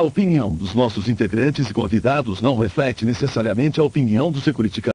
A 0.00 0.02
opinião 0.02 0.48
dos 0.56 0.74
nossos 0.74 1.10
integrantes 1.10 1.68
e 1.68 1.74
convidados 1.74 2.40
não 2.40 2.56
reflete 2.56 3.04
necessariamente 3.04 3.80
a 3.80 3.84
opinião 3.84 4.32
do 4.32 4.40
Securitica. 4.40 4.92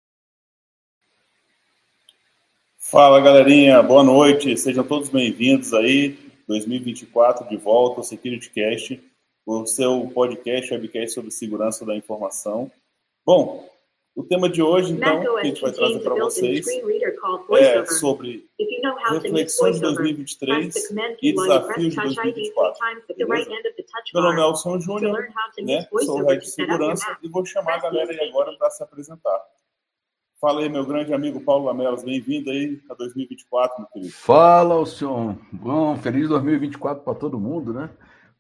Fala 2.79 3.21
galerinha, 3.21 3.83
boa 3.83 4.03
noite, 4.03 4.57
sejam 4.57 4.83
todos 4.83 5.09
bem-vindos 5.09 5.75
aí, 5.75 6.17
2024 6.47 7.47
de 7.47 7.55
volta 7.55 7.99
ao 7.99 8.03
SecurityCast, 8.03 8.99
o 9.45 9.67
seu 9.67 10.07
podcast, 10.11 10.73
webcast 10.73 11.13
sobre 11.13 11.29
segurança 11.29 11.85
da 11.85 11.95
informação. 11.95 12.71
Bom, 13.23 13.69
o 14.15 14.23
tema 14.23 14.47
de 14.47 14.61
hoje, 14.61 14.93
então, 14.93 15.19
que 15.19 15.27
a 15.27 15.43
gente 15.43 15.61
vai 15.61 15.71
trazer 15.73 15.99
para 15.99 16.15
vocês 16.15 16.65
é 17.59 17.85
sobre 17.85 18.49
reflexões 19.09 19.75
de 19.75 19.81
2023 19.81 20.73
e 21.21 21.33
desafios 21.33 21.89
de 21.89 22.01
2024. 22.01 22.85
Beleza? 23.17 23.49
Meu 24.13 24.23
nome 24.23 24.39
é 24.39 24.43
Alson 24.43 24.79
Júnior, 24.79 25.27
né? 25.59 25.85
sou 26.05 26.21
o 26.21 26.25
Head 26.25 26.41
de 26.41 26.49
Segurança 26.49 27.17
e 27.21 27.27
vou 27.27 27.45
chamar 27.45 27.75
a 27.75 27.81
galera 27.81 28.09
aí 28.09 28.29
agora 28.29 28.55
para 28.57 28.69
se 28.69 28.81
apresentar. 28.81 29.41
Fala 30.39 30.61
aí, 30.61 30.69
meu 30.69 30.85
grande 30.85 31.13
amigo 31.13 31.41
Paulo 31.41 31.65
Lamelas, 31.65 32.03
bem-vindo 32.03 32.51
aí 32.51 32.79
a 32.89 32.93
2024, 32.93 33.79
meu 33.79 33.87
querido. 33.89 34.13
Fala, 34.13 34.75
Alcion. 34.75 35.35
Bom, 35.51 35.97
feliz 35.97 36.29
2024 36.29 37.03
para 37.03 37.15
todo 37.15 37.39
mundo, 37.39 37.73
né? 37.73 37.89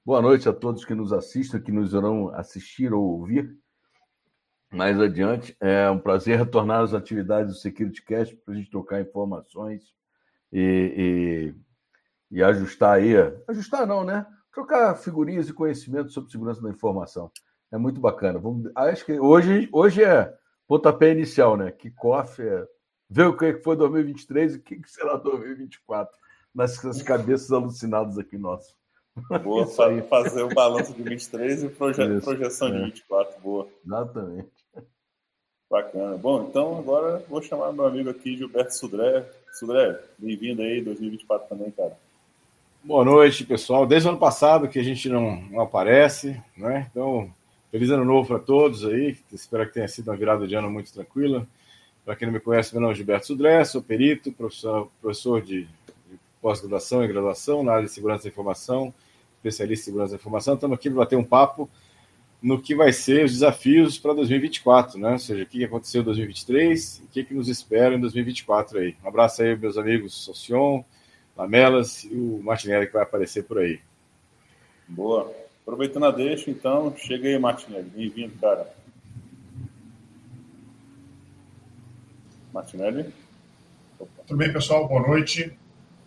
Boa 0.05 0.21
noite 0.21 0.47
a 0.47 0.53
todos 0.53 0.85
que 0.85 0.93
nos 0.93 1.11
assistem, 1.11 1.61
que 1.61 1.71
nos 1.71 1.93
irão 1.93 2.29
assistir 2.35 2.93
ou 2.93 3.01
ouvir 3.03 3.57
mais 4.71 4.99
adiante. 4.99 5.55
É 5.59 5.89
um 5.89 5.99
prazer 5.99 6.37
retornar 6.37 6.81
às 6.81 6.93
atividades 6.93 7.53
do 7.53 7.59
Security 7.59 8.03
Cast 8.03 8.35
para 8.37 8.53
a 8.53 8.57
gente 8.57 8.69
trocar 8.69 9.01
informações 9.01 9.93
e, 10.51 11.53
e, 12.31 12.37
e, 12.37 12.43
ajustar 12.43 12.97
aí. 12.97 13.13
Ajustar 13.47 13.85
não, 13.85 14.03
né? 14.03 14.25
Trocar 14.53 14.95
figurinhas 14.95 15.49
e 15.49 15.53
conhecimentos 15.53 16.13
sobre 16.13 16.31
segurança 16.31 16.61
da 16.61 16.69
informação. 16.69 17.31
É 17.71 17.77
muito 17.77 17.99
bacana. 17.99 18.39
Vamos, 18.39 18.71
acho 18.75 19.05
que 19.05 19.19
hoje, 19.19 19.69
hoje 19.71 20.03
é 20.03 20.33
pontapé 20.67 21.11
inicial, 21.11 21.57
né? 21.57 21.71
Que 21.71 21.89
é 21.89 22.65
ver 23.09 23.27
o 23.27 23.37
que 23.37 23.53
foi 23.61 23.75
2023 23.75 24.55
e 24.55 24.57
o 24.57 24.61
que 24.61 24.81
será 24.85 25.17
2024 25.17 26.15
nessas 26.53 27.01
cabeças 27.01 27.51
alucinadas 27.51 28.17
aqui 28.17 28.37
nossas. 28.37 28.73
Boa, 29.43 29.65
fazer 30.09 30.43
o 30.43 30.53
balanço 30.53 30.93
de 30.93 31.01
23 31.01 31.63
e 31.63 31.69
proje 31.69 32.21
projeção 32.21 32.67
é. 32.67 32.71
de 32.71 32.85
24. 32.85 33.41
Boa. 33.41 33.67
Exatamente. 33.85 34.49
Bacana. 35.69 36.17
Bom, 36.17 36.47
então 36.49 36.77
agora 36.77 37.23
vou 37.27 37.41
chamar 37.41 37.71
meu 37.71 37.85
amigo 37.85 38.09
aqui, 38.09 38.37
Gilberto 38.37 38.75
Sudré. 38.75 39.25
Sudré, 39.51 39.99
bem-vindo 40.17 40.61
aí, 40.61 40.81
2024 40.81 41.47
também, 41.47 41.71
cara. 41.71 41.97
Boa 42.83 43.03
noite, 43.03 43.43
pessoal. 43.45 43.85
Desde 43.87 44.07
o 44.07 44.11
ano 44.11 44.19
passado 44.19 44.67
que 44.67 44.77
a 44.77 44.83
gente 44.83 45.09
não, 45.09 45.41
não 45.43 45.61
aparece, 45.61 46.39
né? 46.55 46.87
Então, 46.91 47.33
feliz 47.71 47.89
ano 47.89 48.05
novo 48.05 48.27
para 48.27 48.39
todos 48.39 48.85
aí. 48.85 49.17
Espero 49.33 49.65
que 49.65 49.73
tenha 49.73 49.87
sido 49.87 50.11
uma 50.11 50.17
virada 50.17 50.45
de 50.45 50.53
ano 50.53 50.69
muito 50.69 50.93
tranquila. 50.93 51.47
Para 52.05 52.15
quem 52.15 52.27
não 52.27 52.33
me 52.33 52.39
conhece, 52.39 52.71
meu 52.73 52.81
nome 52.81 52.93
é 52.93 52.95
Gilberto 52.95 53.25
Sudré, 53.25 53.63
sou 53.63 53.81
perito, 53.81 54.31
professor, 54.31 54.87
professor 55.01 55.41
de, 55.41 55.63
de 55.63 56.19
pós-graduação 56.39 57.03
e 57.03 57.07
graduação 57.07 57.63
na 57.63 57.73
área 57.73 57.85
de 57.85 57.91
segurança 57.91 58.25
da 58.25 58.29
informação, 58.29 58.93
especialista 59.45 59.83
em 59.83 59.85
segurança 59.85 60.11
da 60.11 60.17
informação. 60.17 60.55
Estamos 60.55 60.77
aqui 60.77 60.89
para 60.89 60.99
bater 60.99 61.15
um 61.15 61.23
papo 61.23 61.69
no 62.41 62.61
que 62.61 62.75
vai 62.75 62.91
ser 62.91 63.25
os 63.25 63.31
desafios 63.31 63.97
para 63.97 64.13
2024, 64.13 64.99
né? 64.99 65.13
Ou 65.13 65.19
seja, 65.19 65.43
o 65.43 65.45
que 65.45 65.63
aconteceu 65.63 66.01
em 66.01 66.05
2023 66.05 66.99
e 66.99 67.03
o 67.03 67.07
que, 67.07 67.23
que 67.23 67.33
nos 67.33 67.47
espera 67.47 67.95
em 67.95 67.99
2024 67.99 68.79
aí. 68.79 68.95
Um 69.03 69.07
abraço 69.07 69.41
aí, 69.41 69.55
meus 69.55 69.77
amigos 69.77 70.13
Socion, 70.13 70.83
Lamelas 71.35 72.03
e 72.03 72.13
o 72.13 72.41
Martinelli 72.43 72.87
que 72.87 72.93
vai 72.93 73.03
aparecer 73.03 73.43
por 73.43 73.59
aí. 73.59 73.79
Boa. 74.87 75.33
Aproveitando 75.61 76.05
a 76.05 76.11
deixa, 76.11 76.51
então, 76.51 76.95
chega 76.95 77.27
aí, 77.27 77.39
Martinelli. 77.39 77.89
Bem-vindo, 77.89 78.35
cara. 78.39 78.71
Martinelli? 82.53 83.11
Opa. 83.99 84.23
Tudo 84.27 84.37
bem, 84.37 84.53
pessoal? 84.53 84.87
Boa 84.87 85.01
noite. 85.07 85.57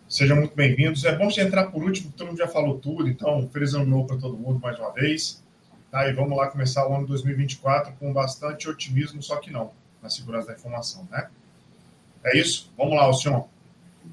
Sejam 0.09 0.37
muito 0.37 0.55
bem-vindos. 0.55 1.05
É 1.05 1.15
bom 1.15 1.29
você 1.29 1.41
entrar 1.41 1.67
por 1.67 1.83
último, 1.83 2.11
todo 2.17 2.29
mundo 2.29 2.39
já 2.39 2.47
falou 2.47 2.79
tudo, 2.79 3.07
então, 3.07 3.47
feliz 3.53 3.75
ano 3.75 3.85
novo 3.85 4.07
para 4.07 4.17
todo 4.17 4.35
mundo 4.35 4.59
mais 4.59 4.79
uma 4.79 4.91
vez. 4.91 5.43
Tá, 5.91 6.09
e 6.09 6.13
vamos 6.13 6.35
lá 6.35 6.47
começar 6.47 6.89
o 6.89 6.95
ano 6.95 7.05
2024 7.05 7.93
com 7.99 8.11
bastante 8.11 8.67
otimismo, 8.67 9.21
só 9.21 9.35
que 9.35 9.51
não, 9.51 9.69
na 10.01 10.09
segurança 10.09 10.47
da 10.47 10.53
informação, 10.53 11.07
né? 11.11 11.29
É 12.23 12.35
isso? 12.35 12.71
Vamos 12.75 12.95
lá, 12.95 13.13
senhor. 13.13 13.45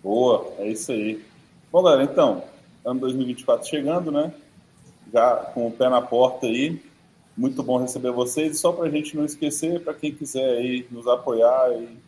Boa, 0.02 0.52
é 0.58 0.68
isso 0.68 0.92
aí. 0.92 1.24
Bom, 1.72 1.82
galera, 1.82 2.04
então, 2.04 2.44
ano 2.84 3.00
2024 3.00 3.66
chegando, 3.66 4.12
né? 4.12 4.34
Já 5.10 5.34
com 5.54 5.66
o 5.66 5.72
pé 5.72 5.88
na 5.88 6.02
porta 6.02 6.46
aí. 6.46 6.78
Muito 7.34 7.62
bom 7.62 7.78
receber 7.78 8.10
vocês. 8.12 8.54
E 8.54 8.60
só 8.60 8.70
para 8.70 8.84
a 8.84 8.90
gente 8.90 9.16
não 9.16 9.24
esquecer, 9.24 9.82
para 9.82 9.94
quem 9.94 10.14
quiser 10.14 10.58
aí 10.58 10.86
nos 10.90 11.06
apoiar 11.06 11.70
e, 11.72 11.98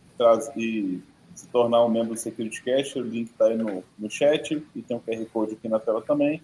e 0.59 1.03
se 1.39 1.47
tornar 1.49 1.85
um 1.85 1.89
membro 1.89 2.15
do 2.15 2.17
Security 2.17 2.63
Cash, 2.63 2.97
o 2.97 3.01
link 3.01 3.31
está 3.31 3.47
aí 3.47 3.57
no, 3.57 3.85
no 3.99 4.11
chat 4.11 4.61
e 4.75 4.83
tem 4.83 4.97
um 4.97 5.01
QR 5.01 5.25
Code 5.33 5.53
aqui 5.53 5.69
na 5.69 5.79
tela 5.79 6.03
também 6.03 6.43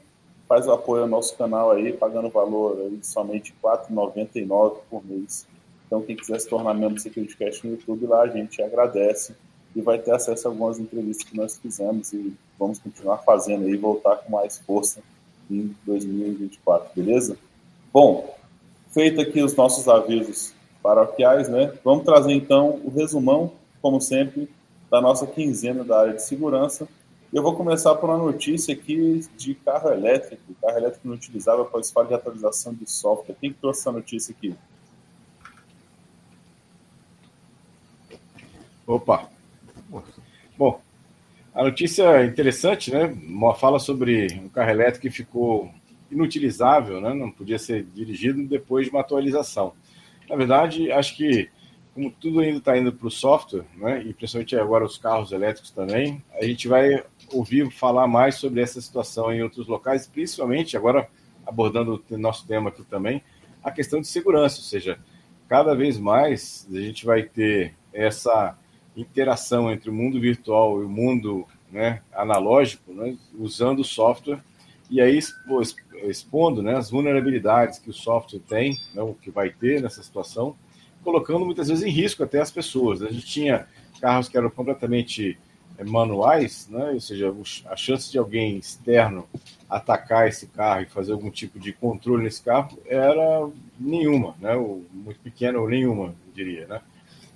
faz 0.48 0.66
o 0.66 0.72
apoio 0.72 1.02
ao 1.02 1.08
nosso 1.08 1.36
canal 1.36 1.70
aí, 1.72 1.92
pagando 1.92 2.28
valor 2.28 2.78
aí 2.78 2.96
de 2.96 3.06
somente 3.06 3.54
R$ 3.62 3.70
4,99 3.70 4.76
por 4.90 5.04
mês. 5.04 5.46
Então, 5.86 6.02
quem 6.02 6.16
quiser 6.16 6.38
se 6.40 6.48
tornar 6.48 6.74
membro 6.74 6.94
do 6.94 7.00
Security 7.00 7.36
Cast 7.36 7.66
no 7.66 7.72
YouTube, 7.72 8.06
lá 8.06 8.22
a 8.22 8.28
gente 8.28 8.62
agradece 8.62 9.34
e 9.74 9.80
vai 9.80 9.98
ter 9.98 10.12
acesso 10.12 10.46
a 10.46 10.50
algumas 10.50 10.78
entrevistas 10.78 11.28
que 11.28 11.36
nós 11.36 11.56
fizemos 11.56 12.12
e 12.12 12.34
vamos 12.58 12.78
continuar 12.78 13.18
fazendo 13.18 13.66
aí, 13.66 13.76
voltar 13.76 14.16
com 14.18 14.32
mais 14.32 14.58
força 14.58 15.00
em 15.50 15.74
2024, 15.84 16.90
beleza? 16.94 17.36
Bom, 17.92 18.36
feito 18.90 19.20
aqui 19.20 19.42
os 19.42 19.54
nossos 19.54 19.88
avisos 19.88 20.54
paroquiais, 20.82 21.48
né? 21.48 21.72
Vamos 21.82 22.04
trazer 22.04 22.32
então 22.32 22.80
o 22.84 22.90
resumão, 22.90 23.52
como 23.82 24.00
sempre, 24.00 24.48
da 24.94 25.00
nossa 25.00 25.26
quinzena 25.26 25.82
da 25.82 26.00
área 26.02 26.14
de 26.14 26.22
segurança 26.22 26.88
eu 27.34 27.42
vou 27.42 27.56
começar 27.56 27.96
por 27.96 28.08
uma 28.08 28.16
notícia 28.16 28.72
aqui 28.72 29.26
de 29.36 29.56
carro 29.56 29.90
elétrico. 29.90 30.54
Carro 30.62 30.78
elétrico 30.78 31.08
não 31.08 31.62
após 31.62 31.90
falha 31.90 32.06
de 32.06 32.14
atualização 32.14 32.72
de 32.72 32.88
software. 32.88 33.34
Quem 33.40 33.52
que 33.52 33.58
trouxe 33.58 33.80
essa 33.80 33.90
notícia 33.90 34.32
aqui? 34.32 34.54
Opa! 38.86 39.28
Bom, 40.56 40.80
a 41.52 41.64
notícia 41.64 42.04
é 42.04 42.24
interessante, 42.24 42.92
né? 42.92 43.06
Uma 43.26 43.52
fala 43.52 43.80
sobre 43.80 44.40
um 44.40 44.48
carro 44.48 44.70
elétrico 44.70 45.00
que 45.02 45.10
ficou 45.10 45.72
inutilizável, 46.12 47.00
né? 47.00 47.12
Não 47.12 47.32
podia 47.32 47.58
ser 47.58 47.82
dirigido 47.82 48.46
depois 48.46 48.86
de 48.86 48.92
uma 48.92 49.00
atualização. 49.00 49.72
Na 50.30 50.36
verdade, 50.36 50.92
acho 50.92 51.16
que 51.16 51.50
como 51.94 52.10
tudo 52.10 52.40
ainda 52.40 52.58
está 52.58 52.76
indo 52.76 52.92
para 52.92 53.06
o 53.06 53.10
software, 53.10 53.64
né? 53.76 54.02
E 54.02 54.12
principalmente 54.12 54.56
agora 54.56 54.84
os 54.84 54.98
carros 54.98 55.30
elétricos 55.30 55.70
também, 55.70 56.22
a 56.32 56.44
gente 56.44 56.66
vai 56.66 57.04
ouvir 57.32 57.70
falar 57.70 58.08
mais 58.08 58.34
sobre 58.34 58.60
essa 58.60 58.80
situação 58.80 59.32
em 59.32 59.42
outros 59.42 59.68
locais, 59.68 60.06
principalmente 60.06 60.76
agora 60.76 61.08
abordando 61.46 62.02
o 62.10 62.18
nosso 62.18 62.46
tema 62.46 62.70
aqui 62.70 62.82
também, 62.82 63.22
a 63.62 63.70
questão 63.70 64.00
de 64.00 64.08
segurança, 64.08 64.58
ou 64.58 64.64
seja, 64.64 64.98
cada 65.48 65.74
vez 65.74 65.98
mais 65.98 66.66
a 66.72 66.78
gente 66.78 67.06
vai 67.06 67.22
ter 67.22 67.74
essa 67.92 68.58
interação 68.96 69.70
entre 69.70 69.88
o 69.88 69.92
mundo 69.92 70.20
virtual 70.20 70.80
e 70.82 70.84
o 70.84 70.88
mundo 70.88 71.46
né, 71.70 72.02
analógico, 72.12 72.92
né, 72.92 73.16
usando 73.38 73.80
o 73.80 73.84
software 73.84 74.42
e 74.90 75.00
aí 75.00 75.18
expondo 76.04 76.62
né, 76.62 76.76
as 76.76 76.90
vulnerabilidades 76.90 77.78
que 77.78 77.90
o 77.90 77.94
software 77.94 78.40
tem, 78.40 78.76
né, 78.94 79.02
o 79.02 79.14
que 79.14 79.30
vai 79.30 79.50
ter 79.50 79.80
nessa 79.80 80.02
situação, 80.02 80.56
colocando 81.04 81.44
muitas 81.44 81.68
vezes 81.68 81.84
em 81.84 81.90
risco 81.90 82.24
até 82.24 82.40
as 82.40 82.50
pessoas. 82.50 83.02
A 83.02 83.08
gente 83.08 83.26
tinha 83.26 83.66
carros 84.00 84.28
que 84.28 84.36
eram 84.36 84.50
completamente 84.50 85.38
manuais, 85.82 86.68
né? 86.70 86.90
ou 86.90 87.00
seja, 87.00 87.34
a 87.66 87.76
chance 87.76 88.10
de 88.10 88.18
alguém 88.18 88.56
externo 88.56 89.26
atacar 89.68 90.28
esse 90.28 90.46
carro 90.46 90.82
e 90.82 90.86
fazer 90.86 91.12
algum 91.12 91.30
tipo 91.30 91.58
de 91.58 91.72
controle 91.72 92.22
nesse 92.22 92.42
carro 92.42 92.78
era 92.86 93.48
nenhuma, 93.78 94.36
né? 94.40 94.54
ou 94.54 94.84
muito 94.92 95.18
pequena 95.20 95.58
ou 95.58 95.68
nenhuma, 95.68 96.06
eu 96.06 96.32
diria. 96.32 96.66
Né? 96.66 96.80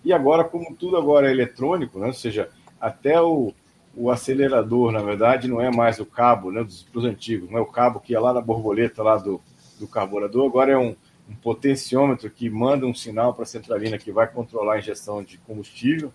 E 0.05 0.12
agora, 0.12 0.44
como 0.44 0.75
tudo 0.76 0.97
agora 0.97 1.29
é 1.29 1.32
eletrônico, 1.32 1.99
né? 1.99 2.06
ou 2.06 2.12
seja, 2.12 2.49
até 2.81 3.20
o, 3.20 3.53
o 3.97 4.11
acelerador, 4.11 4.93
na 4.93 5.03
verdade, 5.03 5.49
não 5.49 5.61
é 5.61 5.70
mais 5.70 5.99
o 5.99 6.06
cabo 6.06 6.53
né, 6.53 6.62
dos, 6.62 6.85
dos 6.85 7.05
antigos, 7.05 7.50
não 7.50 7.59
é 7.59 7.62
o 7.62 7.67
cabo 7.67 7.99
que 7.99 8.12
ia 8.12 8.20
lá 8.20 8.32
na 8.32 8.41
borboleta 8.41 9.03
lá 9.03 9.17
do, 9.17 9.41
do 9.81 9.88
carburador, 9.88 10.47
agora 10.47 10.73
é 10.73 10.79
um, 10.79 10.94
um 11.28 11.34
potenciômetro 11.34 12.30
que 12.30 12.48
manda 12.48 12.86
um 12.86 12.94
sinal 12.94 13.34
para 13.34 13.42
a 13.42 13.46
centralina 13.46 13.98
que 13.98 14.10
vai 14.10 14.26
controlar 14.26 14.75
a 14.75 14.78
injeção 14.78 15.22
de 15.22 15.36
combustível. 15.38 16.12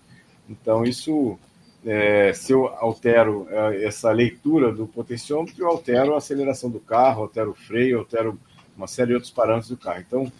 Então, 0.49 0.83
isso 0.83 1.37
é, 1.85 2.33
se 2.33 2.51
eu 2.51 2.67
altero 2.67 3.47
é, 3.49 3.85
essa 3.85 4.11
leitura 4.11 4.71
do 4.71 4.87
potenciômetro, 4.87 5.61
eu 5.61 5.67
altero 5.67 6.13
a 6.13 6.17
aceleração 6.17 6.69
do 6.69 6.79
carro, 6.79 7.23
altero 7.23 7.51
o 7.51 7.55
freio, 7.55 7.99
altero 7.99 8.39
uma 8.75 8.87
série 8.87 9.09
de 9.09 9.13
outros 9.13 9.31
parâmetros 9.31 9.69
do 9.69 9.77
carro. 9.77 10.03
Então, 10.05 10.31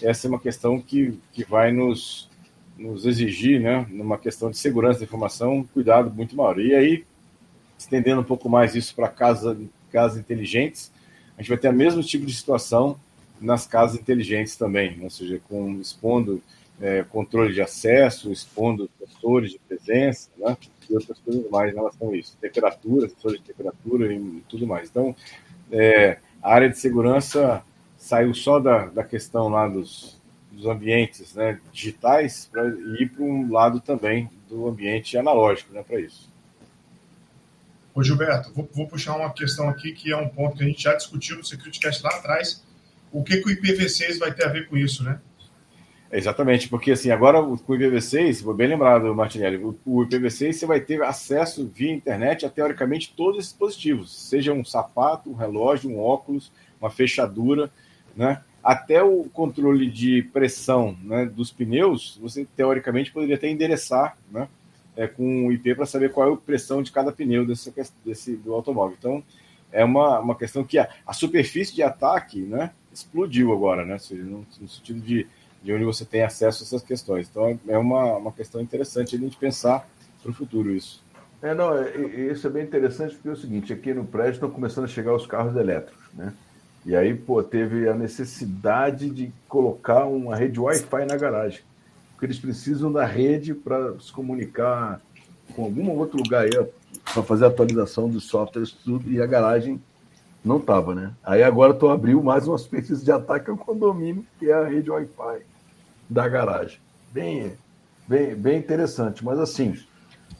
essa 0.00 0.26
é 0.26 0.28
uma 0.28 0.38
questão 0.38 0.80
que, 0.80 1.18
que 1.32 1.44
vai 1.44 1.70
nos, 1.70 2.30
nos 2.78 3.04
exigir, 3.04 3.60
né, 3.60 3.86
numa 3.90 4.16
questão 4.16 4.50
de 4.50 4.56
segurança 4.56 5.00
da 5.00 5.04
informação, 5.04 5.58
um 5.58 5.64
cuidado 5.64 6.10
muito 6.10 6.34
maior. 6.34 6.58
E 6.58 6.74
aí, 6.74 7.04
estendendo 7.76 8.20
um 8.20 8.24
pouco 8.24 8.48
mais 8.48 8.74
isso 8.74 8.94
para 8.94 9.08
casas, 9.08 9.58
casas 9.90 10.18
inteligentes, 10.18 10.90
a 11.36 11.42
gente 11.42 11.50
vai 11.50 11.58
ter 11.58 11.68
o 11.68 11.72
mesmo 11.72 12.02
tipo 12.02 12.24
de 12.24 12.34
situação 12.34 12.98
nas 13.42 13.66
casas 13.66 14.00
inteligentes 14.00 14.56
também, 14.56 14.98
ou 15.02 15.10
seja, 15.10 15.40
com 15.48 15.80
expondo 15.80 16.42
é, 16.80 17.02
controle 17.04 17.52
de 17.52 17.60
acesso, 17.60 18.32
expondo 18.32 18.88
sensores 18.98 19.52
de 19.52 19.58
presença, 19.58 20.30
né, 20.38 20.56
e 20.88 20.94
outras 20.94 21.18
coisas 21.18 21.48
mais 21.50 21.72
em 21.72 21.76
relação 21.76 22.10
a 22.10 22.16
isso, 22.16 22.36
temperatura, 22.40 23.08
sensores 23.08 23.40
de 23.40 23.46
temperatura 23.46 24.12
e 24.12 24.42
tudo 24.48 24.66
mais. 24.66 24.88
Então, 24.88 25.14
é, 25.70 26.18
a 26.42 26.54
área 26.54 26.68
de 26.68 26.78
segurança 26.78 27.62
saiu 27.96 28.34
só 28.34 28.58
da, 28.58 28.86
da 28.86 29.04
questão 29.04 29.48
lá 29.48 29.68
dos, 29.68 30.20
dos 30.50 30.66
ambientes 30.66 31.34
né, 31.34 31.60
digitais 31.72 32.48
para 32.50 32.68
ir 32.68 33.10
para 33.10 33.22
um 33.22 33.50
lado 33.50 33.80
também 33.80 34.28
do 34.48 34.66
ambiente 34.66 35.16
analógico 35.16 35.72
né, 35.72 35.82
para 35.82 36.00
isso. 36.00 36.30
Ô 37.94 38.02
Gilberto, 38.02 38.52
vou, 38.54 38.68
vou, 38.72 38.88
puxar 38.88 39.16
uma 39.16 39.32
questão 39.32 39.68
aqui 39.68 39.92
que 39.92 40.10
é 40.10 40.16
um 40.16 40.28
ponto 40.28 40.56
que 40.56 40.64
a 40.64 40.66
gente 40.66 40.82
já 40.82 40.94
discutiu 40.94 41.36
no 41.36 41.44
SecurityCast 41.44 42.02
lá 42.02 42.10
atrás. 42.10 42.64
O 43.12 43.22
que, 43.22 43.38
que 43.38 43.48
o 43.48 43.56
IPv6 43.56 44.18
vai 44.18 44.32
ter 44.32 44.44
a 44.44 44.48
ver 44.48 44.68
com 44.68 44.76
isso, 44.76 45.04
né? 45.04 45.20
exatamente, 46.12 46.68
porque 46.68 46.92
assim, 46.92 47.10
agora 47.10 47.42
com 47.42 47.72
o 47.72 47.76
IPv6, 47.76 48.54
bem 48.54 48.68
lembrado, 48.68 49.14
Martinelli, 49.14 49.56
o, 49.56 49.74
o 49.86 50.06
IPv6 50.06 50.52
você 50.52 50.66
vai 50.66 50.78
ter 50.78 51.02
acesso 51.02 51.66
via 51.66 51.90
internet 51.90 52.44
a 52.44 52.50
teoricamente 52.50 53.14
todos 53.16 53.38
esses 53.38 53.50
dispositivos, 53.50 54.14
seja 54.28 54.52
um 54.52 54.62
sapato, 54.62 55.30
um 55.30 55.34
relógio, 55.34 55.90
um 55.90 55.98
óculos, 55.98 56.52
uma 56.78 56.90
fechadura, 56.90 57.70
né? 58.14 58.42
Até 58.62 59.02
o 59.02 59.24
controle 59.24 59.90
de 59.90 60.22
pressão 60.22 60.96
né, 61.02 61.26
dos 61.26 61.50
pneus, 61.50 62.16
você 62.22 62.46
teoricamente 62.56 63.10
poderia 63.10 63.34
até 63.34 63.48
endereçar 63.48 64.16
né, 64.30 64.46
é, 64.96 65.08
com 65.08 65.48
o 65.48 65.52
IP 65.52 65.74
para 65.74 65.84
saber 65.84 66.12
qual 66.12 66.30
é 66.30 66.32
a 66.32 66.36
pressão 66.36 66.80
de 66.80 66.92
cada 66.92 67.10
pneu 67.10 67.44
desse, 67.44 67.74
desse, 68.04 68.36
do 68.36 68.54
automóvel. 68.54 68.96
Então, 68.96 69.24
é 69.72 69.84
uma, 69.84 70.20
uma 70.20 70.36
questão 70.36 70.62
que 70.62 70.78
a, 70.78 70.88
a 71.04 71.12
superfície 71.12 71.74
de 71.74 71.82
ataque 71.82 72.42
né, 72.42 72.70
explodiu 72.92 73.52
agora, 73.52 73.84
né? 73.84 73.96
No, 74.10 74.68
sentido 74.68 75.00
de, 75.00 75.26
de 75.62 75.72
onde 75.72 75.84
você 75.84 76.04
tem 76.04 76.22
acesso 76.22 76.62
a 76.62 76.66
essas 76.66 76.82
questões. 76.82 77.28
Então, 77.30 77.58
é 77.68 77.78
uma, 77.78 78.16
uma 78.16 78.32
questão 78.32 78.60
interessante 78.60 79.16
a 79.16 79.18
gente 79.18 79.36
pensar 79.36 79.88
para 80.22 80.30
o 80.30 80.34
futuro 80.34 80.74
isso. 80.74 81.02
É, 81.42 81.54
não, 81.54 81.76
é, 81.76 81.96
isso 82.30 82.46
é 82.46 82.50
bem 82.50 82.62
interessante 82.62 83.14
porque 83.14 83.28
é 83.28 83.32
o 83.32 83.36
seguinte, 83.36 83.72
aqui 83.72 83.92
no 83.92 84.04
prédio 84.04 84.34
estão 84.34 84.50
começando 84.50 84.84
a 84.84 84.88
chegar 84.88 85.14
os 85.14 85.26
carros 85.26 85.56
elétricos, 85.56 86.04
né? 86.14 86.32
E 86.84 86.96
aí, 86.96 87.14
pô, 87.14 87.42
teve 87.42 87.88
a 87.88 87.94
necessidade 87.94 89.08
de 89.10 89.32
colocar 89.48 90.06
uma 90.06 90.34
rede 90.34 90.58
Wi-Fi 90.58 91.06
na 91.06 91.16
garagem. 91.16 91.60
Porque 92.12 92.26
eles 92.26 92.38
precisam 92.38 92.92
da 92.92 93.04
rede 93.04 93.54
para 93.54 93.98
se 94.00 94.12
comunicar 94.12 95.00
com 95.54 95.64
algum 95.64 95.90
outro 95.90 96.18
lugar 96.18 96.44
aí, 96.44 96.50
para 97.12 97.22
fazer 97.22 97.44
a 97.44 97.48
atualização 97.48 98.08
dos 98.08 98.24
softwares 98.24 98.72
tudo, 98.72 99.10
e 99.10 99.20
a 99.20 99.26
garagem 99.26 99.80
não 100.44 100.56
estava, 100.56 100.94
né? 100.94 101.12
Aí 101.22 101.42
agora 101.42 101.72
tu 101.72 101.88
abriu 101.88 102.22
mais 102.22 102.48
uma 102.48 102.58
superfície 102.58 103.04
de 103.04 103.12
ataque 103.12 103.50
ao 103.50 103.56
condomínio, 103.56 104.24
que 104.38 104.50
é 104.50 104.54
a 104.54 104.64
rede 104.64 104.90
Wi-Fi 104.90 105.42
da 106.08 106.28
garagem. 106.28 106.78
Bem, 107.12 107.52
bem, 108.06 108.34
bem 108.34 108.58
interessante. 108.58 109.24
Mas 109.24 109.38
assim, 109.38 109.78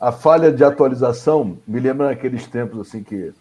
a 0.00 0.10
falha 0.10 0.52
de 0.52 0.64
atualização 0.64 1.58
me 1.66 1.78
lembra 1.78 2.10
aqueles 2.10 2.46
tempos 2.46 2.80
assim 2.80 3.02
que 3.02 3.32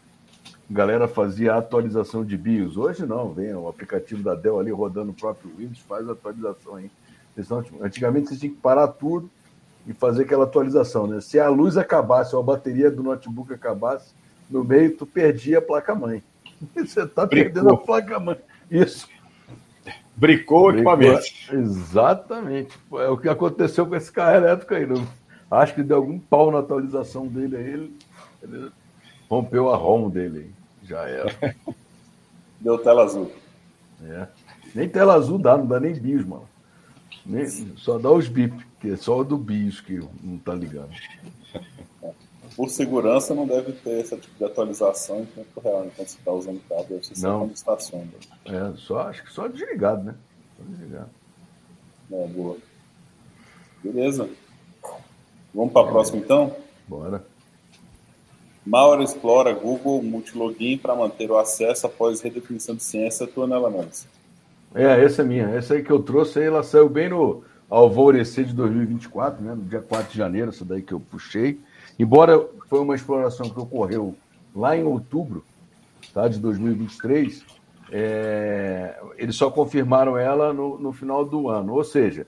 galera 0.70 1.08
fazia 1.08 1.56
atualização 1.56 2.24
de 2.24 2.38
BIOS. 2.38 2.78
Hoje 2.78 3.06
não, 3.06 3.34
vem 3.34 3.54
o 3.54 3.68
aplicativo 3.68 4.24
da 4.24 4.36
Dell 4.36 4.60
ali 4.60 4.72
rodando 4.72 5.12
o 5.12 5.16
próprio 5.16 5.52
Windows, 5.58 5.80
faz 5.80 6.08
a 6.08 6.14
atualização 6.14 6.76
aí. 6.76 6.90
Antigamente 7.82 8.30
você 8.30 8.38
tinha 8.38 8.52
que 8.52 8.58
parar 8.58 8.88
tudo 8.88 9.30
e 9.88 9.94
fazer 9.94 10.24
aquela 10.24 10.44
atualização, 10.44 11.08
né? 11.08 11.20
Se 11.22 11.40
a 11.40 11.50
luz 11.50 11.76
acabasse 11.76 12.36
ou 12.36 12.42
a 12.42 12.46
bateria 12.46 12.92
do 12.92 13.04
notebook 13.04 13.54
acabasse, 13.54 14.14
no 14.50 14.64
meio 14.64 14.96
tu 14.96 15.06
perdia 15.06 15.58
a 15.58 15.62
placa-mãe. 15.62 16.24
Você 16.76 17.04
está 17.04 17.28
perdendo 17.28 17.74
a 17.74 17.78
placa-mãe. 17.78 18.38
Isso. 18.70 19.08
Bricou 20.16 20.68
o 20.68 20.72
equipamento. 20.72 21.24
Exatamente. 21.52 22.78
É 22.94 23.08
o 23.08 23.18
que 23.18 23.30
aconteceu 23.30 23.86
com 23.86 23.96
esse 23.96 24.12
carro 24.12 24.38
elétrico 24.38 24.74
aí. 24.74 24.86
Não? 24.86 25.08
Acho 25.50 25.76
que 25.76 25.84
deu 25.84 25.98
algum 25.98 26.20
pau 26.20 26.52
na 26.52 26.60
atualização 26.60 27.28
dele 27.28 27.58
aí. 27.58 27.74
Ele, 27.74 27.98
ele 28.44 28.72
rompeu 29.30 29.70
a 29.72 29.76
ROM 29.76 30.10
dele. 30.10 30.54
Já 30.84 31.08
era. 31.08 31.56
Deu 32.60 32.78
tela 32.78 33.04
azul. 33.04 33.32
É. 34.04 34.28
Nem 34.76 34.88
tela 34.88 35.16
azul 35.16 35.40
dá, 35.40 35.58
não 35.58 35.66
dá 35.66 35.80
nem 35.80 35.94
BIOS, 35.94 36.26
mano. 36.26 36.48
Nem, 37.26 37.48
só 37.76 37.98
dá 37.98 38.12
os 38.12 38.28
bip, 38.28 38.56
que 38.80 38.92
é 38.92 38.96
só 38.96 39.20
o 39.20 39.24
do 39.24 39.38
BIOS 39.38 39.82
que 39.82 40.00
não 40.22 40.38
tá 40.38 40.54
ligando. 40.54 40.92
Por 42.56 42.70
segurança, 42.70 43.34
não 43.34 43.48
deve 43.48 43.72
ter 43.72 44.00
esse 44.02 44.16
tipo 44.18 44.38
de 44.38 44.44
atualização 44.44 45.22
em 45.22 45.26
tempo 45.26 45.60
real 45.62 45.86
enquanto 45.86 46.10
você 46.10 46.18
está 46.18 46.32
usando 46.32 46.58
o 46.58 46.70
cabo. 46.70 46.86
Deve 46.90 47.06
ser 47.06 47.22
não. 47.22 47.40
quando 47.40 47.56
estaciona. 47.56 48.08
É, 48.46 48.74
só, 48.78 49.00
acho 49.08 49.24
que 49.24 49.32
só 49.32 49.48
desligado, 49.48 50.04
né? 50.04 50.16
Só 50.58 50.64
desligado. 50.70 51.10
É, 52.12 52.28
boa. 52.28 52.58
Beleza. 53.84 54.30
Vamos 55.54 55.74
para 55.74 55.88
a 55.88 55.92
próxima, 55.92 56.20
então? 56.20 56.56
Bora. 56.88 57.26
Malware 58.66 59.04
explora 59.04 59.54
Google 59.54 60.04
Multilogin 60.04 60.78
para 60.78 60.96
manter 60.96 61.32
o 61.32 61.38
acesso 61.38 61.88
após 61.88 62.22
redefinição 62.22 62.76
de 62.76 62.84
ciência. 62.84 63.26
Tua 63.26 63.48
nela, 63.48 63.70
Nancy. 63.70 64.08
É, 64.74 65.04
essa 65.04 65.22
é 65.22 65.26
minha. 65.26 65.50
Essa 65.50 65.74
aí 65.74 65.84
que 65.84 65.92
eu 65.92 66.02
trouxe, 66.02 66.40
aí, 66.40 66.46
ela 66.46 66.64
saiu 66.64 66.88
bem 66.88 67.10
no 67.10 67.44
alvorecer 67.70 68.46
de 68.46 68.54
2024, 68.54 69.44
né? 69.44 69.56
no 69.56 69.64
dia 69.64 69.82
4 69.82 70.12
de 70.12 70.18
janeiro, 70.18 70.50
essa 70.50 70.64
daí 70.64 70.82
que 70.82 70.94
eu 70.94 71.00
puxei. 71.00 71.60
Embora 72.00 72.48
foi 72.68 72.80
uma 72.80 72.96
exploração 72.96 73.50
que 73.50 73.60
ocorreu 73.60 74.16
lá 74.56 74.76
em 74.76 74.84
outubro 74.84 75.44
tá, 76.14 76.28
de 76.28 76.40
2023, 76.40 77.46
é, 77.92 79.00
eles 79.18 79.36
só 79.36 79.52
confirmaram 79.52 80.18
ela 80.18 80.54
no, 80.54 80.78
no 80.78 80.94
final 80.94 81.26
do 81.26 81.50
ano. 81.50 81.74
Ou 81.74 81.84
seja, 81.84 82.26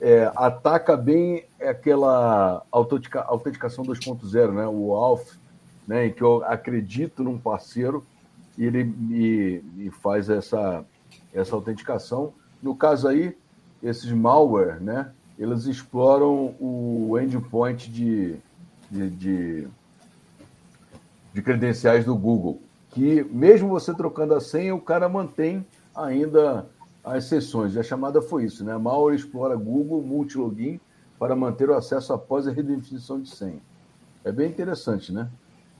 é, 0.00 0.30
ataca 0.36 0.96
bem 0.96 1.44
aquela 1.60 2.62
autentica, 2.70 3.22
autenticação 3.22 3.84
2.0, 3.84 4.52
né? 4.52 4.66
o 4.66 4.94
ALF, 4.94 5.38
né? 5.86 6.06
em 6.06 6.12
que 6.12 6.22
eu 6.22 6.44
acredito 6.44 7.24
num 7.24 7.38
parceiro 7.38 8.04
e 8.56 8.64
ele 8.64 8.84
me, 8.84 9.60
me 9.74 9.90
faz 9.90 10.28
essa, 10.28 10.84
essa 11.32 11.54
autenticação. 11.54 12.32
No 12.62 12.74
caso 12.74 13.08
aí, 13.08 13.36
esses 13.82 14.10
malware, 14.12 14.80
né? 14.80 15.10
eles 15.38 15.66
exploram 15.66 16.54
o 16.60 17.16
endpoint 17.20 17.90
de, 17.90 18.36
de, 18.90 19.10
de, 19.10 19.68
de 21.32 21.42
credenciais 21.42 22.04
do 22.04 22.16
Google, 22.16 22.60
que 22.90 23.22
mesmo 23.24 23.68
você 23.68 23.94
trocando 23.94 24.34
a 24.34 24.40
senha, 24.40 24.74
o 24.74 24.80
cara 24.80 25.08
mantém 25.08 25.66
ainda 25.94 26.66
as 27.04 27.24
sessões. 27.24 27.76
A 27.76 27.82
chamada 27.82 28.20
foi 28.20 28.44
isso, 28.44 28.64
né? 28.64 28.76
Malware 28.76 29.16
explora 29.16 29.56
Google 29.56 30.02
Multilogin 30.02 30.80
para 31.18 31.34
manter 31.34 31.68
o 31.68 31.74
acesso 31.74 32.12
após 32.12 32.46
a 32.46 32.52
redefinição 32.52 33.20
de 33.20 33.28
senha. 33.28 33.60
É 34.24 34.32
bem 34.32 34.48
interessante, 34.48 35.12
né? 35.12 35.28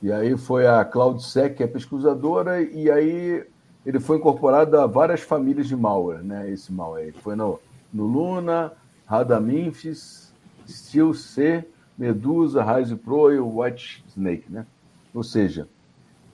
E 0.03 0.13
aí 0.13 0.37
foi 0.37 0.67
a 0.67 0.85
CloudSec, 0.85 1.57
que 1.57 1.63
é 1.63 1.67
pesquisadora, 1.67 2.63
e 2.63 2.91
aí 2.91 3.45
ele 3.85 4.01
foi 4.01 4.19
incorporado 4.19 4.79
a 4.79 4.87
várias 4.87 5.21
famílias 5.21 5.67
de 5.67 5.77
malware, 5.77 6.23
né? 6.23 6.51
Esse 6.51 6.73
malware. 6.73 7.13
Foi 7.21 7.35
no, 7.35 7.59
no 7.93 8.05
Luna, 8.05 8.73
Radamimphis, 9.07 10.33
Steel 10.69 11.15
C, 11.15 11.67
Medusa, 11.99 12.63
Rise 12.63 12.95
Pro 12.95 13.33
e 13.33 13.39
o 13.39 13.61
White 13.61 14.05
Snake, 14.09 14.51
né? 14.51 14.65
Ou 15.13 15.25
seja, 15.25 15.69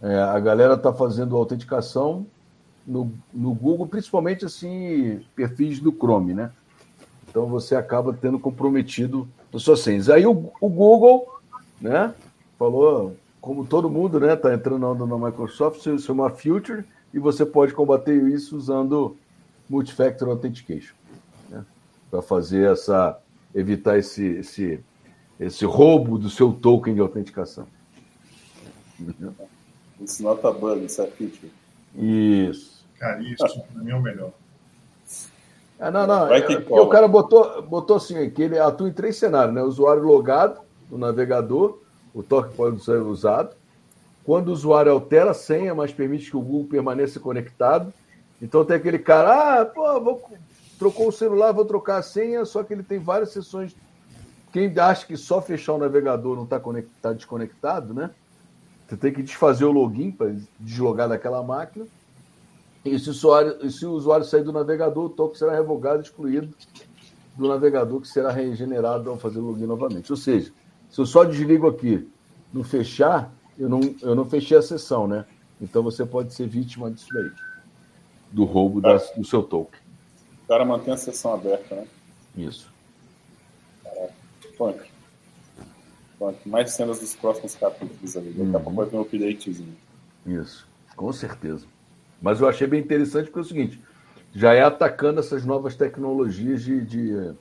é, 0.03 0.19
a 0.19 0.39
galera 0.39 0.75
está 0.75 0.93
fazendo 0.93 1.37
autenticação 1.37 2.27
no, 2.87 3.11
no 3.33 3.55
Google, 3.55 3.87
principalmente 3.87 4.45
assim, 4.45 5.21
perfis 5.35 5.81
do 5.81 5.91
Chrome, 5.91 6.35
né? 6.35 6.51
Então 7.29 7.47
você 7.47 7.75
acaba 7.75 8.13
tendo 8.13 8.39
comprometido 8.39 9.27
as 9.53 9.63
suas 9.63 9.81
senhas. 9.81 10.11
Aí 10.11 10.27
o, 10.27 10.53
o 10.61 10.69
Google, 10.69 11.41
né, 11.81 12.15
falou, 12.59 13.17
como 13.41 13.65
todo 13.65 13.91
mundo, 13.91 14.21
né, 14.21 14.37
tá 14.37 14.55
entrando 14.55 15.07
na 15.07 15.19
Microsoft, 15.19 15.85
isso 15.87 16.11
é 16.11 16.15
uma 16.15 16.31
future 16.31 16.85
e 17.13 17.19
você 17.19 17.47
pode 17.47 17.73
combater 17.73 18.15
isso 18.29 18.57
usando 18.57 19.17
multifactor 19.69 20.29
authentication, 20.29 20.95
né, 21.49 21.65
para 22.11 22.21
fazer 22.21 22.71
essa 22.71 23.19
evitar 23.55 23.99
esse, 23.99 24.25
esse 24.25 24.81
esse 25.39 25.65
roubo 25.65 26.19
do 26.19 26.31
seu 26.31 26.53
token 26.53 26.95
de 26.95 27.01
autenticação. 27.01 27.67
It's 30.01 30.21
not 30.21 30.45
a 30.47 30.51
bug, 30.51 30.83
it's 30.83 30.99
a 30.99 31.07
feature. 31.07 31.51
Isso. 31.97 32.85
Cara, 32.99 33.23
isso 33.23 33.61
para 33.73 33.83
mim 33.83 33.91
é 33.91 33.95
o 33.95 34.03
melhor. 34.03 34.33
Ah, 35.79 35.91
não, 35.91 36.07
não. 36.07 36.33
É, 36.33 36.47
o 36.71 36.89
cara 36.89 37.09
botou, 37.09 37.63
botou 37.63 37.97
assim, 37.97 38.31
que 38.31 38.43
ele 38.43 38.59
atua 38.59 38.89
em 38.89 38.93
três 38.93 39.17
cenários, 39.17 39.55
né? 39.55 39.63
Usuário 39.63 40.03
logado 40.03 40.61
no 40.91 40.97
navegador, 40.97 41.79
o 42.15 42.23
token 42.23 42.53
pode 42.57 42.85
ser 42.85 43.01
usado. 43.03 43.57
Quando 44.25 44.49
o 44.49 44.53
usuário 44.53 44.93
altera 44.93 45.33
a 45.33 45.35
senha, 45.35 45.75
mas 45.75 45.93
permite 45.93 46.31
que 46.31 46.37
o 46.37 46.41
Google 46.41 46.69
permaneça 46.71 47.21
conectado. 47.21 47.93
Então 48.41 48.65
tem 48.65 48.77
aquele 48.77 48.99
cara, 48.99 49.61
ah, 49.61 49.67
pô, 49.67 50.01
vou 50.01 50.23
trocou 50.79 51.09
o 51.09 51.13
celular, 51.13 51.53
vou 51.53 51.65
trocar 51.65 51.99
a 51.99 52.03
senha, 52.03 52.45
só 52.45 52.63
que 52.63 52.73
ele 52.73 52.83
tem 52.83 52.99
várias 52.99 53.31
sessões. 53.31 53.75
Quem 54.55 54.73
acha 54.79 55.05
que 55.05 55.17
só 55.17 55.43
fechar 55.43 55.73
o 55.73 55.79
navegador 55.79 56.37
não 56.37 56.45
está 56.45 56.63
tá 57.03 57.13
desconectado, 57.13 57.93
né? 57.93 58.13
Você 58.87 58.97
tem 58.97 59.13
que 59.13 59.21
desfazer 59.21 59.65
o 59.65 59.73
login 59.73 60.13
para 60.13 60.33
deslogar 60.61 61.09
daquela 61.09 61.43
máquina. 61.43 61.85
E 62.85 62.97
se 62.97 63.09
o 63.09 63.11
usuário, 63.11 63.69
se 63.69 63.85
o 63.85 63.91
usuário 63.91 64.25
sair 64.25 64.45
do 64.45 64.53
navegador, 64.53 65.07
o 65.07 65.09
token 65.09 65.37
será 65.37 65.57
revogado 65.57 66.03
excluído 66.03 66.55
do 67.37 67.49
navegador, 67.49 68.01
que 68.01 68.07
será 68.07 68.31
regenerado 68.31 69.11
ao 69.11 69.19
fazer 69.19 69.41
o 69.41 69.43
login 69.43 69.67
novamente. 69.67 70.13
Ou 70.13 70.17
seja, 70.17 70.53
se 70.89 71.01
eu 71.01 71.07
só 71.07 71.25
desligo 71.25 71.67
aqui, 71.67 72.09
no 72.53 72.63
fechar, 72.63 73.35
eu 73.59 73.69
não, 73.69 73.81
eu 74.03 74.15
não 74.15 74.25
fechei 74.25 74.57
a 74.57 74.63
sessão, 74.63 75.09
né? 75.09 75.25
Então 75.61 75.83
você 75.83 76.07
pode 76.07 76.33
ser 76.33 76.47
vítima 76.47 76.93
disso 76.93 77.09
daí, 77.13 77.33
do 78.31 78.45
roubo 78.45 78.81
da, 78.81 78.99
do 79.17 79.25
seu 79.25 79.43
token. 79.43 79.81
O 80.45 80.47
cara 80.47 80.65
mantém 80.65 80.95
a 80.95 80.97
sessão 80.97 81.35
aberta, 81.35 81.75
né? 81.75 81.89
Isso. 82.37 82.73
Punk. 84.57 84.81
Punk. 86.19 86.49
Mais 86.49 86.73
cenas 86.73 87.01
dos 87.01 87.15
próximos 87.15 87.55
capítulos 87.55 88.17
ali. 88.17 88.31
Daqui 88.31 88.57
a 88.57 88.61
pouco 88.61 88.77
vai 88.77 88.87
ter 88.87 88.97
um 88.97 89.01
updatezinho. 89.01 89.77
Isso, 90.27 90.67
com 90.97 91.13
certeza. 91.13 91.67
Mas 92.21 92.41
eu 92.41 92.49
achei 92.49 92.67
bem 92.67 92.81
interessante 92.81 93.27
porque 93.27 93.41
é 93.41 93.43
o 93.43 93.45
seguinte: 93.45 93.81
já 94.35 94.55
é 94.55 94.63
atacando 94.63 95.21
essas 95.21 95.45
novas 95.45 95.77
tecnologias 95.77 96.63
de, 96.63 96.81
de, 96.81 97.35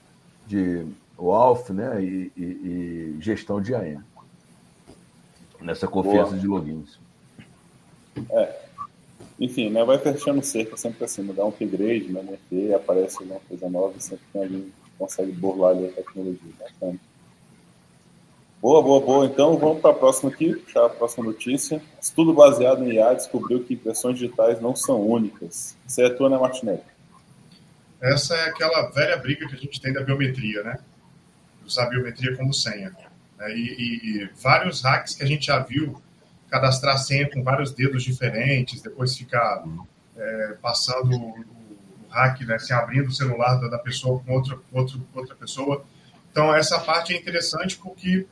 de 0.47 0.85
WALF 1.17 1.71
né, 1.71 2.03
e, 2.03 2.31
e, 2.35 2.43
e 2.43 3.17
gestão 3.19 3.61
de 3.61 3.73
AM. 3.73 4.01
Nessa 5.61 5.87
confiança 5.87 6.31
Boa. 6.31 6.41
de 6.41 6.47
logins. 6.47 6.99
É, 8.31 8.63
enfim, 9.39 9.69
né, 9.69 9.83
vai 9.83 9.97
fechando 9.97 10.43
cerca 10.43 10.77
sempre 10.77 11.03
assim, 11.05 11.25
dá 11.33 11.45
um 11.45 11.49
upgrade, 11.49 12.11
né, 12.11 12.21
MFT, 12.21 12.73
aparece 12.73 13.17
alguma 13.19 13.39
coisa 13.41 13.69
nova, 13.69 13.99
sempre 13.99 14.25
tem 14.31 14.43
alguém 14.43 14.71
consegue 15.03 15.31
burlar 15.33 15.71
ali 15.71 15.87
a 15.87 15.91
tecnologia. 15.91 16.51
Bacana. 16.59 16.99
Boa, 18.61 18.81
boa, 18.81 19.01
boa. 19.01 19.25
Então 19.25 19.57
vamos 19.57 19.81
para 19.81 19.91
a 19.91 19.93
próxima 19.93 20.31
aqui, 20.31 20.55
puxar 20.55 20.85
a 20.85 20.89
próxima 20.89 21.25
notícia. 21.25 21.81
Estudo 22.01 22.33
baseado 22.33 22.83
em 22.85 22.93
IA 22.93 23.13
descobriu 23.13 23.61
que 23.63 23.73
impressões 23.73 24.17
digitais 24.17 24.61
não 24.61 24.73
são 24.73 25.01
únicas. 25.01 25.75
Isso 25.85 26.01
é 26.01 26.09
tua, 26.09 26.29
né, 26.29 26.37
Martinelli? 26.37 26.81
Essa 28.01 28.35
é 28.35 28.49
aquela 28.49 28.89
velha 28.91 29.17
briga 29.17 29.47
que 29.47 29.55
a 29.55 29.57
gente 29.57 29.81
tem 29.81 29.91
da 29.91 30.01
biometria, 30.01 30.63
né? 30.63 30.79
Usar 31.65 31.87
biometria 31.87 32.35
como 32.37 32.53
senha. 32.53 32.95
Né? 33.37 33.51
E, 33.51 33.59
e, 33.59 34.23
e 34.23 34.29
vários 34.41 34.81
hacks 34.81 35.15
que 35.15 35.23
a 35.23 35.27
gente 35.27 35.47
já 35.47 35.59
viu 35.59 36.01
cadastrar 36.49 36.97
senha 36.97 37.29
com 37.29 37.43
vários 37.43 37.71
dedos 37.71 38.03
diferentes, 38.03 38.81
depois 38.81 39.17
ficar 39.17 39.65
é, 40.15 40.57
passando 40.61 41.17
hack, 42.13 42.41
né, 42.41 42.55
assim, 42.55 42.73
abrindo 42.73 43.07
o 43.07 43.11
celular 43.11 43.55
da, 43.55 43.79
pessoa 43.79 44.19
com 44.19 44.33
outra, 44.33 44.59
outra, 44.71 44.97
outra 45.13 45.35
pessoa. 45.35 45.83
Então, 46.31 46.53
essa 46.55 46.79
parte 46.79 47.13
é 47.13 47.17
interessante 47.17 47.77
porque 47.77 48.27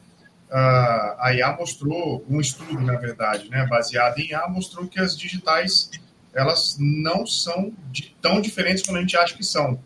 uh, 0.49 1.15
a 1.19 1.33
IA 1.33 1.55
mostrou, 1.55 2.23
um 2.29 2.39
estudo, 2.39 2.79
na 2.79 2.95
verdade, 2.97 3.49
né, 3.49 3.65
baseado 3.67 4.19
em 4.19 4.29
IA, 4.29 4.47
mostrou 4.47 4.87
que 4.87 4.99
as 4.99 5.17
digitais 5.17 5.89
elas 6.33 6.77
não 6.79 7.25
são 7.25 7.73
de, 7.91 8.15
tão 8.21 8.39
diferentes 8.39 8.83
como 8.83 8.97
a 8.97 9.01
gente 9.01 9.17
acha 9.17 9.35
que 9.35 9.43
são. 9.43 9.79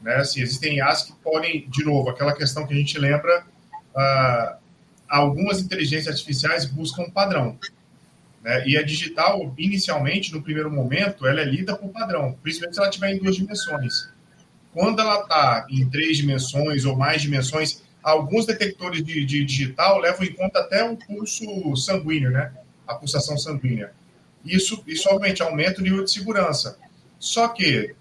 Né? 0.00 0.16
Assim, 0.16 0.40
existem 0.40 0.78
IAs 0.78 1.04
que 1.04 1.12
podem, 1.22 1.68
de 1.68 1.84
novo, 1.84 2.10
aquela 2.10 2.34
questão 2.34 2.66
que 2.66 2.74
a 2.74 2.76
gente 2.76 2.98
lembra, 2.98 3.44
uh, 3.94 4.56
algumas 5.08 5.60
inteligências 5.60 6.08
artificiais 6.08 6.64
buscam 6.64 7.02
um 7.02 7.10
padrão. 7.10 7.58
Né? 8.46 8.62
E 8.64 8.76
a 8.78 8.82
digital, 8.82 9.52
inicialmente, 9.58 10.32
no 10.32 10.40
primeiro 10.40 10.70
momento, 10.70 11.26
ela 11.26 11.40
é 11.40 11.44
lida 11.44 11.76
por 11.76 11.90
padrão, 11.90 12.38
principalmente 12.40 12.74
se 12.74 12.80
ela 12.80 12.88
estiver 12.88 13.10
em 13.10 13.18
duas 13.18 13.34
dimensões. 13.34 14.08
Quando 14.72 15.00
ela 15.00 15.22
está 15.22 15.66
em 15.68 15.90
três 15.90 16.18
dimensões 16.18 16.84
ou 16.84 16.94
mais 16.94 17.20
dimensões, 17.20 17.82
alguns 18.00 18.46
detectores 18.46 19.02
de, 19.02 19.24
de, 19.24 19.44
digital 19.44 19.98
levam 19.98 20.24
em 20.24 20.32
conta 20.32 20.60
até 20.60 20.88
o 20.88 20.96
pulso 20.96 21.74
sanguíneo, 21.74 22.30
né? 22.30 22.52
a 22.86 22.94
pulsação 22.94 23.36
sanguínea. 23.36 23.90
Isso, 24.44 24.80
isso 24.86 25.08
obviamente 25.08 25.42
aumenta 25.42 25.80
o 25.80 25.82
nível 25.82 26.04
de 26.04 26.10
segurança. 26.12 26.78
Só 27.18 27.48
que 27.48 27.96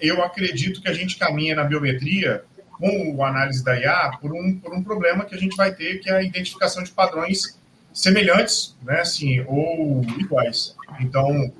eu 0.00 0.22
acredito 0.24 0.80
que 0.80 0.88
a 0.88 0.94
gente 0.94 1.18
caminha 1.18 1.54
na 1.54 1.64
biometria 1.64 2.42
com 2.72 3.22
a 3.22 3.28
análise 3.28 3.62
da 3.62 3.78
IA 3.78 4.16
por 4.18 4.32
um, 4.32 4.58
por 4.58 4.72
um 4.72 4.82
problema 4.82 5.26
que 5.26 5.34
a 5.34 5.38
gente 5.38 5.56
vai 5.56 5.74
ter, 5.74 5.98
que 5.98 6.08
é 6.08 6.14
a 6.14 6.22
identificação 6.22 6.82
de 6.82 6.90
padrões 6.90 7.58
semelhantes, 7.94 8.76
né, 8.82 9.00
assim, 9.00 9.40
ou 9.46 10.02
iguais. 10.18 10.76
Então, 11.00 11.50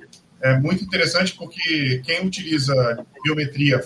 é 0.41 0.59
muito 0.59 0.83
interessante 0.83 1.33
porque 1.33 2.01
quem 2.03 2.27
utiliza 2.27 3.05
biometria, 3.23 3.81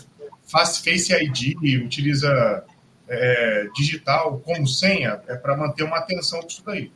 faz 0.46 0.80
Face 0.80 1.14
ID, 1.14 1.56
utiliza 1.86 2.66
é, 3.08 3.68
digital 3.76 4.40
como 4.40 4.68
senha, 4.68 5.22
é 5.28 5.36
para 5.36 5.56
manter 5.56 5.84
uma 5.84 5.98
atenção 5.98 6.42
com 6.42 6.48
isso 6.48 6.64
daí. 6.66 6.92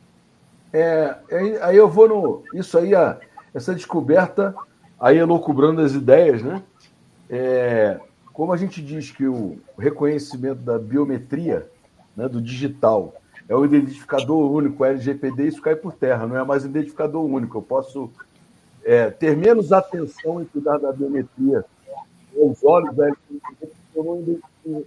É, 0.72 1.14
aí 1.62 1.76
eu 1.76 1.88
vou 1.88 2.08
no. 2.08 2.44
Isso 2.52 2.76
aí, 2.76 2.90
essa 3.54 3.72
descoberta, 3.72 4.52
aí 4.98 5.22
loucubrando 5.22 5.80
as 5.80 5.92
ideias, 5.92 6.42
né? 6.42 6.60
É, 7.30 8.00
como 8.32 8.52
a 8.52 8.56
gente 8.56 8.82
diz 8.82 9.12
que 9.12 9.24
o 9.24 9.56
reconhecimento 9.78 10.56
da 10.56 10.78
biometria, 10.78 11.70
né, 12.16 12.28
do 12.28 12.42
digital, 12.42 13.14
é 13.48 13.54
o 13.54 13.64
identificador 13.64 14.50
único, 14.50 14.82
o 14.82 14.86
LGPD, 14.86 15.48
isso 15.48 15.62
cai 15.62 15.76
por 15.76 15.92
terra, 15.92 16.26
não 16.26 16.36
é 16.36 16.44
mais 16.44 16.64
identificador 16.64 17.24
único. 17.24 17.58
Eu 17.58 17.62
posso 17.62 18.10
é, 18.84 19.10
ter 19.10 19.36
menos 19.36 19.72
atenção 19.72 20.40
em 20.40 20.44
cuidar 20.44 20.78
da 20.78 20.92
biometria. 20.92 21.64
Os 22.34 22.62
olhos 22.64 22.94
da 22.96 23.06
LGPD, 23.06 23.72
eu 23.94 24.04
não 24.04 24.20
identifico. 24.20 24.86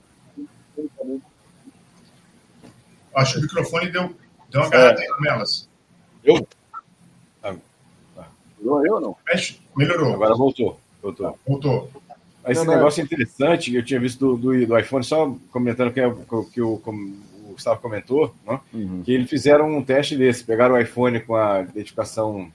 Acho 3.16 3.34
que 3.34 3.39
o 3.39 3.42
microfone 3.44 3.92
deu, 3.92 4.16
deu 4.50 4.62
uma 4.62 4.68
agarrada 4.68 5.01
aí, 5.01 5.08
Melas. 5.20 5.70
Eu? 6.24 6.48
Ah, 7.44 7.56
Melhorou 8.60 8.86
eu 8.86 8.94
ou 8.96 9.01
não? 9.01 9.16
Melhorou. 9.75 10.13
Agora 10.13 10.36
voltou. 10.36 10.80
Voltou. 11.01 11.38
Voltou. 11.48 11.89
Esse 12.48 12.66
não, 12.66 12.75
negócio 12.75 13.00
não. 13.00 13.04
é 13.04 13.06
interessante, 13.06 13.75
eu 13.75 13.84
tinha 13.84 14.00
visto 14.00 14.20
do, 14.20 14.38
do, 14.38 14.68
do 14.68 14.80
iPhone, 14.80 15.04
só 15.04 15.36
comentando 15.51 15.92
que, 15.92 16.00
é 16.00 16.16
que 16.54 16.62
o, 16.62 16.75
o 16.75 17.37
Gustavo 17.57 17.81
comentou, 17.81 18.33
né? 18.45 18.59
uhum. 18.73 19.01
que 19.03 19.11
eles 19.11 19.29
fizeram 19.29 19.75
um 19.75 19.83
teste 19.83 20.15
desse, 20.15 20.43
pegaram 20.43 20.75
o 20.75 20.79
iPhone 20.79 21.19
com 21.19 21.35
a 21.35 21.61
identificação 21.61 22.51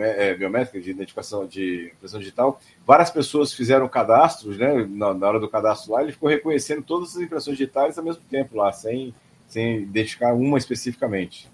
é, 0.00 0.34
biométrica, 0.34 0.80
de 0.80 0.90
identificação 0.90 1.46
de 1.46 1.92
impressão 1.96 2.20
digital, 2.20 2.60
várias 2.86 3.10
pessoas 3.10 3.52
fizeram 3.52 3.88
cadastros, 3.88 4.56
né? 4.56 4.86
Na, 4.88 5.12
na, 5.12 5.28
hora 5.28 5.40
do 5.40 5.48
cadastro 5.48 5.92
lá, 5.92 6.02
ele 6.02 6.12
ficou 6.12 6.28
reconhecendo 6.28 6.82
todas 6.82 7.16
as 7.16 7.22
impressões 7.22 7.58
digitais 7.58 7.98
ao 7.98 8.04
mesmo 8.04 8.22
tempo 8.30 8.56
lá, 8.56 8.72
sem, 8.72 9.12
sem 9.48 9.78
identificar 9.82 10.32
uma 10.32 10.58
especificamente. 10.58 11.50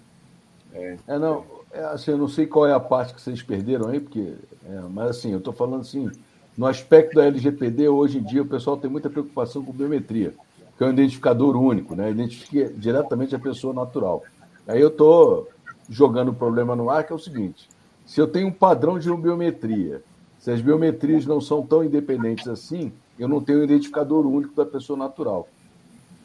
É, 0.73 0.97
é 1.07 1.19
não, 1.19 1.45
é, 1.71 1.83
assim, 1.85 2.11
eu 2.11 2.17
não 2.17 2.27
sei 2.27 2.45
qual 2.45 2.67
é 2.67 2.73
a 2.73 2.79
parte 2.79 3.13
que 3.13 3.21
vocês 3.21 3.41
perderam 3.41 3.89
aí, 3.89 3.99
porque, 3.99 4.35
é, 4.65 4.81
mas 4.89 5.09
assim, 5.11 5.31
eu 5.31 5.39
estou 5.39 5.53
falando 5.53 5.81
assim, 5.81 6.11
no 6.57 6.67
aspecto 6.67 7.15
da 7.15 7.25
LGPD, 7.25 7.87
hoje 7.87 8.19
em 8.19 8.23
dia, 8.23 8.41
o 8.41 8.47
pessoal 8.47 8.77
tem 8.77 8.89
muita 8.89 9.09
preocupação 9.09 9.63
com 9.63 9.71
biometria, 9.71 10.33
que 10.77 10.83
é 10.83 10.87
um 10.87 10.91
identificador 10.91 11.55
único, 11.55 11.95
né? 11.95 12.09
Identifica 12.09 12.71
diretamente 12.75 13.35
a 13.35 13.39
pessoa 13.39 13.73
natural. 13.73 14.23
Aí 14.67 14.81
eu 14.81 14.89
estou 14.89 15.49
jogando 15.89 16.29
o 16.29 16.33
problema 16.33 16.75
no 16.75 16.89
ar, 16.89 17.03
que 17.03 17.11
é 17.11 17.15
o 17.15 17.19
seguinte: 17.19 17.69
se 18.05 18.19
eu 18.19 18.27
tenho 18.27 18.47
um 18.47 18.51
padrão 18.51 18.97
de 18.97 19.13
biometria, 19.15 20.01
se 20.39 20.51
as 20.51 20.61
biometrias 20.61 21.25
não 21.25 21.39
são 21.39 21.65
tão 21.65 21.83
independentes 21.83 22.47
assim, 22.47 22.91
eu 23.19 23.27
não 23.27 23.41
tenho 23.41 23.59
um 23.59 23.63
identificador 23.63 24.25
único 24.25 24.55
da 24.55 24.65
pessoa 24.65 24.97
natural. 24.97 25.47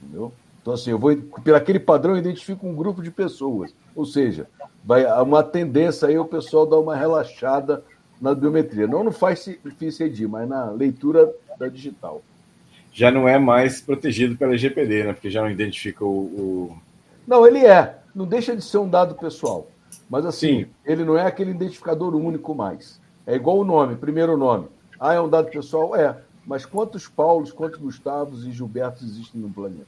Entendeu? 0.03 0.33
Então, 0.62 0.75
assim, 0.75 0.91
eu 0.91 0.99
vou, 0.99 1.15
pelo 1.45 1.57
aquele 1.57 1.79
padrão, 1.79 2.15
eu 2.15 2.19
identifico 2.19 2.67
um 2.67 2.75
grupo 2.75 3.03
de 3.03 3.11
pessoas. 3.11 3.73
Ou 3.95 4.05
seja, 4.05 4.49
vai 4.85 5.05
uma 5.23 5.43
tendência 5.43 6.09
aí 6.09 6.19
o 6.19 6.25
pessoal 6.25 6.67
dar 6.67 6.79
uma 6.79 6.97
relaxada 6.97 7.85
na 8.21 8.35
biometria. 8.35 8.87
Não 8.87 9.05
no 9.05 9.12
Face 9.12 9.61
ID, 9.61 10.21
mas 10.23 10.49
na 10.49 10.71
leitura 10.71 11.33
da 11.59 11.69
digital. 11.69 12.23
Já 12.97 13.11
não 13.11 13.29
é 13.29 13.38
mais 13.38 13.83
protegido 13.83 14.38
pela 14.38 14.57
GPD, 14.57 15.05
né? 15.05 15.12
Porque 15.12 15.29
já 15.29 15.43
não 15.43 15.50
identifica 15.50 16.03
o, 16.03 16.09
o... 16.09 16.79
Não, 17.26 17.47
ele 17.47 17.59
é. 17.59 17.99
Não 18.15 18.25
deixa 18.25 18.57
de 18.57 18.65
ser 18.65 18.79
um 18.79 18.88
dado 18.88 19.15
pessoal. 19.15 19.69
Mas 20.09 20.25
assim, 20.25 20.65
Sim. 20.65 20.71
ele 20.83 21.05
não 21.05 21.15
é 21.19 21.26
aquele 21.26 21.50
identificador 21.50 22.15
único 22.15 22.55
mais. 22.55 22.99
É 23.26 23.35
igual 23.35 23.59
o 23.59 23.65
nome, 23.65 23.97
primeiro 23.97 24.35
nome. 24.38 24.69
Ah, 24.99 25.12
é 25.12 25.21
um 25.21 25.29
dado 25.29 25.50
pessoal? 25.50 25.95
É. 25.95 26.17
Mas 26.47 26.65
quantos 26.65 27.07
Paulos, 27.07 27.53
quantos 27.53 27.79
Gustavos 27.79 28.47
e 28.47 28.50
Gilbertos 28.50 29.03
existem 29.03 29.43
no 29.43 29.50
planeta? 29.50 29.85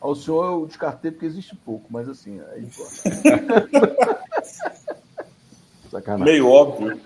Ao 0.00 0.14
senhor 0.14 0.46
eu 0.46 0.66
descartei 0.66 1.10
porque 1.10 1.26
existe 1.26 1.54
pouco, 1.56 1.88
mas 1.90 2.08
assim, 2.08 2.40
aí 2.54 2.66
Sacanagem. 5.90 6.24
Meio 6.24 6.48
óbvio. 6.48 6.98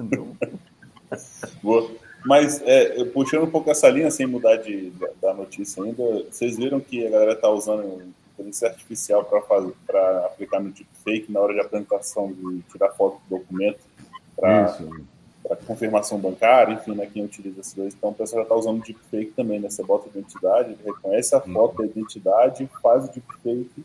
Boa. 1.62 1.90
Mas, 2.24 2.62
é, 2.62 3.04
puxando 3.06 3.44
um 3.44 3.50
pouco 3.50 3.70
essa 3.70 3.88
linha, 3.88 4.10
sem 4.10 4.26
mudar 4.26 4.56
de, 4.56 4.92
da 5.20 5.34
notícia 5.34 5.82
ainda, 5.82 6.24
vocês 6.30 6.56
viram 6.56 6.80
que 6.80 7.06
a 7.06 7.10
galera 7.10 7.32
está 7.32 7.48
usando 7.48 8.12
inteligência 8.32 8.68
artificial 8.68 9.24
para 9.24 10.26
aplicar 10.26 10.60
no 10.60 10.70
deepfake 10.70 11.30
na 11.30 11.40
hora 11.40 11.54
de 11.54 11.60
apresentação, 11.60 12.32
de 12.32 12.62
tirar 12.70 12.90
foto 12.90 13.20
do 13.28 13.38
documento, 13.38 13.80
para 14.36 15.56
confirmação 15.66 16.18
bancária, 16.18 16.74
enfim, 16.74 16.94
né, 16.94 17.08
quem 17.12 17.24
utiliza 17.24 17.60
esses 17.60 17.74
dois. 17.74 17.94
Então, 17.94 18.10
o 18.10 18.14
pessoal 18.14 18.40
já 18.40 18.42
está 18.44 18.54
usando 18.54 18.80
o 18.80 18.84
deepfake 18.84 19.32
também, 19.32 19.58
né? 19.58 19.68
Você 19.68 19.82
bota 19.82 20.06
a 20.08 20.10
identidade, 20.10 20.72
ele 20.72 20.82
reconhece 20.84 21.34
a 21.34 21.38
uhum. 21.38 21.52
foto 21.52 21.78
da 21.78 21.84
identidade, 21.86 22.70
faz 22.82 23.04
o 23.04 23.12
deepfake 23.12 23.84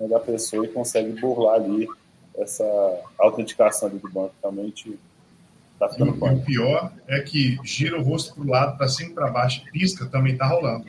né, 0.00 0.08
da 0.08 0.20
pessoa 0.20 0.64
e 0.64 0.68
consegue 0.68 1.20
burlar 1.20 1.56
ali 1.56 1.88
essa 2.36 2.64
autenticação 3.18 3.88
ali 3.88 3.98
do 3.98 4.10
banco. 4.10 4.34
Realmente 4.42 4.98
está 5.84 5.88
ficando 5.88 6.26
e, 6.26 6.34
o 6.34 6.44
pior 6.44 6.92
é 7.06 7.20
que 7.20 7.58
gira 7.64 7.98
o 7.98 8.02
rosto 8.02 8.34
para 8.34 8.44
o 8.44 8.46
lado, 8.46 8.76
para 8.76 8.88
cima 8.88 9.14
para 9.14 9.30
baixo, 9.30 9.62
pisca, 9.72 10.06
também 10.06 10.32
está 10.32 10.46
rolando. 10.46 10.86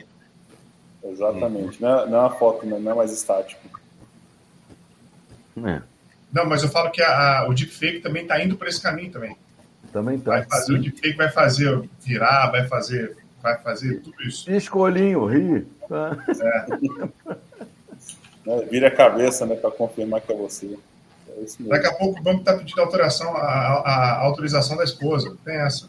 Exatamente. 1.02 1.80
Não, 1.80 2.00
é, 2.00 2.06
não 2.08 2.18
é 2.18 2.20
uma 2.20 2.30
foto, 2.30 2.66
né? 2.66 2.78
não 2.78 2.92
é 2.92 2.94
mais 2.94 3.12
estático. 3.12 3.60
É. 5.64 5.82
Não, 6.32 6.44
mas 6.44 6.62
eu 6.62 6.68
falo 6.68 6.90
que 6.90 7.00
a, 7.00 7.40
a, 7.40 7.48
o 7.48 7.54
deepfake 7.54 8.00
também 8.00 8.22
está 8.22 8.42
indo 8.42 8.56
para 8.56 8.68
esse 8.68 8.80
caminho 8.80 9.10
também. 9.10 9.36
Também 9.92 10.18
tá. 10.18 10.32
Vai 10.32 10.44
fazer 10.44 10.74
o 10.74 10.80
deepfake, 10.80 11.16
vai 11.16 11.30
fazer 11.30 11.88
virar, 12.00 12.50
vai 12.50 12.66
fazer, 12.66 13.16
vai 13.42 13.56
fazer 13.58 14.00
tudo 14.00 14.22
isso. 14.22 14.50
Escolinho, 14.50 15.24
ri. 15.26 15.66
É. 15.90 17.06
é. 18.50 18.64
Vira 18.70 18.88
a 18.88 18.90
cabeça, 18.90 19.46
né, 19.46 19.54
para 19.56 19.70
confirmar 19.70 20.20
que 20.20 20.32
é 20.32 20.36
você. 20.36 20.76
É 21.36 21.62
Daqui 21.64 21.86
a 21.86 21.92
pouco 21.92 22.18
o 22.18 22.22
banco 22.22 22.40
está 22.40 22.54
pedindo 22.56 22.80
autorização, 22.80 23.36
a, 23.36 23.40
a, 23.40 23.80
a, 23.80 24.24
autorização 24.24 24.76
da 24.76 24.84
esposa. 24.84 25.36
Tem 25.44 25.56
essa. 25.56 25.88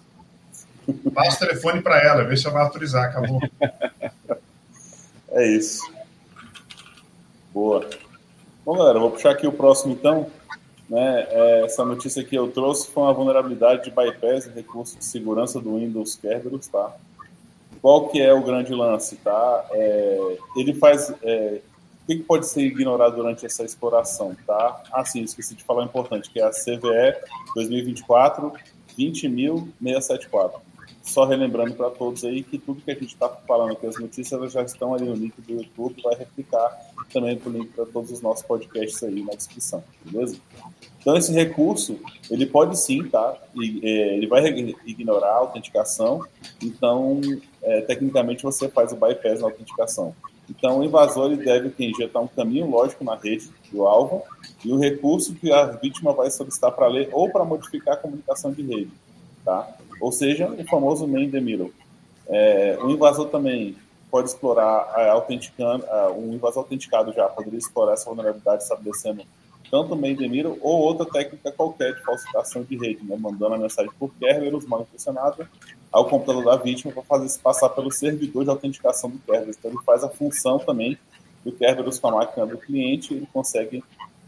Passa 1.14 1.36
o 1.38 1.48
telefone 1.48 1.82
para 1.82 2.02
ela, 2.02 2.24
vê 2.24 2.36
se 2.36 2.46
ela 2.46 2.56
vai 2.56 2.64
autorizar. 2.64 3.06
Acabou. 3.06 3.40
É 5.30 5.48
isso. 5.48 5.82
Boa. 7.54 7.88
Bom, 8.66 8.78
galera, 8.78 9.00
vou 9.00 9.12
puxar 9.12 9.32
aqui 9.32 9.46
o 9.46 9.52
próximo 9.52 9.94
então. 9.94 10.28
Né? 10.90 11.28
É, 11.30 11.66
essa 11.66 11.84
notícia 11.84 12.24
que 12.24 12.36
eu 12.36 12.50
trouxe 12.50 12.90
foi 12.90 13.04
uma 13.04 13.14
vulnerabilidade 13.14 13.84
de 13.84 13.92
bypass 13.92 14.48
recurso 14.48 14.98
de 14.98 15.06
segurança 15.06 15.60
do 15.60 15.76
Windows 15.78 16.16
Kerberos, 16.16 16.68
tá? 16.68 16.96
Qual 17.82 18.08
que 18.08 18.22
é 18.22 18.34
o 18.34 18.42
grande 18.42 18.74
lance, 18.74 19.18
tá? 19.18 19.66
É, 19.72 20.38
ele 20.56 20.74
faz... 20.74 21.14
É, 21.22 21.62
o 22.14 22.18
que, 22.18 22.24
pode 22.24 22.48
ser 22.48 22.62
ignorado 22.62 23.16
durante 23.16 23.46
essa 23.46 23.64
exploração, 23.64 24.36
tá? 24.46 24.82
Ah, 24.92 25.04
sim, 25.04 25.22
esqueci 25.24 25.56
de 25.56 25.64
falar 25.64 25.84
importante, 25.84 26.30
que 26.30 26.40
é 26.40 26.44
a 26.44 26.52
CVE 26.52 27.16
2024 27.56 28.54
20674 28.96 30.68
só 31.08 31.24
relembrando 31.24 31.74
para 31.74 31.90
todos 31.90 32.26
aí 32.26 32.44
que 32.44 32.58
tudo 32.58 32.82
que 32.82 32.92
a 32.92 32.94
gente 32.94 33.08
está 33.08 33.30
falando 33.30 33.72
aqui, 33.72 33.88
as 33.88 33.98
notícias, 33.98 34.34
elas 34.34 34.52
já 34.52 34.62
estão 34.62 34.94
ali 34.94 35.06
no 35.06 35.16
link 35.16 35.40
do 35.42 35.54
YouTube, 35.54 36.02
vai 36.04 36.16
replicar 36.16 36.70
também 37.12 37.40
o 37.46 37.50
link 37.50 37.70
para 37.70 37.86
todos 37.86 38.12
os 38.12 38.22
nossos 38.22 38.46
podcasts 38.46 39.02
aí 39.04 39.24
na 39.24 39.34
descrição, 39.34 39.82
beleza? 40.04 40.38
Então, 41.00 41.16
esse 41.16 41.32
recurso, 41.32 41.98
ele 42.30 42.46
pode 42.46 42.78
sim, 42.78 43.08
tá? 43.08 43.38
É, 43.82 44.16
ele 44.18 44.28
vai 44.28 44.46
ignorar 44.86 45.30
a 45.30 45.38
autenticação, 45.38 46.26
então, 46.62 47.22
é, 47.64 47.82
tecnicamente, 47.82 48.44
você 48.44 48.68
faz 48.68 48.92
o 48.92 48.98
bypass 48.98 49.40
na 49.40 49.48
autenticação. 49.48 50.14
Então, 50.50 50.80
o 50.80 50.84
invasor 50.84 51.32
ele 51.32 51.44
deve 51.44 51.74
injetar 51.80 52.22
um 52.22 52.28
caminho 52.28 52.70
lógico 52.70 53.04
na 53.04 53.16
rede 53.16 53.50
do 53.72 53.86
alvo 53.86 54.24
e 54.64 54.72
o 54.72 54.80
recurso 54.80 55.36
que 55.36 55.52
a 55.52 55.66
vítima 55.66 56.14
vai 56.14 56.32
solicitar 56.32 56.72
para 56.72 56.88
ler 56.88 57.10
ou 57.12 57.30
para 57.30 57.44
modificar 57.44 57.96
a 57.96 57.98
comunicação 57.98 58.52
de 58.52 58.62
rede, 58.62 58.92
tá? 59.44 59.68
ou 60.00 60.12
seja, 60.12 60.50
o 60.50 60.64
famoso 60.68 61.08
main 61.08 61.30
the 61.30 61.40
middle. 61.40 61.72
É, 62.28 62.78
o 62.82 62.90
invasor 62.90 63.28
também 63.28 63.76
pode 64.10 64.30
explorar, 64.30 64.94
é, 64.98 65.10
autenticando, 65.10 65.86
é, 65.86 66.08
um 66.10 66.34
invasor 66.34 66.64
autenticado 66.64 67.12
já 67.14 67.28
poderia 67.28 67.60
explorar 67.60 67.94
essa 67.94 68.06
vulnerabilidade 68.06 68.64
estabelecendo 68.64 69.24
tanto 69.70 69.94
o 69.94 69.98
main 69.98 70.16
the 70.16 70.28
middle 70.28 70.58
ou 70.62 70.80
outra 70.80 71.06
técnica 71.06 71.52
qualquer 71.52 71.94
de 71.94 72.02
falsificação 72.04 72.64
de 72.64 72.78
rede, 72.78 73.04
né, 73.04 73.18
mandando 73.20 73.56
a 73.56 73.58
mensagem 73.58 73.92
por 74.00 74.14
Kerberos 74.18 74.66
mal 74.66 74.82
intencionada 74.82 75.50
ao 75.92 76.08
computador 76.10 76.44
da 76.44 76.56
vítima 76.56 76.92
para 76.94 77.04
fazer 77.04 77.30
se 77.30 77.40
passar 77.40 77.70
pelo 77.70 77.92
servidor 77.92 78.44
de 78.44 78.50
autenticação 78.50 79.10
do 79.10 79.20
Kerberos. 79.20 79.56
Então 79.58 79.72
ele 79.72 79.84
faz 79.84 80.04
a 80.04 80.10
função 80.10 80.60
também 80.60 80.98
do 81.44 81.52
Kerberos 81.52 82.00
com 82.00 82.08
a 82.10 82.12
máquina 82.12 82.46
do 82.46 82.58
cliente 82.58 83.14
ele 83.14 83.28
consegue 83.32 83.84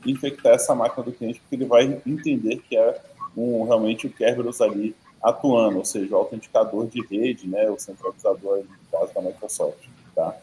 infectar 0.06 0.54
essa 0.54 0.74
máquina 0.74 1.04
do 1.04 1.12
cliente 1.12 1.40
porque 1.42 1.56
ele 1.56 1.66
vai 1.66 2.02
entender 2.06 2.58
que 2.58 2.78
é 2.78 3.02
um, 3.36 3.64
realmente 3.64 4.08
o 4.08 4.10
Kerberos 4.10 4.62
ali 4.62 4.96
atuando, 5.22 5.80
ou 5.80 5.86
seja, 5.86 6.16
o 6.16 6.18
autenticador 6.18 6.88
de 6.88 7.06
rede, 7.06 7.48
né, 7.48 7.70
o 7.70 7.78
centralizador, 7.78 8.60
no 8.60 9.00
caso 9.00 9.14
da 9.14 9.22
Microsoft. 9.22 9.86
Tá? 10.16 10.38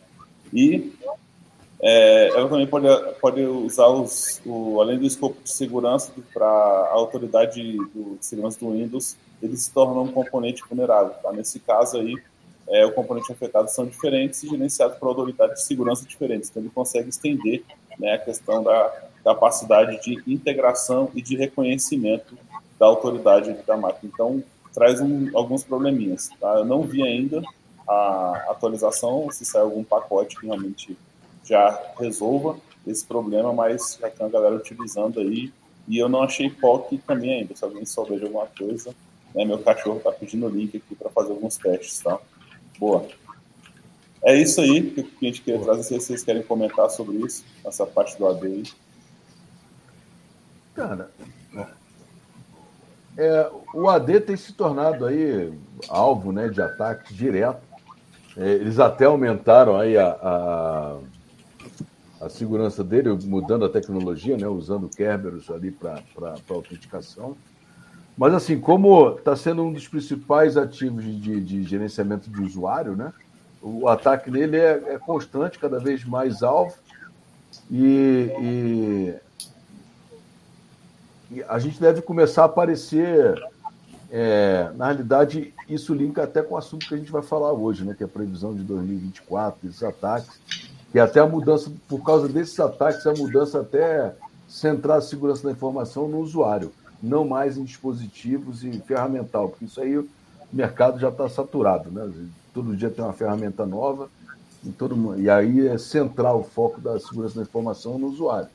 E 0.53 0.93
é, 1.81 2.29
ela 2.29 2.49
também 2.49 2.67
pode, 2.67 2.87
pode 3.21 3.43
usar, 3.43 3.89
os, 3.89 4.41
o, 4.47 4.81
além 4.81 4.99
do 4.99 5.07
escopo 5.07 5.43
de 5.43 5.51
segurança 5.51 6.13
para 6.33 6.47
a 6.47 6.93
autoridade 6.93 7.77
do, 7.95 8.17
de 8.19 8.25
segurança 8.25 8.59
do 8.59 8.73
Windows, 8.73 9.17
ele 9.43 9.57
se 9.57 9.71
torna 9.73 10.01
um 10.01 10.11
componente 10.11 10.63
vulnerável. 10.69 11.13
Tá? 11.23 11.33
Nesse 11.33 11.61
caso 11.61 11.99
aí, 11.99 12.15
é, 12.69 12.85
o 12.85 12.93
componente 12.93 13.31
afetado 13.31 13.71
são 13.71 13.87
diferentes 13.87 14.43
e 14.43 14.49
gerenciados 14.49 14.99
por 14.99 15.09
autoridades 15.09 15.61
de 15.61 15.67
segurança 15.67 16.07
diferentes. 16.07 16.49
Então, 16.49 16.63
ele 16.63 16.73
consegue 16.75 17.11
estender 17.11 17.63
né, 17.99 18.15
a 18.15 18.19
questão 18.19 18.63
da 18.63 19.09
capacidade 19.23 20.01
de 20.03 20.23
integração 20.33 21.11
e 21.15 21.21
de 21.21 21.37
reconhecimento 21.37 22.37
da 22.79 22.87
autoridade 22.87 23.53
da 23.67 23.77
máquina. 23.77 24.11
Então, 24.13 24.43
traz 24.73 25.01
um, 25.01 25.31
alguns 25.35 25.63
probleminhas. 25.63 26.31
Tá? 26.41 26.55
Eu 26.57 26.65
não 26.65 26.83
vi 26.83 27.03
ainda 27.03 27.43
a 27.89 28.47
atualização, 28.49 29.31
se 29.31 29.45
sai 29.45 29.63
algum 29.63 29.85
pacote 29.85 30.37
que 30.37 30.47
realmente 30.47 30.97
já 31.47 31.93
resolva 31.99 32.59
esse 32.87 33.05
problema, 33.05 33.53
mas 33.53 33.99
já 34.01 34.11
tem 34.11 34.27
a 34.27 34.31
galera 34.31 34.57
utilizando 34.57 35.21
aí. 35.21 35.53
E 35.89 35.99
eu 35.99 36.09
não 36.09 36.23
achei 36.23 36.51
POC 36.51 36.99
também 36.99 37.41
ainda. 37.41 37.55
Se 37.55 37.65
alguém 37.65 37.87
souber 37.87 38.19
de 38.19 38.25
alguma 38.25 38.47
coisa, 38.47 38.95
né, 39.35 39.45
meu 39.45 39.59
cachorro 39.59 39.99
está 39.99 40.11
pedindo 40.13 40.47
o 40.47 40.51
link 40.51 40.77
aqui 40.77 40.95
para 40.95 41.11
fazer 41.11 41.31
alguns 41.31 41.57
testes, 41.57 42.01
tá? 42.01 42.19
Boa. 42.79 43.07
É 44.25 44.35
isso 44.35 44.61
aí 44.61 44.91
que 44.91 45.01
a 45.01 45.25
gente 45.25 45.43
queria 45.43 45.61
trazer. 45.61 45.85
Se 45.85 46.01
vocês 46.01 46.25
querem 46.25 46.43
comentar 46.43 46.91
sobre 46.91 47.17
isso, 47.19 47.45
essa 47.65 47.87
parte 47.87 48.19
do 48.19 48.27
AD 48.27 48.47
aí. 48.47 48.65
Cara, 50.75 51.11
é, 53.17 53.51
o 53.73 53.89
AD 53.89 54.21
tem 54.21 54.37
se 54.37 54.53
tornado 54.53 55.07
aí 55.07 55.53
alvo 55.89 56.33
né, 56.33 56.49
de 56.49 56.61
ataques 56.61 57.17
direto. 57.17 57.63
É, 58.37 58.47
eles 58.47 58.79
até 58.79 59.07
aumentaram 59.07 59.79
aí 59.79 59.97
a, 59.97 60.09
a, 60.09 60.99
a, 62.27 62.29
segurança 62.29 62.83
dele, 62.85 63.11
mudando 63.25 63.65
a 63.65 63.69
tecnologia, 63.69 64.37
né, 64.37 64.47
usando 64.47 64.89
Kerberos 64.89 65.51
ali 65.51 65.71
para 65.71 66.03
autenticação. 66.51 67.37
Mas 68.17 68.35
assim, 68.35 68.59
como 68.59 69.11
está 69.17 69.37
sendo 69.37 69.63
um 69.63 69.73
dos 69.73 69.87
principais 69.87 70.57
ativos 70.57 71.05
de, 71.05 71.41
de, 71.41 71.63
gerenciamento 71.63 72.31
de 72.31 72.41
usuário, 72.41 72.97
né, 72.97 73.13
o 73.61 73.89
ataque 73.89 74.31
nele 74.31 74.57
é, 74.57 74.95
é 74.95 74.99
constante, 74.99 75.59
cada 75.59 75.79
vez 75.79 76.05
mais 76.05 76.43
alvo. 76.43 76.75
E, 77.71 79.19
e 81.31 81.43
a 81.49 81.59
gente 81.59 81.81
deve 81.81 82.03
começar 82.03 82.43
a 82.43 82.47
aparecer. 82.47 83.43
É, 84.09 84.71
na 84.77 84.87
realidade, 84.87 85.53
isso 85.69 85.93
linka 85.93 86.23
até 86.23 86.41
com 86.41 86.55
o 86.55 86.57
assunto 86.57 86.87
que 86.87 86.95
a 86.95 86.97
gente 86.97 87.11
vai 87.11 87.23
falar 87.23 87.53
hoje, 87.53 87.85
né, 87.85 87.93
que 87.93 88.05
é 88.05 88.07
a 88.07 88.09
previsão 88.09 88.55
de 88.55 88.63
2024, 88.63 89.69
esses 89.69 89.83
ataques, 89.83 90.41
que 90.97 91.01
até 91.01 91.21
a 91.21 91.27
mudança, 91.27 91.71
por 91.87 92.03
causa 92.03 92.27
desses 92.27 92.59
ataques, 92.59 93.07
a 93.07 93.13
mudança 93.13 93.61
até 93.61 94.15
centrar 94.49 94.97
a 94.97 95.03
segurança 95.03 95.43
da 95.43 95.53
informação 95.53 96.09
no 96.09 96.21
usuário, 96.21 96.73
não 97.03 97.29
mais 97.29 97.59
em 97.59 97.65
dispositivos 97.65 98.65
e 98.65 98.81
ferramental, 98.81 99.51
porque 99.51 99.67
isso 99.67 99.79
aí 99.79 99.99
o 99.99 100.09
mercado 100.51 100.99
já 100.99 101.11
está 101.11 101.29
saturado, 101.29 101.91
né? 101.91 102.11
Todo 102.55 102.75
dia 102.75 102.89
tem 102.89 103.05
uma 103.05 103.13
ferramenta 103.13 103.67
nova, 103.67 104.09
e, 104.65 104.71
todo, 104.71 105.21
e 105.21 105.29
aí 105.29 105.69
é 105.69 105.77
central 105.77 106.41
o 106.41 106.45
foco 106.45 106.81
da 106.81 106.99
segurança 106.99 107.35
da 107.35 107.43
informação 107.43 107.99
no 107.99 108.07
usuário 108.07 108.49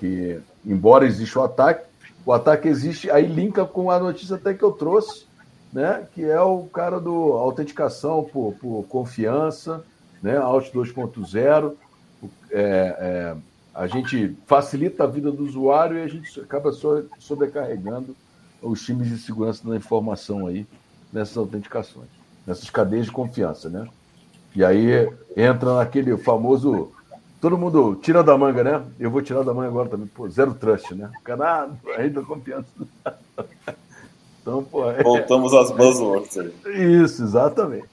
que, 0.00 0.40
embora 0.66 1.06
exista 1.06 1.38
o 1.38 1.44
ataque, 1.44 1.86
o 2.26 2.32
ataque 2.32 2.66
existe, 2.66 3.08
aí 3.08 3.24
linka 3.24 3.64
com 3.64 3.88
a 3.88 4.00
notícia 4.00 4.34
até 4.34 4.52
que 4.52 4.64
eu 4.64 4.72
trouxe, 4.72 5.26
né, 5.72 6.08
que 6.12 6.24
é 6.24 6.40
o 6.40 6.64
cara 6.64 6.98
do 6.98 7.34
autenticação 7.34 8.24
por, 8.24 8.52
por 8.54 8.84
confiança, 8.88 9.84
né, 10.22 10.36
Alt 10.36 10.72
2.0, 10.72 11.74
é, 12.50 12.60
é, 12.60 13.36
a 13.74 13.86
gente 13.86 14.36
facilita 14.46 15.04
a 15.04 15.06
vida 15.06 15.32
do 15.32 15.44
usuário 15.44 15.98
e 15.98 16.02
a 16.02 16.08
gente 16.08 16.40
acaba 16.40 16.72
sobrecarregando 17.18 18.14
os 18.60 18.82
times 18.84 19.08
de 19.08 19.18
segurança 19.18 19.68
da 19.68 19.76
informação 19.76 20.46
aí 20.46 20.66
nessas 21.12 21.36
autenticações, 21.36 22.08
nessas 22.46 22.70
cadeias 22.70 23.06
de 23.06 23.12
confiança, 23.12 23.68
né? 23.68 23.88
E 24.54 24.64
aí 24.64 25.08
entra 25.36 25.76
naquele 25.76 26.16
famoso 26.16 26.92
Todo 27.42 27.58
mundo 27.58 27.98
tira 28.00 28.22
da 28.22 28.38
manga, 28.38 28.62
né? 28.62 28.84
Eu 29.00 29.10
vou 29.10 29.20
tirar 29.20 29.42
da 29.42 29.52
manga 29.52 29.66
agora 29.66 29.88
também. 29.88 30.06
Pô, 30.06 30.28
zero 30.28 30.54
trust, 30.54 30.94
né? 30.94 31.10
O 31.18 31.22
cara, 31.24 31.64
ah, 31.64 31.70
aí 31.96 32.08
da 32.08 32.22
confiança. 32.22 32.68
Então, 34.40 34.64
pô. 34.64 34.90
É... 34.90 35.00
Voltamos 35.04 35.54
às 35.54 35.70
buzzwords 35.70 36.36
aí. 36.36 36.52
Isso, 37.04 37.22
exatamente. 37.22 37.86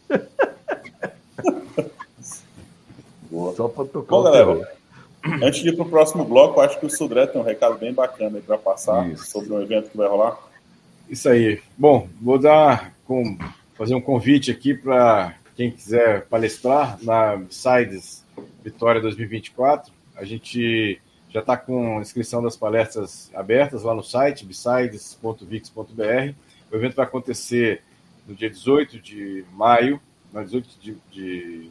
Boa. 3.29 3.48
Só 3.59 3.67
para 3.67 3.83
tocar 3.83 4.09
Bom, 4.09 4.21
o 4.21 4.23
galera, 4.23 4.79
Antes 5.43 5.61
de 5.61 5.67
ir 5.67 5.75
para 5.75 5.85
o 5.85 5.89
próximo 5.89 6.23
bloco, 6.23 6.61
acho 6.61 6.79
que 6.79 6.85
o 6.85 6.89
Sudré 6.89 7.27
tem 7.27 7.41
um 7.41 7.43
recado 7.43 7.77
bem 7.77 7.93
bacana 7.93 8.39
para 8.39 8.57
passar 8.57 9.11
Isso. 9.11 9.25
sobre 9.25 9.51
um 9.51 9.61
evento 9.61 9.89
que 9.89 9.97
vai 9.97 10.07
rolar. 10.07 10.39
Isso 11.09 11.27
aí. 11.27 11.61
Bom, 11.77 12.07
vou 12.21 12.39
dar 12.39 12.93
com, 13.03 13.37
fazer 13.77 13.95
um 13.95 13.99
convite 13.99 14.49
aqui 14.49 14.73
para 14.73 15.35
quem 15.57 15.71
quiser 15.71 16.25
palestrar 16.27 16.97
na 17.03 17.41
Sides 17.49 18.25
Vitória 18.63 19.01
2024. 19.01 19.91
A 20.15 20.23
gente 20.23 21.01
já 21.29 21.41
está 21.41 21.57
com 21.57 21.97
a 21.97 22.01
inscrição 22.01 22.41
das 22.41 22.55
palestras 22.55 23.29
abertas 23.35 23.83
lá 23.83 23.93
no 23.93 24.03
site, 24.03 24.45
besides.vix.br. 24.45 26.33
O 26.71 26.75
evento 26.77 26.95
vai 26.95 27.05
acontecer 27.05 27.81
no 28.25 28.33
dia 28.33 28.49
18 28.49 29.01
de 29.01 29.43
maio, 29.51 29.99
não, 30.31 30.45
18 30.45 30.69
de, 30.79 30.97
de, 31.11 31.69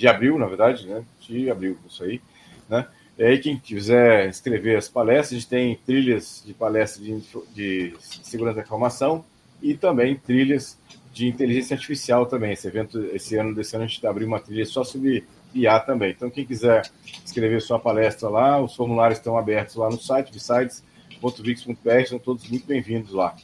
de 0.00 0.08
abril, 0.08 0.38
na 0.38 0.46
verdade, 0.46 0.86
né? 0.86 1.04
De 1.20 1.50
abril, 1.50 1.76
isso 1.86 2.02
aí, 2.02 2.22
né? 2.70 2.86
E 3.18 3.22
aí, 3.22 3.38
quem 3.38 3.58
quiser 3.58 4.30
escrever 4.30 4.78
as 4.78 4.88
palestras, 4.88 5.32
a 5.32 5.34
gente 5.34 5.46
tem 5.46 5.76
trilhas 5.84 6.42
de 6.44 6.54
palestras 6.54 7.04
de, 7.04 7.20
de 7.54 7.94
segurança 8.00 8.56
da 8.56 8.62
informação 8.62 9.22
e 9.60 9.74
também 9.74 10.16
trilhas 10.16 10.78
de 11.12 11.28
inteligência 11.28 11.74
artificial 11.74 12.24
também. 12.24 12.52
Esse 12.52 12.66
evento, 12.66 12.98
esse 13.12 13.36
ano, 13.36 13.54
desse 13.54 13.76
ano, 13.76 13.84
a 13.84 13.86
gente 13.86 14.06
abriu 14.06 14.26
uma 14.26 14.40
trilha 14.40 14.64
só 14.64 14.82
sobre 14.82 15.22
IA 15.54 15.78
também. 15.80 16.12
Então, 16.12 16.30
quem 16.30 16.46
quiser 16.46 16.90
escrever 17.22 17.60
sua 17.60 17.78
palestra 17.78 18.30
lá, 18.30 18.58
os 18.58 18.74
formulários 18.74 19.18
estão 19.18 19.36
abertos 19.36 19.74
lá 19.76 19.90
no 19.90 20.00
site, 20.00 20.40
sites.vix.br, 20.40 22.06
são 22.08 22.18
todos 22.18 22.48
muito 22.48 22.66
bem-vindos 22.66 23.12
lá. 23.12 23.36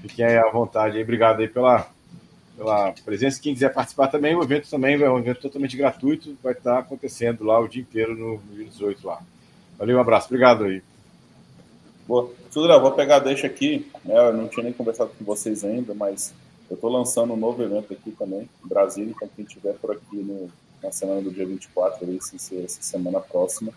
Fiquem 0.00 0.26
aí 0.26 0.36
à 0.36 0.48
vontade. 0.48 1.02
Obrigado 1.02 1.40
aí 1.40 1.48
pela, 1.48 1.88
pela 2.56 2.92
presença. 3.04 3.40
Quem 3.40 3.54
quiser 3.54 3.72
participar 3.72 4.08
também, 4.08 4.34
o 4.34 4.42
evento 4.42 4.68
também 4.68 5.00
é 5.00 5.10
um 5.10 5.18
evento 5.18 5.40
totalmente 5.40 5.76
gratuito, 5.76 6.36
vai 6.42 6.52
estar 6.52 6.78
acontecendo 6.78 7.44
lá 7.44 7.58
o 7.60 7.68
dia 7.68 7.82
inteiro 7.82 8.16
no, 8.16 8.40
no 8.40 8.54
dia 8.54 8.66
18 8.66 9.06
lá. 9.06 9.20
Valeu, 9.78 9.96
um 9.96 10.00
abraço. 10.00 10.26
Obrigado 10.26 10.64
aí. 10.64 10.82
Boa. 12.06 12.30
Sudra, 12.50 12.78
vou 12.78 12.92
pegar 12.92 13.18
deixa 13.18 13.46
aqui. 13.46 13.90
Né? 14.04 14.16
Eu 14.16 14.32
não 14.32 14.48
tinha 14.48 14.62
nem 14.62 14.72
conversado 14.72 15.10
com 15.18 15.24
vocês 15.24 15.64
ainda, 15.64 15.94
mas 15.94 16.32
eu 16.70 16.74
estou 16.74 16.90
lançando 16.90 17.32
um 17.32 17.36
novo 17.36 17.62
evento 17.62 17.92
aqui 17.92 18.12
também, 18.12 18.48
em 18.64 18.68
Brasília. 18.68 19.12
Então, 19.14 19.28
quem 19.34 19.44
estiver 19.44 19.74
por 19.74 19.92
aqui 19.92 20.16
no, 20.16 20.50
na 20.82 20.92
semana 20.92 21.20
do 21.20 21.32
dia 21.32 21.46
24, 21.46 22.04
ali, 22.04 22.18
se 22.20 22.36
essa 22.36 22.82
semana 22.82 23.20
próxima, 23.20 23.72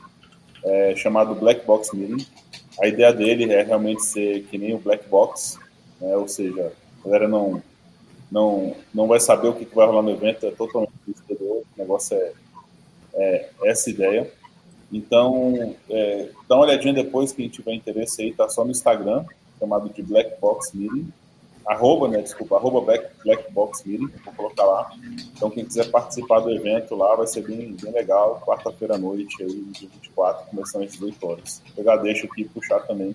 é 0.63 0.95
chamado 0.95 1.33
Black 1.35 1.65
Box 1.65 1.95
Meeting. 1.95 2.25
A 2.81 2.87
ideia 2.87 3.11
dele 3.13 3.51
é 3.51 3.63
realmente 3.63 4.03
ser 4.03 4.43
que 4.43 4.57
nem 4.57 4.75
o 4.75 4.79
Black 4.79 5.07
Box, 5.09 5.57
né? 5.99 6.15
ou 6.15 6.27
seja, 6.27 6.71
a 7.01 7.05
galera 7.05 7.27
não 7.27 7.61
não, 8.31 8.75
não 8.93 9.07
vai 9.07 9.19
saber 9.19 9.47
o 9.47 9.53
que, 9.53 9.65
vai 9.73 9.87
rolar 9.87 10.01
no 10.01 10.11
evento, 10.11 10.45
é 10.45 10.51
totalmente 10.51 10.91
exterior, 11.07 11.57
o 11.61 11.65
negócio 11.77 12.15
é, 12.17 12.33
é 13.15 13.49
essa 13.65 13.89
ideia. 13.89 14.29
Então, 14.91 15.75
é, 15.89 16.29
dá 16.47 16.55
uma 16.55 16.65
olhadinha 16.65 16.93
depois, 16.93 17.31
quem 17.31 17.49
tiver 17.49 17.73
interesse 17.73 18.21
aí, 18.21 18.33
tá 18.33 18.47
só 18.47 18.63
no 18.63 18.71
Instagram, 18.71 19.25
chamado 19.59 19.89
de 19.89 20.01
Black 20.01 20.39
Box 20.39 20.73
Meeting, 20.73 21.11
arroba, 21.65 22.07
né, 22.07 22.21
desculpa, 22.21 22.55
arroba 22.55 22.79
Black, 22.81 23.07
Black 23.23 23.51
Box 23.51 23.85
Meeting, 23.85 24.09
vou 24.23 24.33
colocar 24.33 24.63
lá. 24.63 24.89
Então, 25.35 25.49
quem 25.49 25.65
quiser 25.65 25.91
participar 25.91 26.39
do 26.39 26.51
evento 26.51 26.95
lá, 26.95 27.15
vai 27.15 27.27
ser 27.27 27.41
bem, 27.41 27.75
bem 27.81 27.91
legal, 27.91 28.41
quarta-feira 28.45 28.95
à 28.95 28.97
noite, 28.97 29.41
aí, 29.41 29.61
dia 29.71 29.89
24, 29.93 30.49
começando 30.49 30.83
às 30.83 30.91
18 30.93 31.27
horas. 31.27 31.61
Vou 31.65 31.75
pegar 31.75 31.97
deixa 31.97 32.25
aqui 32.25 32.45
puxar 32.45 32.79
também, 32.81 33.13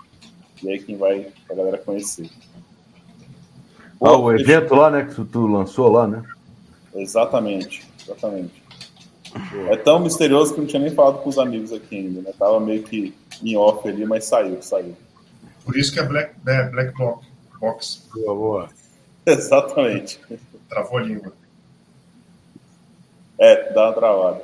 e 0.63 0.71
aí 0.71 0.83
quem 0.83 0.97
vai, 0.97 1.29
a 1.51 1.55
galera 1.55 1.79
conhecer. 1.79 2.29
Ah, 4.05 4.17
o 4.17 4.33
evento 4.33 4.75
lá, 4.75 4.91
né, 4.91 5.05
que 5.05 5.15
tu, 5.15 5.25
tu 5.25 5.47
lançou 5.47 5.91
lá, 5.91 6.07
né? 6.07 6.23
Exatamente, 6.95 7.87
exatamente. 8.03 8.63
É 9.71 9.77
tão 9.77 9.99
misterioso 9.99 10.55
que 10.55 10.61
não 10.61 10.67
tinha 10.67 10.83
nem 10.83 10.95
falado 10.95 11.23
com 11.23 11.29
os 11.31 11.39
amigos 11.39 11.73
aqui 11.73 11.97
ainda, 11.97 12.21
né? 12.21 12.33
Tava 12.39 12.61
meio 12.61 12.83
que 12.83 13.15
em 13.43 13.57
off 13.57 13.89
ali, 13.89 14.05
mas 14.05 14.27
saiu, 14.27 14.61
saiu. 14.61 14.95
Por 15.65 15.77
isso 15.77 15.93
que 15.93 16.01
é 16.01 16.03
Black, 16.03 16.35
é 16.47 16.69
black 16.69 16.93
Box. 17.59 18.09
Boa, 18.13 18.35
boa. 18.35 18.69
Exatamente. 19.25 20.21
Travou 20.69 20.99
a 20.99 21.03
língua. 21.03 21.33
É, 23.39 23.73
dá 23.73 23.87
uma 23.87 23.93
travada. 23.95 24.43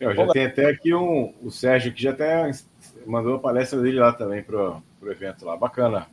Eu 0.00 0.14
já 0.14 0.26
tem 0.28 0.46
até 0.46 0.66
aqui 0.66 0.92
um, 0.94 1.32
o 1.42 1.50
Sérgio 1.50 1.92
que 1.92 2.02
já 2.02 2.10
até 2.10 2.50
mandou 3.06 3.36
a 3.36 3.38
palestra 3.38 3.80
dele 3.80 3.98
lá 3.98 4.12
também 4.12 4.42
pro, 4.42 4.82
pro 4.98 5.10
evento 5.10 5.44
lá. 5.44 5.56
Bacana. 5.56 6.06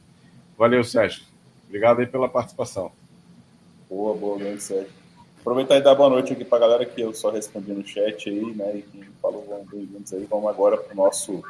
Valeu, 0.57 0.83
Sérgio. 0.83 1.23
Obrigado 1.73 2.01
aí 2.01 2.05
pela 2.05 2.29
participação. 2.29 2.91
Boa, 3.89 4.15
boa, 4.15 4.37
grande 4.37 4.61
Sérgio. 4.61 4.91
Aproveitar 5.41 5.77
e 5.77 5.81
dar 5.81 5.95
boa 5.95 6.07
noite 6.07 6.31
aqui 6.31 6.45
para 6.45 6.59
a 6.59 6.61
galera 6.61 6.85
que 6.85 7.01
eu 7.01 7.11
só 7.15 7.31
respondi 7.31 7.73
no 7.73 7.83
chat 7.83 8.29
aí, 8.29 8.53
né? 8.53 8.75
E 8.75 8.81
quem 8.83 9.03
falou 9.19 9.43
bem-vindos 9.71 10.13
aí. 10.13 10.23
Vamos 10.29 10.47
agora 10.51 10.77
para 10.77 10.93
o 10.93 10.95
nosso, 10.95 11.43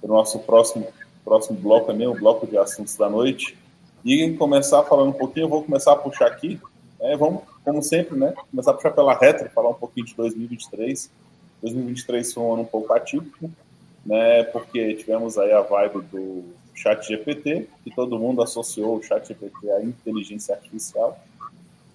pro 0.00 0.12
nosso 0.12 0.38
próximo, 0.38 0.86
próximo 1.24 1.58
bloco 1.58 1.88
também, 1.88 2.06
o 2.06 2.14
bloco 2.14 2.46
de 2.46 2.56
assuntos 2.56 2.96
da 2.96 3.10
noite. 3.10 3.58
E 4.04 4.32
começar 4.34 4.84
falando 4.84 5.08
um 5.08 5.18
pouquinho, 5.18 5.46
eu 5.46 5.50
vou 5.50 5.64
começar 5.64 5.90
a 5.90 5.96
puxar 5.96 6.28
aqui. 6.28 6.60
Né, 7.00 7.16
vamos, 7.16 7.42
como 7.64 7.82
sempre, 7.82 8.16
né? 8.16 8.32
Começar 8.48 8.70
a 8.70 8.74
puxar 8.74 8.92
pela 8.92 9.18
retro, 9.18 9.50
falar 9.50 9.70
um 9.70 9.74
pouquinho 9.74 10.06
de 10.06 10.14
2023. 10.14 11.10
2023 11.62 12.32
foi 12.32 12.42
um 12.44 12.52
ano 12.52 12.62
um 12.62 12.66
pouco 12.66 12.92
atípico, 12.92 13.50
né? 14.06 14.44
Porque 14.44 14.94
tivemos 14.94 15.36
aí 15.36 15.50
a 15.50 15.62
vibe 15.62 16.00
do 16.12 16.44
chat 16.74 17.06
GPT, 17.06 17.68
que 17.82 17.94
todo 17.94 18.18
mundo 18.18 18.42
associou 18.42 18.96
o 18.96 19.02
chat 19.02 19.26
GPT 19.28 19.70
à 19.70 19.82
inteligência 19.82 20.54
artificial. 20.54 21.18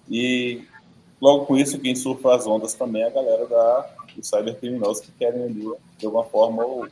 E 0.08 0.64
logo 1.20 1.46
com 1.46 1.56
isso, 1.56 1.78
quem 1.78 1.94
surfa 1.94 2.34
as 2.34 2.46
ondas 2.46 2.74
também 2.74 3.02
é 3.02 3.06
a 3.06 3.10
galera 3.10 3.46
da, 3.46 3.90
dos 4.16 4.28
cybercriminosos 4.28 5.04
que 5.04 5.12
querem 5.12 5.44
ali, 5.44 5.70
de 5.98 6.06
alguma 6.06 6.24
forma, 6.24 6.64
ou, 6.64 6.88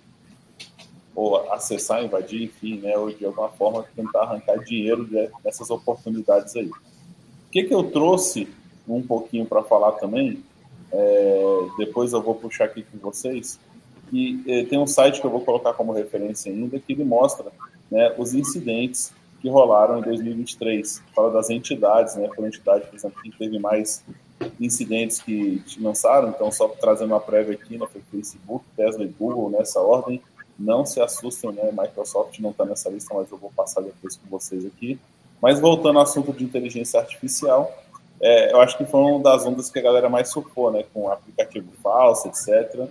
ou 1.14 1.52
acessar, 1.52 2.04
invadir, 2.04 2.42
enfim, 2.42 2.78
né, 2.78 2.96
ou 2.96 3.10
de 3.10 3.24
alguma 3.24 3.48
forma 3.48 3.84
tentar 3.96 4.22
arrancar 4.22 4.62
dinheiro 4.62 5.08
dessas 5.42 5.70
oportunidades 5.70 6.54
aí. 6.54 6.68
O 6.68 7.50
que, 7.50 7.64
que 7.64 7.74
eu 7.74 7.90
trouxe 7.90 8.48
um 8.86 9.02
pouquinho 9.02 9.46
para 9.46 9.62
falar 9.62 9.92
também, 9.92 10.42
é, 10.92 11.66
depois 11.78 12.12
eu 12.12 12.22
vou 12.22 12.34
puxar 12.34 12.66
aqui 12.66 12.82
com 12.82 12.98
vocês, 12.98 13.58
e 14.12 14.42
é, 14.46 14.64
tem 14.64 14.78
um 14.78 14.86
site 14.86 15.20
que 15.20 15.26
eu 15.26 15.30
vou 15.30 15.44
colocar 15.44 15.74
como 15.74 15.92
referência 15.92 16.50
ainda, 16.50 16.78
que 16.78 16.92
ele 16.92 17.04
mostra 17.04 17.50
né, 17.90 18.14
os 18.18 18.34
incidentes 18.34 19.12
que 19.40 19.48
rolaram 19.48 19.98
em 19.98 20.02
2023. 20.02 21.02
Fala 21.14 21.30
das 21.30 21.50
entidades, 21.50 22.16
né? 22.16 22.28
Por 22.34 22.46
entidade, 22.46 22.86
por 22.86 22.96
exemplo, 22.96 23.22
que 23.22 23.30
teve 23.30 23.58
mais 23.58 24.04
incidentes 24.60 25.20
que 25.20 25.62
lançaram, 25.80 26.30
então 26.30 26.50
só 26.50 26.68
trazendo 26.68 27.12
uma 27.12 27.20
prévia 27.20 27.54
aqui, 27.54 27.76
né, 27.76 27.86
foi 27.90 28.00
Facebook, 28.10 28.64
Tesla 28.76 29.02
e 29.04 29.08
Google 29.08 29.50
nessa 29.50 29.80
ordem. 29.80 30.20
Não 30.58 30.84
se 30.84 31.00
assustem, 31.00 31.52
né? 31.52 31.70
Microsoft 31.72 32.38
não 32.40 32.50
está 32.50 32.64
nessa 32.64 32.90
lista, 32.90 33.14
mas 33.14 33.30
eu 33.30 33.38
vou 33.38 33.52
passar 33.54 33.80
depois 33.80 34.16
com 34.16 34.28
vocês 34.28 34.66
aqui. 34.66 34.98
Mas 35.40 35.60
voltando 35.60 35.98
ao 35.98 36.02
assunto 36.02 36.32
de 36.32 36.42
inteligência 36.42 36.98
artificial, 36.98 37.72
é, 38.20 38.52
eu 38.52 38.60
acho 38.60 38.76
que 38.76 38.84
foi 38.84 39.00
uma 39.00 39.20
das 39.20 39.46
ondas 39.46 39.70
que 39.70 39.78
a 39.78 39.82
galera 39.82 40.08
mais 40.08 40.30
surfou, 40.30 40.72
né? 40.72 40.84
Com 40.92 41.08
aplicativo 41.08 41.68
falso, 41.80 42.26
etc. 42.26 42.88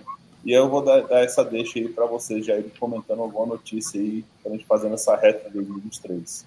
E 0.47 0.53
eu 0.53 0.69
vou 0.69 0.81
dar, 0.81 1.01
dar 1.01 1.25
essa 1.25 1.43
deixa 1.43 1.77
aí 1.77 1.89
para 1.89 2.05
vocês, 2.05 2.45
já 2.45 2.55
ir 2.55 2.71
comentando 2.79 3.21
alguma 3.21 3.47
notícia 3.47 3.99
aí, 3.99 4.23
para 4.41 4.49
a 4.49 4.55
gente 4.55 4.65
fazendo 4.65 4.93
essa 4.93 5.13
reta 5.13 5.49
de 5.49 5.55
2023. 5.55 6.45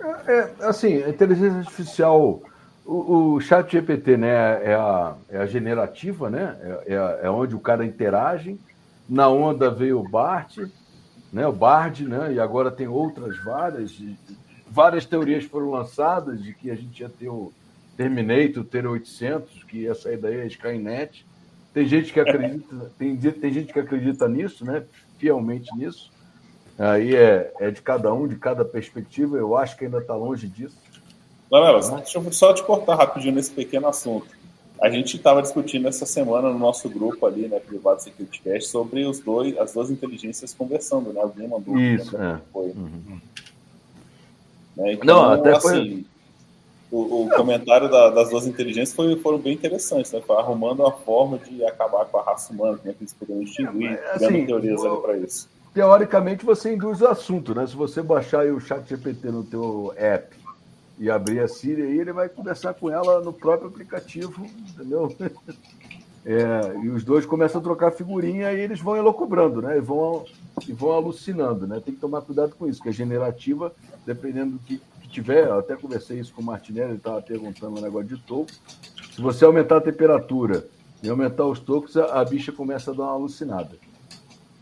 É, 0.00 0.32
é, 0.32 0.54
assim, 0.62 1.00
a 1.00 1.10
inteligência 1.10 1.58
artificial, 1.60 2.42
o, 2.84 3.34
o 3.34 3.40
chat 3.40 3.70
GPT, 3.70 4.16
né, 4.16 4.64
é 4.64 4.74
a, 4.74 5.14
é 5.28 5.38
a 5.38 5.46
generativa, 5.46 6.28
né, 6.28 6.58
é, 6.60 6.94
é, 6.94 7.26
é 7.26 7.30
onde 7.30 7.54
o 7.54 7.60
cara 7.60 7.86
interage. 7.86 8.58
Na 9.08 9.28
onda 9.28 9.70
veio 9.70 10.00
o 10.00 10.08
BART, 10.08 10.58
né, 11.32 11.46
o 11.46 11.52
BARD, 11.52 12.08
né, 12.08 12.32
e 12.32 12.40
agora 12.40 12.68
tem 12.68 12.88
outras 12.88 13.38
várias, 13.44 13.92
várias 14.68 15.06
teorias 15.06 15.44
foram 15.44 15.70
lançadas 15.70 16.42
de 16.42 16.52
que 16.52 16.68
a 16.68 16.74
gente 16.74 16.98
ia 16.98 17.08
ter 17.08 17.28
o 17.28 17.52
Terminator, 17.96 18.64
o 18.64 18.66
T-800, 18.66 19.64
que 19.68 19.82
ia 19.82 19.94
sair 19.94 20.16
daí 20.16 20.40
a 20.40 20.46
Skynet, 20.46 21.24
tem 21.74 21.86
gente 21.88 22.12
que 22.12 22.20
acredita, 22.20 22.92
tem, 22.96 23.16
tem 23.16 23.52
gente 23.52 23.72
que 23.72 23.80
acredita 23.80 24.28
nisso, 24.28 24.64
né? 24.64 24.84
Fielmente 25.18 25.68
nisso. 25.76 26.08
Aí 26.78 27.16
é, 27.16 27.52
é 27.58 27.70
de 27.72 27.82
cada 27.82 28.14
um, 28.14 28.28
de 28.28 28.36
cada 28.36 28.64
perspectiva. 28.64 29.36
Eu 29.36 29.56
acho 29.56 29.76
que 29.76 29.84
ainda 29.84 29.98
está 29.98 30.14
longe 30.14 30.46
disso. 30.46 30.76
Galera, 31.50 31.80
né? 31.80 31.96
deixa 31.96 32.18
eu 32.18 32.32
só 32.32 32.54
te 32.54 32.62
cortar 32.62 32.94
rapidinho 32.94 33.34
nesse 33.34 33.50
pequeno 33.50 33.88
assunto. 33.88 34.28
A 34.80 34.88
gente 34.88 35.16
estava 35.16 35.42
discutindo 35.42 35.88
essa 35.88 36.06
semana 36.06 36.50
no 36.50 36.58
nosso 36.58 36.88
grupo 36.88 37.26
ali, 37.26 37.48
né, 37.48 37.58
privado 37.58 38.02
Security 38.02 38.40
Cast, 38.42 38.70
sobre 38.70 39.04
os 39.04 39.20
dois, 39.20 39.56
as 39.58 39.72
duas 39.72 39.90
inteligências 39.90 40.52
conversando, 40.54 41.12
né? 41.12 41.20
Alguém 41.20 41.48
mandou. 41.48 41.76
Isso, 41.78 42.16
é. 42.16 42.40
Foi. 42.52 42.66
Uhum. 42.66 43.20
Né? 44.76 44.92
Então, 44.92 45.06
Não, 45.06 45.32
até 45.32 45.52
assim, 45.52 45.60
foi 45.60 46.06
o, 46.94 47.24
o 47.24 47.30
comentário 47.30 47.90
da, 47.90 48.10
das 48.10 48.30
duas 48.30 48.46
inteligências 48.46 48.94
foi, 48.94 49.16
foram 49.16 49.38
bem 49.38 49.54
interessantes, 49.54 50.12
né? 50.12 50.22
Foi 50.24 50.36
arrumando 50.36 50.80
uma 50.80 50.92
forma 50.92 51.38
de 51.38 51.64
acabar 51.64 52.04
com 52.04 52.18
a 52.18 52.22
raça 52.22 52.52
humana, 52.52 52.78
como 52.78 52.88
é 52.88 52.92
que 52.92 53.02
eles 53.02 53.12
poderiam 53.12 53.42
extinguir, 53.42 53.98
assim, 54.12 54.26
criando 54.26 54.46
teorias 54.46 54.84
ali 54.84 54.96
para 55.02 55.16
isso. 55.16 55.48
Teoricamente, 55.74 56.44
você 56.44 56.72
induz 56.72 57.00
o 57.00 57.08
assunto, 57.08 57.52
né? 57.52 57.66
Se 57.66 57.74
você 57.74 58.00
baixar 58.00 58.46
o 58.46 58.60
chat 58.60 58.88
GPT 58.88 59.28
no 59.32 59.42
teu 59.42 59.92
app 59.96 60.36
e 60.96 61.10
abrir 61.10 61.40
a 61.40 61.48
Siri 61.48 61.82
aí, 61.82 61.98
ele 61.98 62.12
vai 62.12 62.28
conversar 62.28 62.74
com 62.74 62.88
ela 62.88 63.20
no 63.20 63.32
próprio 63.32 63.68
aplicativo, 63.68 64.46
entendeu? 64.70 65.12
É, 66.26 66.78
e 66.82 66.88
os 66.88 67.04
dois 67.04 67.26
começam 67.26 67.60
a 67.60 67.62
trocar 67.62 67.90
figurinha 67.90 68.50
e 68.50 68.58
eles 68.58 68.80
vão 68.80 68.96
elocubrando, 68.96 69.60
né? 69.60 69.76
E 69.76 69.80
vão, 69.82 70.24
e 70.66 70.72
vão 70.72 70.92
alucinando, 70.92 71.66
né? 71.66 71.82
Tem 71.84 71.92
que 71.92 72.00
tomar 72.00 72.22
cuidado 72.22 72.54
com 72.58 72.66
isso, 72.66 72.82
que 72.82 72.88
a 72.88 72.92
generativa, 72.92 73.70
dependendo 74.06 74.52
do 74.52 74.58
que 74.60 74.80
tiver, 75.14 75.50
até 75.50 75.76
conversei 75.76 76.18
isso 76.18 76.34
com 76.34 76.42
o 76.42 76.44
Martinelli, 76.44 76.90
ele 76.90 76.96
estava 76.96 77.22
perguntando 77.22 77.78
um 77.78 77.82
negócio 77.82 78.08
de 78.08 78.16
toco. 78.18 78.50
Se 79.14 79.20
você 79.20 79.44
aumentar 79.44 79.76
a 79.76 79.80
temperatura 79.80 80.66
e 81.02 81.08
aumentar 81.08 81.46
os 81.46 81.60
tocos, 81.60 81.96
a, 81.96 82.20
a 82.20 82.24
bicha 82.24 82.50
começa 82.50 82.90
a 82.90 82.94
dar 82.94 83.04
uma 83.04 83.12
alucinada. 83.12 83.76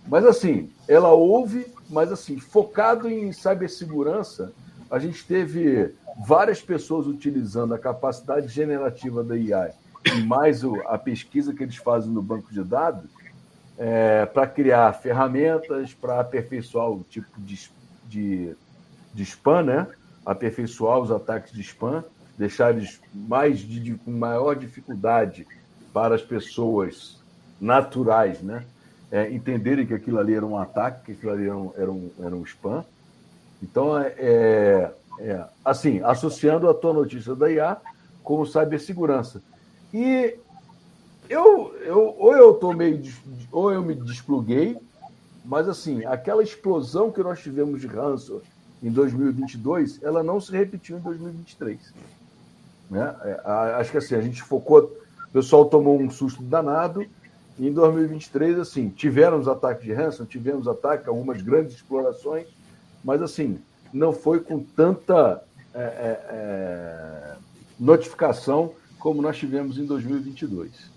Mas 0.07 0.27
assim, 0.27 0.71
ela 0.87 1.11
ouve, 1.13 1.67
mas 1.89 2.13
assim, 2.13 2.39
focado 2.39 3.09
em 3.09 3.33
cibersegurança, 3.33 4.53
a 4.91 4.99
gente 4.99 5.25
teve 5.25 5.95
várias 6.27 6.61
pessoas 6.61 7.07
utilizando 7.07 7.73
a 7.73 7.79
capacidade 7.79 8.49
generativa 8.49 9.25
da 9.25 9.37
IA 9.37 9.73
e 10.05 10.23
mais 10.23 10.65
o, 10.65 10.77
a 10.87 10.99
pesquisa 10.99 11.55
que 11.55 11.63
eles 11.63 11.77
fazem 11.77 12.11
no 12.11 12.21
banco 12.21 12.53
de 12.53 12.63
dados 12.63 13.09
é, 13.79 14.27
para 14.27 14.47
criar 14.47 14.93
ferramentas 14.93 15.95
para 15.95 16.21
aperfeiçoar 16.21 16.91
o 16.91 17.05
tipo 17.09 17.41
de, 17.41 17.71
de, 18.07 18.55
de 19.15 19.23
spam, 19.23 19.63
né? 19.63 19.87
Aperfeiçoar 20.25 20.99
os 20.99 21.11
ataques 21.11 21.53
de 21.53 21.61
spam, 21.61 22.05
deixar 22.39 22.75
eles 22.75 23.01
mais 23.13 23.59
de, 23.59 23.95
com 23.95 24.11
maior 24.11 24.55
dificuldade 24.55 25.47
para 25.93 26.15
as 26.15 26.23
pessoas 26.23 27.21
naturais, 27.61 28.41
né? 28.41 28.65
É, 29.11 29.31
entenderem 29.31 29.87
que 29.87 29.93
aquilo 29.93 30.19
ali 30.19 30.35
era 30.35 30.47
um 30.47 30.57
ataque, 30.57 31.05
que 31.07 31.13
aquilo 31.13 31.33
ali 31.33 31.45
era 31.45 31.57
um, 31.57 31.73
era 31.77 31.93
um, 31.93 32.11
era 32.19 32.35
um 32.35 32.43
spam. 32.45 32.85
Então, 33.63 33.99
é, 33.99 34.15
é, 34.19 34.95
é 35.19 35.45
assim, 35.65 36.01
associando 36.03 36.69
a 36.69 36.75
tua 36.75 36.95
notícia 36.95 37.35
da 37.35 37.51
IA 37.51 37.77
com 38.25 38.45
cibersegurança. 38.47 39.43
E 39.93 40.35
eu, 41.29 41.75
eu 41.85 42.15
ou 42.19 42.35
eu 42.35 42.55
tô 42.55 42.73
meio 42.73 43.03
ou 43.51 43.71
eu 43.71 43.83
me 43.83 43.95
despluguei, 43.95 44.79
mas 45.45 45.69
assim, 45.69 46.05
aquela 46.07 46.43
explosão 46.43 47.11
que 47.11 47.23
nós 47.23 47.41
tivemos 47.41 47.81
de 47.81 47.87
ransomware 47.87 48.52
em 48.83 48.91
2022, 48.91 50.03
ela 50.03 50.23
não 50.23 50.41
se 50.41 50.53
repetiu 50.53 50.99
em 50.99 51.01
2023. 51.01 51.95
Né? 52.91 53.15
É, 53.23 53.41
acho 53.79 53.91
que 53.91 53.99
assim, 53.99 54.15
a 54.15 54.21
gente 54.21 54.43
focou, 54.43 54.93
o 55.29 55.33
pessoal 55.33 55.65
tomou 55.67 56.01
um 56.01 56.11
susto 56.11 56.43
danado, 56.43 57.07
e 57.59 57.69
em 57.69 57.73
2023, 57.73 58.59
assim, 58.59 58.89
tivemos 58.89 59.47
ataques 59.47 59.85
de 59.85 59.93
ransom, 59.93 60.25
tivemos 60.25 60.67
ataques, 60.67 61.07
algumas 61.07 61.41
grandes 61.43 61.77
explorações, 61.77 62.47
mas 63.05 63.23
assim, 63.23 63.59
não 63.93 64.13
foi 64.13 64.41
com 64.41 64.61
tanta 64.61 65.43
é, 65.75 65.81
é, 65.81 66.21
é 66.31 67.37
notificação 67.79 68.73
como 68.99 69.21
nós 69.21 69.37
tivemos 69.37 69.79
em 69.79 69.85
2022. 69.85 70.93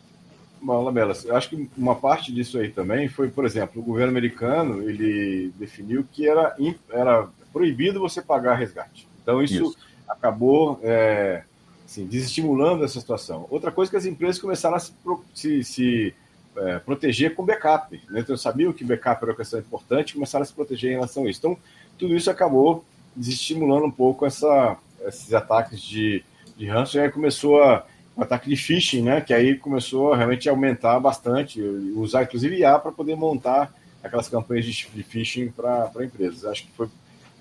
Bom, 0.61 0.83
Lamelas, 0.83 1.29
acho 1.29 1.49
que 1.49 1.69
uma 1.77 1.95
parte 1.95 2.31
disso 2.31 2.57
aí 2.57 2.69
também 2.71 3.07
foi, 3.07 3.29
por 3.29 3.45
exemplo, 3.45 3.81
o 3.81 3.85
governo 3.85 4.09
americano 4.09 4.81
ele 4.81 5.53
definiu 5.57 6.05
que 6.11 6.27
era, 6.27 6.55
era 6.89 7.27
proibido 7.55 8.01
você 8.01 8.21
pagar 8.21 8.55
resgate. 8.55 9.07
Então 9.23 9.41
isso, 9.41 9.53
isso. 9.53 9.77
acabou 10.09 10.77
é, 10.83 11.43
assim, 11.85 12.05
desestimulando 12.05 12.83
essa 12.83 12.99
situação. 12.99 13.47
Outra 13.49 13.71
coisa 13.71 13.89
é 13.89 13.91
que 13.91 13.95
as 13.95 14.05
empresas 14.05 14.41
começaram 14.41 14.75
a 14.75 14.79
se, 14.79 14.93
se, 15.33 15.63
se 15.63 16.13
é, 16.57 16.79
proteger 16.79 17.33
com 17.33 17.45
backup. 17.45 17.97
Né? 18.09 18.19
Então 18.19 18.35
sabiam 18.35 18.73
que 18.73 18.83
backup 18.83 19.23
era 19.23 19.31
uma 19.31 19.37
questão 19.37 19.57
importante, 19.57 20.15
começaram 20.15 20.43
a 20.43 20.45
se 20.45 20.51
proteger 20.51 20.91
em 20.91 20.95
relação 20.95 21.23
a 21.23 21.29
isso. 21.29 21.39
Então 21.39 21.57
tudo 21.97 22.13
isso 22.13 22.29
acabou 22.29 22.83
desestimulando 23.15 23.85
um 23.85 23.91
pouco 23.91 24.25
essa, 24.25 24.75
esses 25.07 25.33
ataques 25.33 25.81
de, 25.81 26.25
de 26.57 26.65
ransomware 26.65 27.05
e 27.05 27.07
aí 27.07 27.13
começou 27.13 27.63
a 27.63 27.85
um 28.17 28.21
ataque 28.21 28.49
de 28.49 28.57
phishing, 28.57 29.01
né? 29.01 29.21
Que 29.21 29.33
aí 29.33 29.57
começou 29.57 30.11
a 30.11 30.17
realmente 30.17 30.49
aumentar 30.49 30.99
bastante, 30.99 31.61
usar 31.61 32.23
inclusive 32.23 32.57
IA 32.57 32.77
para 32.79 32.91
poder 32.91 33.15
montar 33.15 33.73
aquelas 34.03 34.27
campanhas 34.27 34.65
de, 34.65 34.89
de 34.93 35.03
phishing 35.03 35.51
para 35.51 35.89
empresas. 36.03 36.43
Acho 36.43 36.63
que 36.63 36.71
foi, 36.73 36.89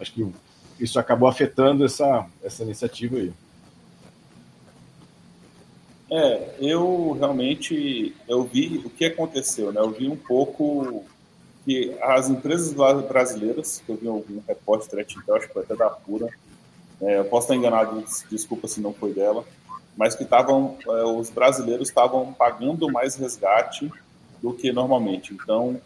acho 0.01 0.13
que 0.13 0.27
isso 0.79 0.99
acabou 0.99 1.29
afetando 1.29 1.85
essa, 1.85 2.27
essa 2.43 2.63
iniciativa 2.63 3.17
aí. 3.17 3.33
É, 6.11 6.55
eu 6.61 7.13
realmente 7.13 8.15
eu 8.29 8.45
vi 8.45 8.83
o 8.85 8.91
que 8.91 9.05
aconteceu, 9.05 9.73
né? 9.73 9.81
Eu 9.81 9.91
vi 9.91 10.09
um 10.09 10.17
pouco 10.17 11.05
que 11.65 11.97
as 12.03 12.29
empresas 12.29 12.75
brasileiras, 13.09 13.83
que 13.85 13.91
eu 13.91 13.97
vi 13.97 14.07
algum 14.07 14.41
repórter, 14.47 15.01
acho 15.01 15.21
que 15.21 15.53
foi 15.53 15.63
até 15.63 15.75
da 15.75 15.89
Pura, 15.89 16.29
é, 17.01 17.19
eu 17.19 17.25
posso 17.25 17.47
estar 17.47 17.57
enganado, 17.57 18.05
desculpa 18.31 18.69
se 18.69 18.81
não 18.81 18.93
foi 18.93 19.13
dela, 19.13 19.45
mas 19.97 20.15
que 20.15 20.25
estavam, 20.25 20.77
é, 20.87 21.05
os 21.05 21.31
brasileiros 21.31 21.89
estavam 21.89 22.33
pagando 22.33 22.91
mais 22.91 23.17
resgate 23.17 23.91
do 24.43 24.53
que 24.53 24.73
normalmente. 24.73 25.33
Então, 25.33 25.81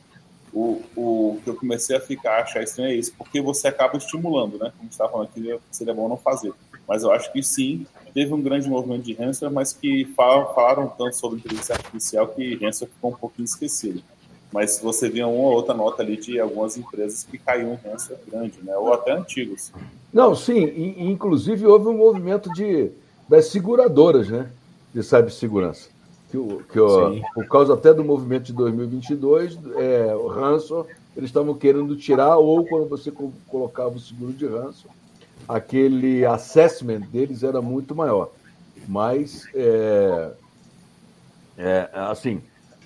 o, 0.52 0.82
o 0.96 1.40
que 1.42 1.50
eu 1.50 1.54
comecei 1.54 1.96
a 1.96 2.00
ficar, 2.00 2.42
achar 2.42 2.62
estranho 2.62 2.90
é 2.90 2.94
isso, 2.94 3.12
porque 3.16 3.40
você 3.40 3.68
acaba 3.68 3.96
estimulando, 3.96 4.58
né? 4.58 4.72
Como 4.76 4.90
estava 4.90 5.10
falando 5.10 5.28
aqui, 5.28 5.58
seria 5.70 5.94
bom 5.94 6.08
não 6.08 6.16
fazer. 6.16 6.52
Mas 6.86 7.02
eu 7.02 7.12
acho 7.12 7.32
que 7.32 7.42
sim, 7.42 7.86
teve 8.14 8.32
um 8.32 8.40
grande 8.40 8.68
movimento 8.68 9.04
de 9.04 9.12
ransomware, 9.12 9.54
mas 9.54 9.72
que 9.72 10.06
falaram, 10.16 10.88
tanto 10.88 11.16
sobre 11.16 11.38
inteligência 11.38 11.74
artificial 11.74 12.28
que 12.28 12.54
ransomware 12.56 12.94
ficou 12.94 13.10
um 13.10 13.16
pouquinho 13.16 13.44
esquecido. 13.44 14.02
Mas 14.50 14.80
você 14.80 15.10
via 15.10 15.26
uma 15.26 15.36
ou 15.36 15.52
outra 15.52 15.74
nota 15.74 16.02
ali 16.02 16.16
de 16.16 16.40
algumas 16.40 16.78
empresas 16.78 17.22
que 17.22 17.36
caíram 17.36 17.74
em 17.74 17.88
ransomware 17.88 18.24
grande, 18.26 18.58
né? 18.62 18.76
Ou 18.76 18.92
até 18.92 19.12
antigos. 19.12 19.72
Não, 20.12 20.34
sim, 20.34 20.64
inclusive 20.98 21.66
houve 21.66 21.88
um 21.88 21.96
movimento 21.96 22.50
de 22.54 22.90
das 23.28 23.48
seguradoras, 23.48 24.30
né? 24.30 24.50
De 24.94 25.02
cibersegurança. 25.02 25.90
Que, 26.30 26.38
que 26.70 26.78
ó, 26.78 27.14
por 27.34 27.46
causa 27.46 27.72
até 27.72 27.92
do 27.94 28.04
movimento 28.04 28.44
de 28.44 28.52
2022, 28.52 29.58
é, 29.76 30.14
o 30.14 30.28
ransom, 30.28 30.84
eles 31.16 31.30
estavam 31.30 31.54
querendo 31.54 31.96
tirar, 31.96 32.36
ou 32.36 32.66
quando 32.66 32.86
você 32.86 33.10
colocava 33.46 33.96
o 33.96 34.00
seguro 34.00 34.32
de 34.32 34.46
ransom, 34.46 34.88
aquele 35.48 36.26
assessment 36.26 37.00
deles 37.10 37.42
era 37.42 37.62
muito 37.62 37.94
maior. 37.94 38.30
Mas, 38.86 39.48
é, 39.54 40.30
é, 41.56 41.88
assim, 41.94 42.42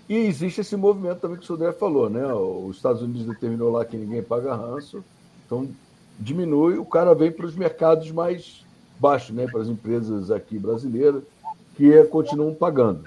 e 0.09 0.16
existe 0.16 0.61
esse 0.61 0.76
movimento 0.76 1.18
também 1.18 1.37
que 1.37 1.42
o 1.42 1.46
Sodré 1.46 1.72
falou, 1.72 2.09
né? 2.09 2.24
Os 2.33 2.76
Estados 2.76 3.02
Unidos 3.02 3.26
determinou 3.26 3.72
lá 3.72 3.85
que 3.85 3.96
ninguém 3.96 4.22
paga 4.22 4.55
ransom, 4.55 5.00
então 5.44 5.68
diminui, 6.18 6.78
o 6.78 6.85
cara 6.85 7.12
vem 7.12 7.33
para 7.33 7.46
os 7.46 7.57
mercados 7.57 8.11
mais 8.12 8.64
baixo 9.00 9.33
né, 9.33 9.48
para 9.50 9.62
as 9.62 9.68
empresas 9.68 10.31
aqui 10.31 10.57
brasileiras 10.57 11.24
que 11.74 11.92
é, 11.92 12.05
continuam 12.05 12.55
pagando 12.55 13.05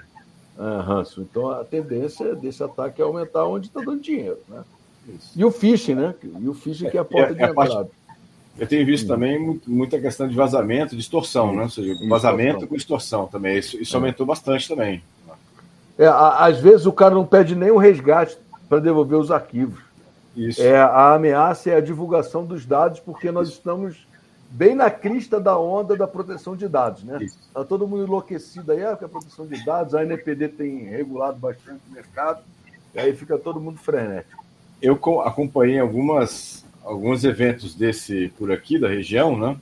ranço. 0.58 1.20
Então, 1.20 1.50
a 1.50 1.64
tendência 1.64 2.34
desse 2.34 2.62
ataque 2.62 3.00
é 3.00 3.04
aumentar 3.04 3.44
onde 3.46 3.68
está 3.68 3.80
dando 3.80 4.00
dinheiro. 4.00 4.38
Né? 4.48 4.62
E 5.34 5.44
o 5.44 5.50
phishing, 5.50 5.94
né? 5.94 6.14
E 6.22 6.48
o 6.48 6.54
phishing 6.54 6.90
que 6.90 6.96
é 6.96 7.00
a 7.00 7.04
porta 7.04 7.32
é, 7.32 7.34
de 7.34 7.42
é 7.42 7.50
entrada. 7.50 7.74
Parte... 7.74 7.90
Eu 8.58 8.66
tenho 8.66 8.86
visto 8.86 9.02
Sim. 9.02 9.08
também 9.08 9.60
muita 9.66 10.00
questão 10.00 10.26
de 10.26 10.34
vazamento, 10.34 11.00
Sim. 11.00 11.56
né? 11.56 11.62
Ou 11.62 11.70
seja, 11.70 12.08
vazamento 12.08 12.66
com 12.66 12.74
extorsão 12.74 13.26
também. 13.26 13.58
Isso, 13.58 13.80
isso 13.80 13.94
é. 13.94 13.98
aumentou 13.98 14.24
bastante 14.24 14.68
também. 14.68 15.02
É, 15.98 16.06
às 16.06 16.58
vezes 16.58 16.86
o 16.86 16.92
cara 16.92 17.14
não 17.14 17.24
pede 17.24 17.54
nem 17.54 17.70
o 17.70 17.78
resgate 17.78 18.36
para 18.68 18.80
devolver 18.80 19.18
os 19.18 19.30
arquivos. 19.30 19.80
Isso. 20.36 20.62
É, 20.62 20.76
a 20.78 21.14
ameaça 21.14 21.70
é 21.70 21.76
a 21.76 21.80
divulgação 21.80 22.44
dos 22.44 22.66
dados, 22.66 23.00
porque 23.00 23.30
nós 23.30 23.48
estamos 23.48 24.06
bem 24.50 24.74
na 24.74 24.90
crista 24.90 25.40
da 25.40 25.58
onda 25.58 25.96
da 25.96 26.06
proteção 26.06 26.56
de 26.56 26.68
dados, 26.68 27.02
né? 27.02 27.18
Está 27.22 27.64
todo 27.64 27.86
mundo 27.86 28.04
enlouquecido 28.04 28.72
aí, 28.72 28.84
ah, 28.84 28.96
que 28.96 29.04
a 29.04 29.08
proteção 29.08 29.46
de 29.46 29.64
dados, 29.64 29.94
a 29.94 30.02
NPD 30.02 30.48
tem 30.48 30.84
regulado 30.84 31.38
bastante 31.38 31.80
o 31.88 31.92
mercado, 31.92 32.42
e 32.94 32.98
aí 32.98 33.14
fica 33.14 33.38
todo 33.38 33.60
mundo 33.60 33.78
frenético. 33.78 34.44
Eu 34.80 34.94
acompanhei 35.22 35.78
algumas, 35.78 36.64
alguns 36.84 37.24
eventos 37.24 37.74
desse 37.74 38.28
por 38.38 38.52
aqui, 38.52 38.78
da 38.78 38.88
região, 38.88 39.36
né? 39.38 39.56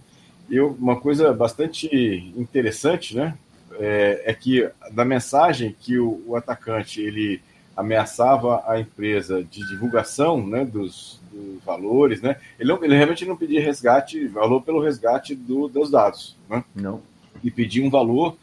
E 0.48 0.60
uma 0.60 1.00
coisa 1.00 1.32
bastante 1.32 1.88
interessante, 2.36 3.16
né? 3.16 3.36
É, 3.78 4.22
é 4.26 4.34
que 4.34 4.70
da 4.92 5.04
mensagem 5.04 5.74
que 5.80 5.98
o, 5.98 6.22
o 6.26 6.36
atacante 6.36 7.00
ele 7.00 7.42
ameaçava 7.76 8.62
a 8.66 8.78
empresa 8.78 9.42
de 9.42 9.66
divulgação 9.66 10.46
né, 10.46 10.64
dos, 10.64 11.20
dos 11.34 11.64
valores, 11.64 12.22
né? 12.22 12.36
Ele, 12.58 12.68
não, 12.68 12.84
ele 12.84 12.96
realmente 12.96 13.26
não 13.26 13.36
pedia 13.36 13.62
resgate, 13.62 14.26
valor 14.26 14.62
pelo 14.62 14.82
resgate 14.82 15.34
do, 15.34 15.68
dos 15.68 15.90
dados, 15.90 16.36
né? 16.48 16.64
Não. 16.74 17.02
E 17.42 17.50
pedia 17.50 17.84
um 17.84 17.90
valor 17.90 18.36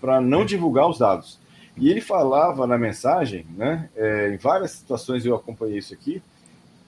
para 0.00 0.20
não 0.20 0.44
divulgar 0.44 0.88
os 0.88 0.98
dados. 0.98 1.38
E 1.76 1.90
ele 1.90 2.00
falava 2.00 2.66
na 2.66 2.78
mensagem, 2.78 3.46
né? 3.56 3.88
É, 3.96 4.30
em 4.32 4.36
várias 4.36 4.72
situações 4.72 5.24
eu 5.24 5.34
acompanhei 5.34 5.78
isso 5.78 5.94
aqui, 5.94 6.22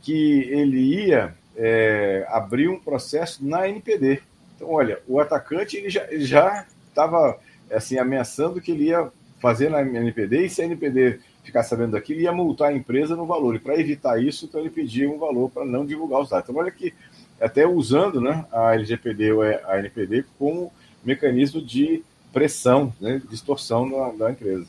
que 0.02 0.42
ele 0.50 1.04
ia 1.06 1.34
é, 1.56 2.26
abrir 2.28 2.68
um 2.68 2.78
processo 2.78 3.46
na 3.46 3.68
NPD. 3.68 4.20
Então, 4.56 4.70
olha, 4.70 5.00
o 5.06 5.20
atacante 5.20 5.76
ele 5.76 5.90
já 5.90 6.66
estava 6.88 7.38
assim 7.70 7.98
ameaçando 7.98 8.60
que 8.60 8.72
ele 8.72 8.84
ia 8.84 9.10
fazer 9.38 9.70
na 9.70 9.80
NPD 9.80 10.46
e 10.46 10.50
se 10.50 10.60
a 10.60 10.64
NPD 10.64 11.20
ficar 11.42 11.62
sabendo 11.62 11.92
daquilo, 11.92 12.20
ia 12.20 12.32
multar 12.32 12.70
a 12.70 12.76
empresa 12.76 13.16
no 13.16 13.26
valor. 13.26 13.54
E 13.54 13.58
para 13.58 13.78
evitar 13.78 14.22
isso, 14.22 14.46
então 14.46 14.60
ele 14.60 14.70
pedia 14.70 15.10
um 15.10 15.18
valor 15.18 15.50
para 15.50 15.64
não 15.64 15.84
divulgar 15.84 16.20
os 16.20 16.28
dados. 16.28 16.48
Então, 16.48 16.60
olha 16.60 16.70
que 16.70 16.92
até 17.40 17.66
usando 17.66 18.20
né, 18.20 18.44
a 18.52 18.74
LGPD 18.74 19.32
ou 19.32 19.42
a 19.42 19.78
NPD 19.78 20.24
como 20.38 20.70
mecanismo 21.02 21.60
de 21.60 22.02
pressão, 22.32 22.92
né, 23.00 23.20
de 23.26 23.34
extorsão 23.34 24.16
da, 24.16 24.30
empresa. 24.30 24.66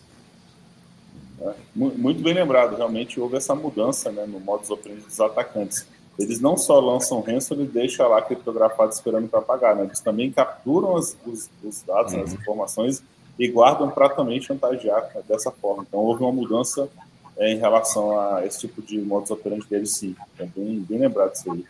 É, 1.42 1.54
muito 1.76 2.22
bem 2.22 2.34
lembrado, 2.34 2.76
realmente 2.76 3.20
houve 3.20 3.36
essa 3.36 3.54
mudança 3.54 4.12
né, 4.12 4.26
no 4.26 4.40
modus 4.40 4.70
operandi 4.70 5.02
dos 5.02 5.20
atacantes. 5.20 5.86
Eles 6.18 6.40
não 6.40 6.56
só 6.56 6.80
lançam 6.80 7.22
ransom 7.22 7.56
e 7.56 7.66
deixam 7.66 8.08
lá 8.08 8.22
criptografado 8.22 8.92
esperando 8.92 9.28
para 9.28 9.42
pagar, 9.42 9.76
né? 9.76 9.84
eles 9.84 10.00
também 10.00 10.32
capturam 10.32 10.96
as, 10.96 11.18
os, 11.26 11.50
os, 11.64 11.82
dados, 11.82 12.14
uhum. 12.14 12.24
as 12.24 12.34
informações 12.34 13.04
e 13.38 13.48
guardam 13.48 13.90
para 13.90 14.10
também 14.10 14.42
chantagear 14.42 15.10
dessa 15.28 15.52
forma. 15.52 15.86
Então 15.88 16.00
houve 16.00 16.24
uma 16.24 16.32
mudança 16.32 16.90
é, 17.38 17.52
em 17.52 17.58
relação 17.58 18.20
a 18.20 18.46
esse 18.46 18.60
tipo 18.60 18.82
de 18.82 19.00
modus 19.00 19.32
operandi 19.32 19.66
deles, 19.68 19.92
sim. 19.92 20.16
É 20.38 20.46
bem, 20.46 20.80
bem 20.80 21.00
lembrado 21.00 21.34
isso 21.34 21.52
aí. 21.52 21.66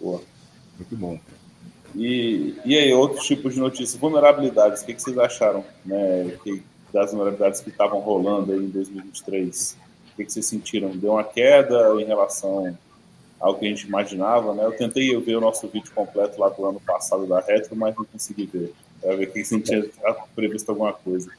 Boa. 0.00 0.20
Muito 0.76 0.96
bom. 0.96 1.18
E, 1.94 2.56
e 2.64 2.76
aí, 2.76 2.92
outros 2.92 3.26
tipos 3.26 3.54
de 3.54 3.60
notícias? 3.60 4.00
Vulnerabilidades, 4.00 4.82
o 4.82 4.86
que, 4.86 4.94
que 4.94 5.02
vocês 5.02 5.18
acharam 5.18 5.64
né, 5.84 6.36
que, 6.42 6.62
das 6.92 7.10
vulnerabilidades 7.10 7.60
que 7.60 7.68
estavam 7.68 8.00
rolando 8.00 8.52
aí 8.52 8.58
em 8.58 8.70
2023? 8.70 9.76
O 10.12 10.16
que, 10.16 10.24
que 10.24 10.32
vocês 10.32 10.46
sentiram? 10.46 10.90
Deu 10.90 11.12
uma 11.12 11.24
queda 11.24 11.94
em 12.00 12.04
relação 12.04 12.76
ao 13.38 13.56
que 13.56 13.66
a 13.66 13.68
gente 13.68 13.86
imaginava, 13.86 14.54
né? 14.54 14.64
Eu 14.64 14.72
tentei 14.72 15.16
ver 15.20 15.36
o 15.36 15.40
nosso 15.40 15.66
vídeo 15.68 15.92
completo 15.94 16.40
lá 16.40 16.48
do 16.48 16.64
ano 16.64 16.80
passado 16.80 17.26
da 17.26 17.40
Retro, 17.40 17.76
mas 17.76 17.94
não 17.94 18.04
consegui 18.04 18.46
ver. 18.46 18.72
Para 19.02 19.16
ver 19.16 19.32
que 19.32 19.44
você 19.44 19.60
tinha 19.60 19.84
previsto 20.34 20.70
alguma 20.70 20.92
coisa. 20.92 21.30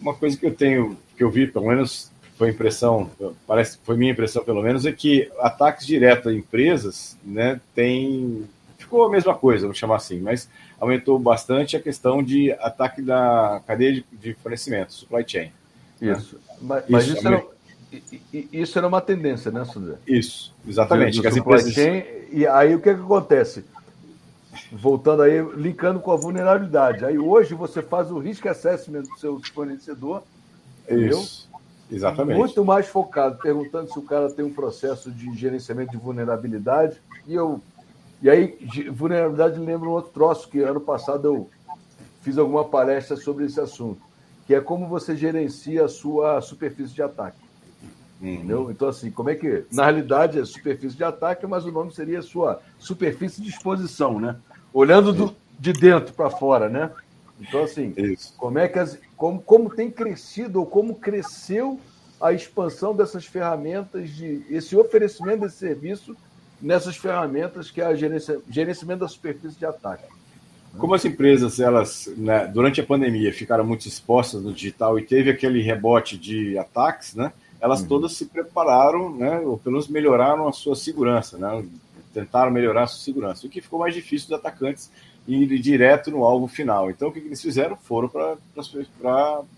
Uma 0.00 0.14
coisa 0.14 0.36
que 0.36 0.46
eu 0.46 0.54
tenho, 0.54 0.96
que 1.16 1.22
eu 1.22 1.30
vi, 1.30 1.46
pelo 1.46 1.68
menos 1.68 2.10
foi 2.36 2.50
impressão, 2.50 3.10
parece 3.46 3.78
foi 3.84 3.96
minha 3.96 4.10
impressão 4.10 4.44
pelo 4.44 4.62
menos, 4.62 4.84
é 4.84 4.92
que 4.92 5.30
ataques 5.38 5.86
diretos 5.86 6.26
a 6.26 6.34
empresas, 6.34 7.16
né, 7.24 7.60
tem 7.74 8.44
ficou 8.76 9.06
a 9.06 9.10
mesma 9.10 9.34
coisa, 9.34 9.66
vou 9.66 9.74
chamar 9.74 9.96
assim, 9.96 10.20
mas 10.20 10.48
aumentou 10.78 11.18
bastante 11.18 11.76
a 11.76 11.80
questão 11.80 12.22
de 12.22 12.52
ataque 12.52 13.00
da 13.00 13.62
cadeia 13.66 13.94
de, 13.94 14.04
de 14.12 14.34
fornecimento, 14.34 14.92
supply 14.92 15.24
chain. 15.26 15.52
Né? 16.00 16.12
Isso. 16.12 16.36
Né? 16.36 16.40
Mas, 16.60 16.84
mas 16.88 17.04
isso, 17.04 17.16
isso, 17.16 17.28
era, 17.28 17.44
isso, 18.52 18.78
era, 18.78 18.88
uma 18.88 19.00
tendência, 19.00 19.50
né, 19.50 19.64
Sandra? 19.64 19.98
Isso, 20.06 20.54
exatamente. 20.68 21.20
Do, 21.20 21.28
do 21.28 21.38
empresas... 21.38 21.72
chain, 21.72 22.04
e 22.30 22.46
aí 22.46 22.74
o 22.74 22.78
que, 22.78 22.94
que 22.94 23.00
acontece? 23.00 23.64
Voltando 24.72 25.22
aí, 25.22 25.40
linkando 25.56 26.00
com 26.00 26.12
a 26.12 26.16
vulnerabilidade. 26.16 27.04
Aí 27.04 27.18
hoje 27.18 27.54
você 27.54 27.82
faz 27.82 28.10
o 28.10 28.18
risk 28.18 28.46
assessment 28.46 29.02
do 29.02 29.18
seu 29.18 29.40
fornecedor, 29.52 30.22
entendeu? 30.84 31.20
Isso. 31.20 31.48
Exatamente. 31.90 32.38
Muito 32.38 32.64
mais 32.64 32.88
focado, 32.88 33.38
perguntando 33.38 33.92
se 33.92 33.98
o 33.98 34.02
cara 34.02 34.30
tem 34.30 34.44
um 34.44 34.52
processo 34.52 35.10
de 35.10 35.34
gerenciamento 35.36 35.90
de 35.90 35.96
vulnerabilidade. 35.96 37.00
E 37.26 37.34
eu 37.34 37.60
e 38.24 38.30
aí, 38.30 38.58
vulnerabilidade 38.90 39.60
lembra 39.60 39.86
um 39.86 39.92
outro 39.92 40.10
troço 40.10 40.48
que 40.48 40.60
ano 40.60 40.80
passado 40.80 41.26
eu 41.26 41.50
fiz 42.22 42.38
alguma 42.38 42.64
palestra 42.64 43.16
sobre 43.16 43.44
esse 43.44 43.60
assunto, 43.60 44.00
que 44.46 44.54
é 44.54 44.60
como 44.62 44.88
você 44.88 45.14
gerencia 45.14 45.84
a 45.84 45.88
sua 45.88 46.40
superfície 46.40 46.94
de 46.94 47.02
ataque. 47.02 47.43
Uhum. 48.24 48.34
Entendeu? 48.34 48.70
Então, 48.70 48.88
assim, 48.88 49.10
como 49.10 49.28
é 49.28 49.34
que. 49.34 49.64
Na 49.70 49.84
realidade 49.84 50.38
é 50.38 50.44
superfície 50.44 50.96
de 50.96 51.04
ataque, 51.04 51.46
mas 51.46 51.66
o 51.66 51.70
nome 51.70 51.92
seria 51.92 52.22
sua 52.22 52.60
superfície 52.78 53.42
de 53.42 53.50
exposição, 53.50 54.18
né? 54.18 54.36
Olhando 54.72 55.12
do, 55.12 55.36
de 55.58 55.72
dentro 55.74 56.14
para 56.14 56.30
fora, 56.30 56.68
né? 56.68 56.90
Então, 57.38 57.64
assim, 57.64 57.92
Isso. 57.96 58.34
como 58.38 58.58
é 58.58 58.66
que 58.66 58.78
as, 58.78 58.98
como, 59.16 59.42
como 59.42 59.68
tem 59.68 59.90
crescido 59.90 60.60
ou 60.60 60.66
como 60.66 60.94
cresceu 60.94 61.78
a 62.20 62.32
expansão 62.32 62.96
dessas 62.96 63.26
ferramentas 63.26 64.08
de 64.08 64.42
esse 64.48 64.74
oferecimento 64.74 65.40
desse 65.40 65.58
serviço 65.58 66.16
nessas 66.62 66.96
ferramentas 66.96 67.70
que 67.70 67.82
é 67.82 67.86
a 67.86 67.94
gerenciamento 67.94 69.00
da 69.00 69.08
superfície 69.08 69.58
de 69.58 69.66
ataque. 69.66 70.04
Como 70.78 70.94
as 70.94 71.04
empresas, 71.04 71.60
elas, 71.60 72.08
né, 72.16 72.46
durante 72.46 72.80
a 72.80 72.86
pandemia, 72.86 73.32
ficaram 73.32 73.64
muito 73.64 73.86
expostas 73.86 74.42
no 74.42 74.52
digital 74.52 74.98
e 74.98 75.04
teve 75.04 75.30
aquele 75.30 75.60
rebote 75.60 76.16
de 76.16 76.56
ataques, 76.56 77.14
né? 77.14 77.32
Elas 77.64 77.80
uhum. 77.80 77.88
todas 77.88 78.12
se 78.12 78.26
prepararam, 78.26 79.16
né? 79.16 79.38
Ou 79.38 79.56
pelo 79.56 79.76
menos 79.76 79.88
melhoraram 79.88 80.46
a 80.46 80.52
sua 80.52 80.76
segurança, 80.76 81.38
né? 81.38 81.64
Tentaram 82.12 82.50
melhorar 82.50 82.82
a 82.82 82.86
sua 82.86 83.02
segurança. 83.02 83.46
O 83.46 83.48
que 83.48 83.62
ficou 83.62 83.78
mais 83.78 83.94
difícil 83.94 84.28
dos 84.28 84.38
atacantes 84.38 84.90
ir 85.26 85.58
direto 85.58 86.10
no 86.10 86.24
alvo 86.24 86.46
final. 86.46 86.90
Então, 86.90 87.08
o 87.08 87.12
que 87.12 87.20
eles 87.20 87.40
fizeram? 87.40 87.74
Foram 87.74 88.06
para 88.06 88.36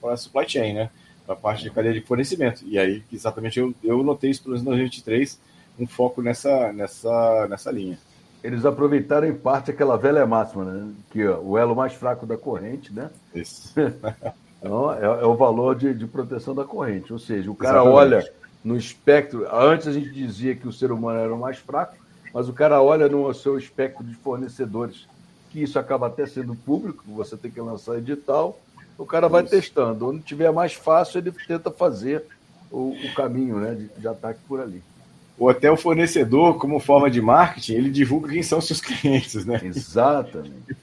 a 0.04 0.16
supply 0.16 0.48
chain, 0.48 0.74
né? 0.74 0.90
Para 1.26 1.34
a 1.34 1.36
parte 1.36 1.64
de 1.64 1.70
cadeia 1.70 1.92
de 1.92 2.00
fornecimento. 2.00 2.64
E 2.64 2.78
aí, 2.78 3.02
exatamente, 3.12 3.58
eu, 3.58 3.74
eu 3.82 4.00
notei 4.04 4.30
isso, 4.30 4.44
pelo 4.44 4.52
menos 4.52 4.64
no 4.64 4.70
2023, 4.70 5.40
um 5.76 5.88
foco 5.88 6.22
nessa, 6.22 6.72
nessa, 6.72 7.48
nessa 7.50 7.72
linha. 7.72 7.98
Eles 8.40 8.64
aproveitaram 8.64 9.26
em 9.26 9.34
parte 9.34 9.72
aquela 9.72 9.98
velha 9.98 10.24
máxima, 10.24 10.64
né? 10.64 10.92
Que 11.10 11.26
ó, 11.26 11.40
o 11.40 11.58
elo 11.58 11.74
mais 11.74 11.92
fraco 11.92 12.24
da 12.24 12.38
corrente, 12.38 12.92
né? 12.92 13.10
Isso. 13.34 13.74
então, 14.66 14.92
é, 14.92 15.22
é, 15.22 15.24
o 15.24 15.34
valor 15.34 15.74
de, 15.74 15.94
de 15.94 16.06
proteção 16.06 16.54
da 16.54 16.64
corrente. 16.64 17.12
Ou 17.12 17.18
seja, 17.18 17.50
o 17.50 17.54
cara 17.54 17.80
Exatamente. 17.80 17.96
olha 17.96 18.32
no 18.64 18.76
espectro. 18.76 19.46
Antes 19.54 19.86
a 19.86 19.92
gente 19.92 20.10
dizia 20.10 20.54
que 20.54 20.68
o 20.68 20.72
ser 20.72 20.92
humano 20.92 21.18
era 21.18 21.34
o 21.34 21.38
mais 21.38 21.58
fraco, 21.58 21.96
mas 22.34 22.48
o 22.48 22.52
cara 22.52 22.82
olha 22.82 23.08
no 23.08 23.32
seu 23.32 23.58
espectro 23.58 24.04
de 24.04 24.14
fornecedores, 24.14 25.06
que 25.50 25.62
isso 25.62 25.78
acaba 25.78 26.08
até 26.08 26.26
sendo 26.26 26.54
público, 26.54 27.04
você 27.06 27.36
tem 27.36 27.50
que 27.50 27.60
lançar 27.60 27.98
edital, 27.98 28.58
o 28.98 29.06
cara 29.06 29.28
vai 29.28 29.42
isso. 29.42 29.50
testando. 29.50 30.08
Onde 30.08 30.20
tiver 30.20 30.50
mais 30.52 30.74
fácil, 30.74 31.18
ele 31.18 31.32
tenta 31.46 31.70
fazer 31.70 32.24
o, 32.70 32.90
o 32.90 33.14
caminho 33.14 33.56
né, 33.56 33.74
de, 33.74 33.88
de 34.00 34.08
ataque 34.08 34.40
por 34.48 34.60
ali 34.60 34.82
ou 35.38 35.50
até 35.50 35.70
o 35.70 35.76
fornecedor, 35.76 36.58
como 36.58 36.80
forma 36.80 37.10
de 37.10 37.20
marketing, 37.20 37.74
ele 37.74 37.90
divulga 37.90 38.30
quem 38.30 38.42
são 38.42 38.58
os 38.58 38.66
seus 38.66 38.80
clientes, 38.80 39.44
né? 39.44 39.60
Exatamente. 39.62 40.76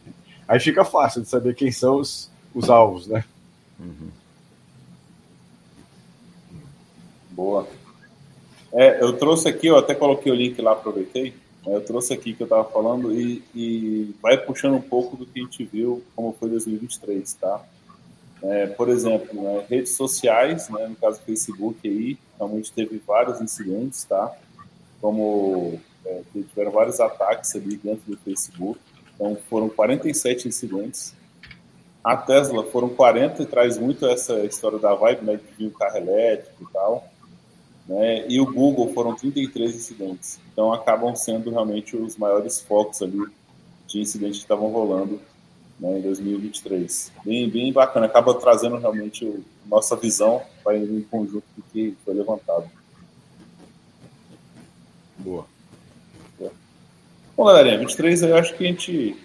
Aí 0.47 0.59
fica 0.59 0.85
fácil 0.85 1.21
de 1.21 1.27
saber 1.27 1.55
quem 1.55 1.71
são 1.71 1.97
os, 1.97 2.29
os 2.53 2.69
alvos, 2.69 3.07
né? 3.07 3.23
Uhum. 3.79 4.09
Boa. 7.31 7.67
É, 8.71 9.03
eu 9.03 9.13
trouxe 9.13 9.47
aqui, 9.47 9.67
eu 9.67 9.77
até 9.77 9.93
coloquei 9.93 10.31
o 10.31 10.35
link 10.35 10.59
lá, 10.61 10.71
aproveitei. 10.71 11.33
Eu 11.65 11.81
trouxe 11.81 12.13
aqui 12.13 12.33
que 12.33 12.43
eu 12.43 12.45
estava 12.45 12.65
falando 12.65 13.13
e, 13.13 13.41
e, 13.55 14.15
vai 14.21 14.37
puxando 14.37 14.75
um 14.75 14.81
pouco 14.81 15.15
do 15.15 15.25
que 15.25 15.39
a 15.39 15.43
gente 15.43 15.63
viu 15.63 16.03
como 16.15 16.35
foi 16.37 16.49
2023, 16.49 17.33
tá? 17.35 17.63
É, 18.41 18.67
por 18.67 18.89
exemplo, 18.89 19.41
né, 19.41 19.65
redes 19.69 19.95
sociais, 19.95 20.67
né, 20.69 20.87
no 20.87 20.95
caso 20.97 21.21
Facebook 21.21 21.87
aí, 21.87 22.17
realmente 22.37 22.73
teve 22.73 23.01
vários 23.07 23.39
incidentes, 23.39 24.03
tá? 24.03 24.35
Como 24.99 25.79
é, 26.05 26.21
tiveram 26.33 26.71
vários 26.71 26.99
ataques 26.99 27.55
ali 27.55 27.77
dentro 27.77 28.11
do 28.11 28.17
Facebook. 28.17 28.77
Então 29.15 29.37
foram 29.49 29.69
47 29.69 30.49
incidentes. 30.49 31.15
A 32.03 32.17
Tesla 32.17 32.63
foram 32.65 32.89
40 32.89 33.41
e 33.41 33.45
traz 33.45 33.77
muito 33.77 34.05
essa 34.05 34.39
história 34.41 34.77
da 34.77 34.93
vibe, 34.93 35.25
né, 35.25 35.35
de 35.37 35.55
vir 35.57 35.67
o 35.67 35.71
carro 35.71 35.97
elétrico 35.97 36.63
e 36.63 36.73
tal. 36.73 37.07
Né? 37.87 38.25
E 38.27 38.41
o 38.41 38.45
Google 38.45 38.93
foram 38.93 39.15
33 39.15 39.75
incidentes. 39.75 40.39
Então 40.51 40.73
acabam 40.73 41.15
sendo 41.15 41.49
realmente 41.49 41.95
os 41.95 42.17
maiores 42.17 42.59
focos 42.59 43.01
ali 43.01 43.25
de 43.87 44.01
incidentes 44.01 44.37
que 44.37 44.43
estavam 44.43 44.69
rolando 44.69 45.21
né, 45.79 45.97
em 45.97 46.01
2023. 46.01 47.11
Bem, 47.23 47.49
bem 47.49 47.71
bacana, 47.71 48.05
acaba 48.05 48.33
trazendo 48.33 48.77
realmente 48.77 49.23
o, 49.23 49.43
nossa 49.65 49.95
visão 49.95 50.41
para 50.63 50.75
ir 50.75 50.89
em 50.89 51.01
conjunto 51.03 51.45
do 51.55 51.63
que 51.71 51.95
foi 52.03 52.13
levantado. 52.13 52.69
Boa. 55.17 55.45
Bom, 57.35 57.45
galerinha, 57.45 57.79
23 57.79 58.23
eu 58.23 58.35
acho 58.35 58.53
que 58.55 58.63
a 58.63 58.67
gente 58.67 59.17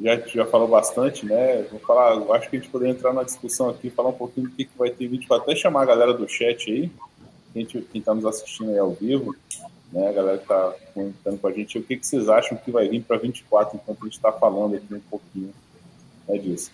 já, 0.00 0.16
já 0.26 0.46
falou 0.46 0.68
bastante, 0.68 1.24
né? 1.24 1.62
Vou 1.70 1.80
falar, 1.80 2.12
acho 2.34 2.50
que 2.50 2.56
a 2.56 2.60
gente 2.60 2.70
poderia 2.70 2.92
entrar 2.92 3.12
na 3.12 3.22
discussão 3.22 3.68
aqui, 3.70 3.90
falar 3.90 4.10
um 4.10 4.14
pouquinho 4.14 4.48
do 4.48 4.54
que, 4.54 4.64
que 4.64 4.78
vai 4.78 4.90
ter 4.90 5.08
vídeo, 5.08 5.32
até 5.32 5.54
chamar 5.54 5.82
a 5.82 5.86
galera 5.86 6.12
do 6.12 6.28
chat 6.28 6.70
aí, 6.70 6.90
quem 7.52 7.82
está 7.94 8.14
nos 8.14 8.26
assistindo 8.26 8.70
aí 8.70 8.78
ao 8.78 8.92
vivo, 8.92 9.34
né? 9.92 10.08
A 10.08 10.12
galera 10.12 10.38
que 10.38 10.44
está 10.44 10.74
comentando 10.92 11.38
com 11.40 11.48
a 11.48 11.52
gente, 11.52 11.78
o 11.78 11.82
que, 11.82 11.96
que 11.96 12.06
vocês 12.06 12.28
acham 12.28 12.58
que 12.58 12.70
vai 12.70 12.88
vir 12.88 13.02
para 13.02 13.16
24, 13.16 13.76
enquanto 13.76 14.02
a 14.02 14.04
gente 14.04 14.16
está 14.16 14.32
falando 14.32 14.76
aqui 14.76 14.94
um 14.94 15.00
pouquinho 15.00 15.54
né, 16.28 16.38
disso. 16.38 16.70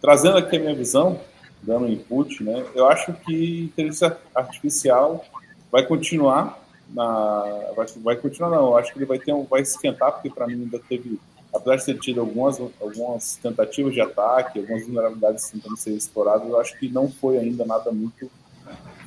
Trazendo 0.00 0.38
aqui 0.38 0.56
a 0.56 0.60
minha 0.60 0.74
visão, 0.74 1.20
dando 1.62 1.88
input, 1.88 2.42
né, 2.42 2.64
eu 2.74 2.86
acho 2.88 3.12
que 3.12 3.64
inteligência 3.64 4.16
artificial 4.34 5.24
vai 5.70 5.86
continuar 5.86 6.62
na, 6.88 7.72
vai, 7.74 7.86
vai 7.96 8.16
continuar 8.16 8.50
não, 8.50 8.66
eu 8.66 8.76
acho 8.76 8.92
que 8.92 8.98
ele 8.98 9.06
vai 9.06 9.18
ter 9.18 9.34
vai 9.48 9.62
esquentar 9.62 10.12
porque 10.12 10.30
para 10.30 10.46
mim 10.46 10.54
ainda 10.54 10.78
teve, 10.78 11.18
apesar 11.54 11.76
de 11.76 11.84
ter 11.84 11.98
tido 12.00 12.20
algumas 12.20 12.60
algumas 12.80 13.36
tentativas 13.36 13.94
de 13.94 14.00
ataque, 14.00 14.58
algumas 14.58 14.84
vulnerabilidades 14.84 15.50
tentando 15.50 15.76
ser 15.76 15.92
exploradas, 15.92 16.48
eu 16.48 16.60
acho 16.60 16.78
que 16.78 16.88
não 16.88 17.10
foi 17.10 17.38
ainda 17.38 17.64
nada 17.64 17.92
muito 17.92 18.30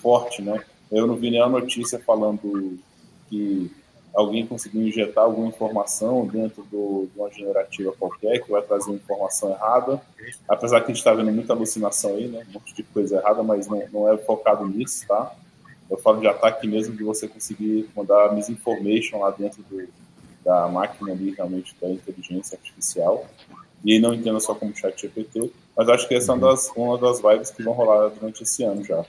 forte, 0.02 0.42
né? 0.42 0.64
Eu 0.92 1.06
não 1.06 1.16
vi 1.16 1.30
nenhuma 1.30 1.60
notícia 1.60 2.00
falando 2.00 2.80
que 3.30 3.70
alguém 4.16 4.48
conseguiu 4.48 4.88
injetar 4.88 5.26
alguma 5.26 5.48
informação 5.48 6.26
dentro 6.26 6.64
do, 6.72 7.08
de 7.14 7.20
uma 7.20 7.30
generativa 7.30 7.92
qualquer 7.92 8.42
que 8.42 8.50
vai 8.50 8.62
trazer 8.62 8.92
informação 8.92 9.52
errada. 9.52 10.02
Apesar 10.48 10.80
que 10.80 10.86
a 10.86 10.88
gente 10.88 10.98
está 10.98 11.14
vendo 11.14 11.32
muita 11.32 11.54
alucinação 11.54 12.16
aí, 12.16 12.28
né? 12.28 12.46
Um 12.50 12.54
monte 12.54 12.74
de 12.74 12.84
coisa 12.84 13.18
errada, 13.18 13.44
mas 13.44 13.68
não, 13.68 13.84
não 13.92 14.12
é 14.12 14.18
focado 14.18 14.66
nisso, 14.66 15.06
tá? 15.08 15.36
Eu 15.90 15.98
falo 15.98 16.20
de 16.20 16.28
ataque 16.28 16.68
mesmo 16.68 16.96
de 16.96 17.04
você 17.04 17.28
conseguir 17.28 17.90
mandar 17.96 18.34
misinformation 18.34 19.20
lá 19.20 19.32
dentro 19.32 19.62
do, 19.64 19.88
da 20.44 20.68
máquina 20.68 21.12
ali, 21.12 21.32
realmente, 21.32 21.76
da 21.82 21.90
inteligência 21.90 22.58
artificial. 22.58 23.26
E 23.84 24.00
não 24.00 24.14
entenda 24.14 24.40
só 24.40 24.56
como 24.56 24.76
chat 24.76 25.00
GPT, 25.00 25.52
mas 25.76 25.88
acho 25.90 26.08
que 26.08 26.16
essa 26.16 26.32
é 26.32 26.36
uma 26.36 26.50
das, 26.50 26.72
uma 26.76 26.98
das 26.98 27.22
vibes 27.22 27.52
que 27.52 27.64
vão 27.64 27.74
rolar 27.74 28.10
durante 28.10 28.44
esse 28.44 28.64
ano 28.64 28.84
já. 28.84 29.06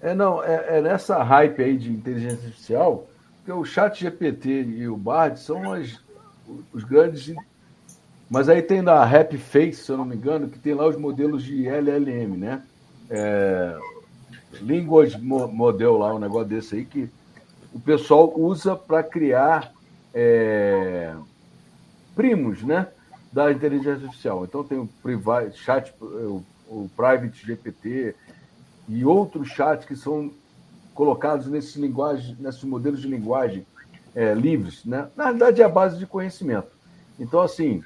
É, 0.00 0.14
não, 0.14 0.42
é, 0.42 0.78
é, 0.78 0.80
nessa 0.80 1.22
hype 1.22 1.62
aí 1.62 1.76
de 1.76 1.90
inteligência 1.90 2.46
artificial, 2.46 3.06
que 3.44 3.52
o 3.52 3.64
chat 3.64 4.00
GPT 4.00 4.62
e 4.62 4.88
o 4.88 4.96
Bard 4.96 5.38
são 5.40 5.72
as, 5.72 6.00
os 6.72 6.84
grandes. 6.84 7.34
Mas 8.28 8.48
aí 8.48 8.60
tem 8.60 8.82
na 8.82 9.02
Happy 9.02 9.38
Face, 9.38 9.84
se 9.84 9.90
eu 9.90 9.96
não 9.96 10.04
me 10.04 10.14
engano, 10.16 10.48
que 10.48 10.58
tem 10.58 10.74
lá 10.74 10.86
os 10.86 10.96
modelos 10.96 11.42
de 11.42 11.66
LLM, 11.66 12.36
né? 12.36 12.62
É, 13.08 13.78
Language 14.60 15.18
Model 15.18 15.96
lá, 15.96 16.14
um 16.14 16.18
negócio 16.18 16.48
desse 16.48 16.76
aí, 16.76 16.84
que 16.84 17.08
o 17.72 17.80
pessoal 17.80 18.32
usa 18.36 18.76
para 18.76 19.02
criar 19.02 19.72
é, 20.20 21.14
primos, 22.16 22.64
né? 22.64 22.88
Da 23.32 23.52
inteligência 23.52 24.06
artificial. 24.06 24.44
Então 24.44 24.64
tem 24.64 24.76
o 24.76 24.88
private, 25.00 25.56
chat, 25.56 25.94
o, 26.00 26.42
o 26.66 26.90
Private 26.96 27.46
GPT 27.46 28.16
e 28.88 29.04
outros 29.04 29.48
chats 29.48 29.86
que 29.86 29.94
são 29.94 30.32
colocados 30.92 31.46
nesses, 31.46 31.76
linguagem, 31.76 32.36
nesses 32.40 32.64
modelos 32.64 33.00
de 33.00 33.06
linguagem 33.06 33.64
é, 34.12 34.34
livres, 34.34 34.84
né? 34.84 35.08
na 35.14 35.30
verdade 35.30 35.62
é 35.62 35.64
a 35.64 35.68
base 35.68 35.96
de 35.98 36.06
conhecimento. 36.06 36.68
Então, 37.20 37.40
assim, 37.40 37.84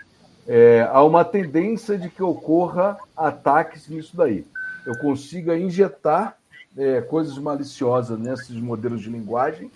é, 0.49 0.89
há 0.91 1.03
uma 1.03 1.25
tendência 1.25 1.99
de 1.99 2.09
que 2.09 2.23
ocorra 2.23 2.97
ataques 3.15 3.89
nisso 3.89 4.17
daí. 4.17 4.47
Eu 4.87 4.97
consiga 4.99 5.59
injetar 5.59 6.39
é, 6.77 7.03
coisas 7.03 7.37
maliciosas 7.37 8.19
nesses 8.19 8.57
modelos 8.57 9.03
de 9.03 9.11
linguagem 9.11 9.71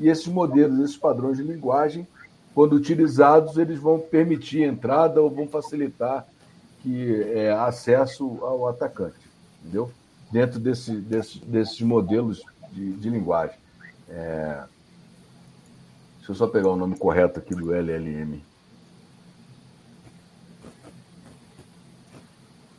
e 0.00 0.08
esses 0.08 0.26
modelos, 0.26 0.78
esses 0.80 0.96
padrões 0.96 1.36
de 1.36 1.42
linguagem, 1.42 2.06
quando 2.54 2.74
utilizados, 2.74 3.56
eles 3.56 3.78
vão 3.78 3.98
permitir 3.98 4.62
entrada 4.62 5.20
ou 5.20 5.30
vão 5.30 5.46
facilitar 5.46 6.26
que 6.82 7.22
é, 7.32 7.52
acesso 7.52 8.38
ao 8.42 8.66
atacante, 8.68 9.18
entendeu? 9.60 9.90
Dentro 10.30 10.58
desse, 10.58 10.92
desse, 10.96 11.38
desses 11.40 11.80
modelos 11.80 12.42
de, 12.72 12.92
de 12.92 13.10
linguagem. 13.10 13.56
É... 14.08 14.62
Deixa 16.18 16.32
eu 16.32 16.34
só 16.34 16.46
pegar 16.46 16.68
o 16.68 16.76
nome 16.76 16.96
correto 16.96 17.38
aqui 17.38 17.54
do 17.54 17.72
LLM. 17.72 18.42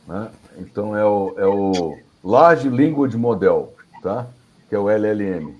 Né? 0.06 0.30
Então 0.58 0.96
é 0.96 1.04
o, 1.04 1.34
é 1.36 1.46
o 1.46 1.98
Large 2.22 2.68
Language 2.68 3.16
Model, 3.16 3.74
tá? 4.02 4.26
que 4.68 4.74
é 4.74 4.78
o 4.78 4.88
LLM. 4.88 5.59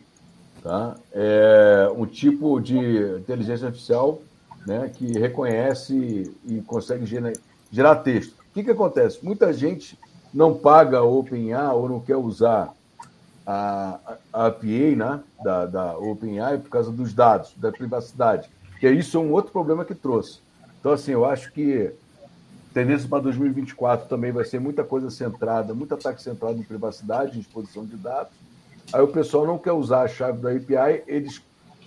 Tá? 0.63 0.97
É 1.13 1.91
um 1.97 2.05
tipo 2.05 2.61
de 2.61 2.79
inteligência 3.19 3.67
artificial 3.67 4.21
né, 4.67 4.91
que 4.95 5.19
reconhece 5.19 6.35
e 6.47 6.61
consegue 6.63 7.07
gerar, 7.07 7.33
gerar 7.71 7.97
texto. 7.97 8.33
O 8.33 8.53
que, 8.53 8.65
que 8.65 8.71
acontece? 8.71 9.25
Muita 9.25 9.53
gente 9.53 9.99
não 10.33 10.55
paga 10.55 10.99
a 10.99 11.03
OpenAI 11.03 11.75
ou 11.75 11.89
não 11.89 12.01
quer 12.01 12.17
usar 12.17 12.75
a, 13.47 13.99
a 14.33 14.47
API 14.47 14.97
né, 14.97 15.21
da, 15.43 15.67
da 15.67 15.99
OpenAI 15.99 16.59
por 16.59 16.69
causa 16.69 16.91
dos 16.91 17.13
dados, 17.13 17.53
da 17.57 17.73
privacidade, 17.73 18.49
que 18.79 18.89
isso 18.91 19.17
é 19.17 19.21
um 19.21 19.33
outro 19.33 19.53
problema 19.53 19.85
que 19.85 19.95
trouxe. 19.95 20.41
Então, 20.79 20.93
assim, 20.93 21.13
eu 21.13 21.25
acho 21.25 21.53
que 21.53 21.93
tendência 22.73 23.09
para 23.09 23.23
2024 23.23 24.09
também 24.09 24.33
vai 24.33 24.45
ser 24.45 24.61
muita 24.61 24.85
coisa 24.85 25.11
centrada, 25.11 25.75
muito 25.75 25.95
ataque 25.95 26.23
centrado 26.23 26.59
em 26.59 26.63
privacidade, 26.63 27.37
em 27.37 27.41
exposição 27.41 27.85
de 27.85 27.97
dados. 27.97 28.33
Aí 28.93 29.01
o 29.01 29.09
pessoal 29.09 29.47
não 29.47 29.59
quer 29.59 29.73
usar 29.73 30.03
a 30.03 30.09
chave 30.09 30.41
da 30.41 30.51
API, 30.51 31.03
eles 31.07 31.41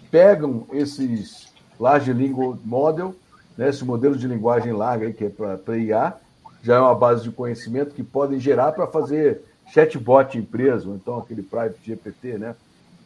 pegam 0.09 0.67
esses 0.71 1.53
Large 1.79 2.13
Language 2.13 2.59
Model, 2.63 3.15
né, 3.57 3.69
esse 3.69 3.83
modelo 3.83 4.15
de 4.15 4.27
linguagem 4.27 4.71
larga 4.71 5.07
aí, 5.07 5.13
que 5.13 5.25
é 5.25 5.29
para 5.29 5.77
IA, 5.77 6.15
já 6.61 6.75
é 6.75 6.79
uma 6.79 6.95
base 6.95 7.23
de 7.23 7.31
conhecimento 7.31 7.93
que 7.93 8.03
podem 8.03 8.39
gerar 8.39 8.71
para 8.71 8.87
fazer 8.87 9.41
chatbot 9.73 10.37
empresa, 10.37 10.87
ou 10.87 10.95
então 10.95 11.17
aquele 11.17 11.43
private 11.43 11.79
GPT, 11.83 12.37
né? 12.37 12.55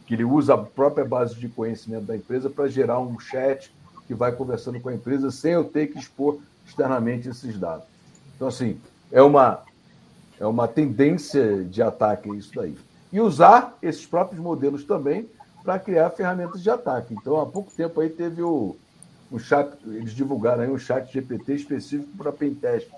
Que 0.06 0.14
ele 0.14 0.24
usa 0.24 0.54
a 0.54 0.58
própria 0.58 1.04
base 1.04 1.34
de 1.34 1.48
conhecimento 1.48 2.04
da 2.04 2.16
empresa 2.16 2.48
para 2.48 2.68
gerar 2.68 3.00
um 3.00 3.18
chat 3.18 3.72
que 4.06 4.14
vai 4.14 4.32
conversando 4.32 4.80
com 4.80 4.88
a 4.88 4.94
empresa 4.94 5.30
sem 5.30 5.52
eu 5.52 5.64
ter 5.64 5.88
que 5.88 5.98
expor 5.98 6.38
externamente 6.66 7.28
esses 7.28 7.58
dados. 7.58 7.84
Então, 8.36 8.48
assim, 8.48 8.80
é 9.10 9.20
uma, 9.20 9.62
é 10.38 10.46
uma 10.46 10.68
tendência 10.68 11.64
de 11.64 11.82
ataque 11.82 12.28
isso 12.34 12.52
daí. 12.54 12.76
E 13.12 13.20
usar 13.20 13.76
esses 13.82 14.06
próprios 14.06 14.40
modelos 14.40 14.84
também 14.84 15.28
para 15.62 15.78
criar 15.78 16.10
ferramentas 16.10 16.62
de 16.62 16.70
ataque. 16.70 17.14
Então, 17.14 17.40
há 17.40 17.46
pouco 17.46 17.72
tempo 17.72 18.00
aí 18.00 18.08
teve 18.08 18.42
o, 18.42 18.76
chat, 19.38 19.70
eles 19.86 20.12
divulgaram 20.12 20.62
aí 20.62 20.70
um 20.70 20.78
chat 20.78 21.12
GPT 21.12 21.54
específico 21.54 22.16
para 22.16 22.32
pentest, 22.32 22.88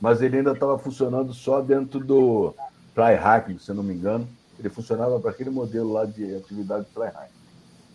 mas 0.00 0.22
ele 0.22 0.38
ainda 0.38 0.52
estava 0.52 0.78
funcionando 0.78 1.32
só 1.32 1.60
dentro 1.60 2.00
do, 2.00 2.54
tryhacking, 2.98 3.58
se 3.58 3.70
eu 3.70 3.76
não 3.76 3.82
me 3.84 3.94
engano. 3.94 4.28
Ele 4.58 4.68
funcionava 4.68 5.20
para 5.20 5.30
aquele 5.30 5.50
modelo 5.50 5.92
lá 5.92 6.04
de 6.04 6.34
atividade 6.34 6.86
de 6.86 6.90
tryhacking. 6.90 7.38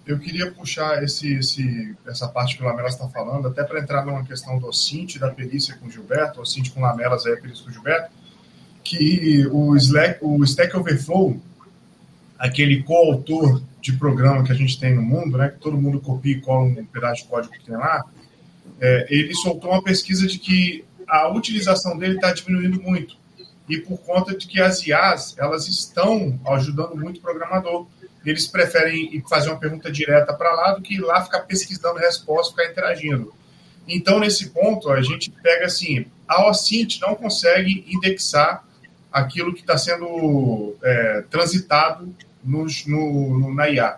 Eu 0.06 0.20
queria 0.20 0.52
puxar 0.52 1.04
esse, 1.04 1.34
esse, 1.36 1.96
essa 2.06 2.28
parte 2.28 2.58
que 2.58 2.64
o 2.64 2.66
Lamelas 2.66 2.94
está 2.94 3.08
falando, 3.10 3.48
até 3.48 3.64
para 3.64 3.80
entrar 3.80 4.06
numa 4.06 4.24
questão 4.24 4.58
do 4.60 4.68
OSINT, 4.68 5.18
da 5.18 5.30
perícia 5.30 5.76
com 5.76 5.88
o 5.88 5.90
Gilberto, 5.92 6.40
o 6.40 6.42
OSINT 6.42 6.72
com 6.74 6.80
o 6.80 6.84
Lamelas, 6.84 7.26
aí 7.26 7.34
a 7.34 7.38
perícia 7.38 7.64
com 7.64 7.70
o 7.70 7.74
Gilberto, 7.74 8.12
que 8.84 9.48
o, 9.48 9.76
Slack, 9.76 10.20
o 10.22 10.44
Stack 10.44 10.76
Overflow, 10.76 11.38
aquele 12.38 12.84
coautor 12.84 13.62
de 13.82 13.94
programa 13.94 14.44
que 14.44 14.52
a 14.52 14.56
gente 14.56 14.80
tem 14.80 14.94
no 14.96 15.02
mundo, 15.02 15.38
né, 15.38 15.50
que 15.50 15.60
todo 15.60 15.78
mundo 15.78 16.00
copia 16.00 16.34
e 16.34 16.42
cola 16.42 16.64
um 16.64 16.86
pedaço 16.86 17.24
de 17.24 17.30
código 17.30 17.54
que 17.54 17.66
tem 17.66 17.76
lá, 17.76 18.04
é, 18.80 19.08
ele 19.10 19.34
soltou 19.36 19.72
uma 19.72 19.82
pesquisa 19.82 20.26
de 20.26 20.40
que 20.40 20.86
a 21.08 21.30
utilização 21.30 21.98
dele 21.98 22.16
está 22.16 22.32
diminuindo 22.34 22.82
muito 22.82 23.18
e 23.68 23.78
por 23.78 23.98
conta 24.00 24.38
de 24.38 24.48
que 24.48 24.62
as 24.62 24.86
IAs 24.86 25.36
elas 25.38 25.68
estão 25.68 26.40
ajudando 26.48 26.96
muito 26.96 27.18
o 27.18 27.22
programador. 27.22 27.88
Eles 28.26 28.48
preferem 28.48 29.22
fazer 29.30 29.50
uma 29.50 29.60
pergunta 29.60 29.92
direta 29.92 30.34
para 30.34 30.52
lá 30.54 30.72
do 30.74 30.82
que 30.82 30.96
ir 30.96 31.02
lá 31.02 31.24
ficar 31.24 31.42
pesquisando 31.42 32.00
resposta, 32.00 32.52
ficar 32.56 32.72
interagindo. 32.72 33.34
Então, 33.88 34.20
nesse 34.20 34.50
ponto, 34.50 34.90
a 34.90 35.02
gente 35.02 35.30
pega 35.30 35.66
assim, 35.66 36.06
a 36.28 36.50
OSINT 36.50 37.00
não 37.02 37.16
consegue 37.16 37.86
indexar 37.88 38.66
aquilo 39.14 39.54
que 39.54 39.62
está 39.62 39.78
sendo 39.78 40.76
é, 40.84 41.24
transitado 41.30 42.14
no, 42.44 42.66
no, 42.88 43.54
na 43.54 43.70
IA. 43.70 43.98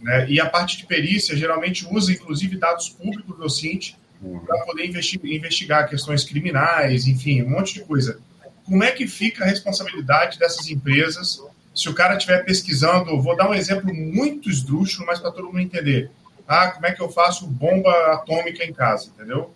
Né? 0.00 0.30
E 0.30 0.40
a 0.40 0.48
parte 0.48 0.78
de 0.78 0.86
perícia 0.86 1.36
geralmente 1.36 1.86
usa, 1.90 2.12
inclusive, 2.12 2.56
dados 2.56 2.88
públicos 2.88 3.36
do 3.36 3.44
OSINT 3.44 3.94
uhum. 4.22 4.38
para 4.38 4.64
poder 4.64 4.86
investigar, 4.86 5.30
investigar 5.30 5.88
questões 5.88 6.24
criminais, 6.24 7.06
enfim, 7.06 7.42
um 7.42 7.50
monte 7.50 7.74
de 7.74 7.80
coisa 7.80 8.20
como 8.66 8.82
é 8.82 8.90
que 8.90 9.06
fica 9.06 9.44
a 9.44 9.46
responsabilidade 9.46 10.38
dessas 10.38 10.68
empresas 10.68 11.40
se 11.74 11.88
o 11.88 11.94
cara 11.94 12.16
estiver 12.16 12.44
pesquisando? 12.44 13.20
Vou 13.22 13.36
dar 13.36 13.48
um 13.48 13.54
exemplo 13.54 13.94
muito 13.94 14.50
esdrúxulo, 14.50 15.06
mas 15.06 15.20
para 15.20 15.30
todo 15.30 15.46
mundo 15.46 15.60
entender. 15.60 16.10
Ah, 16.46 16.68
como 16.72 16.86
é 16.86 16.92
que 16.92 17.00
eu 17.00 17.08
faço 17.08 17.46
bomba 17.46 17.90
atômica 18.12 18.64
em 18.64 18.72
casa, 18.72 19.08
entendeu? 19.14 19.54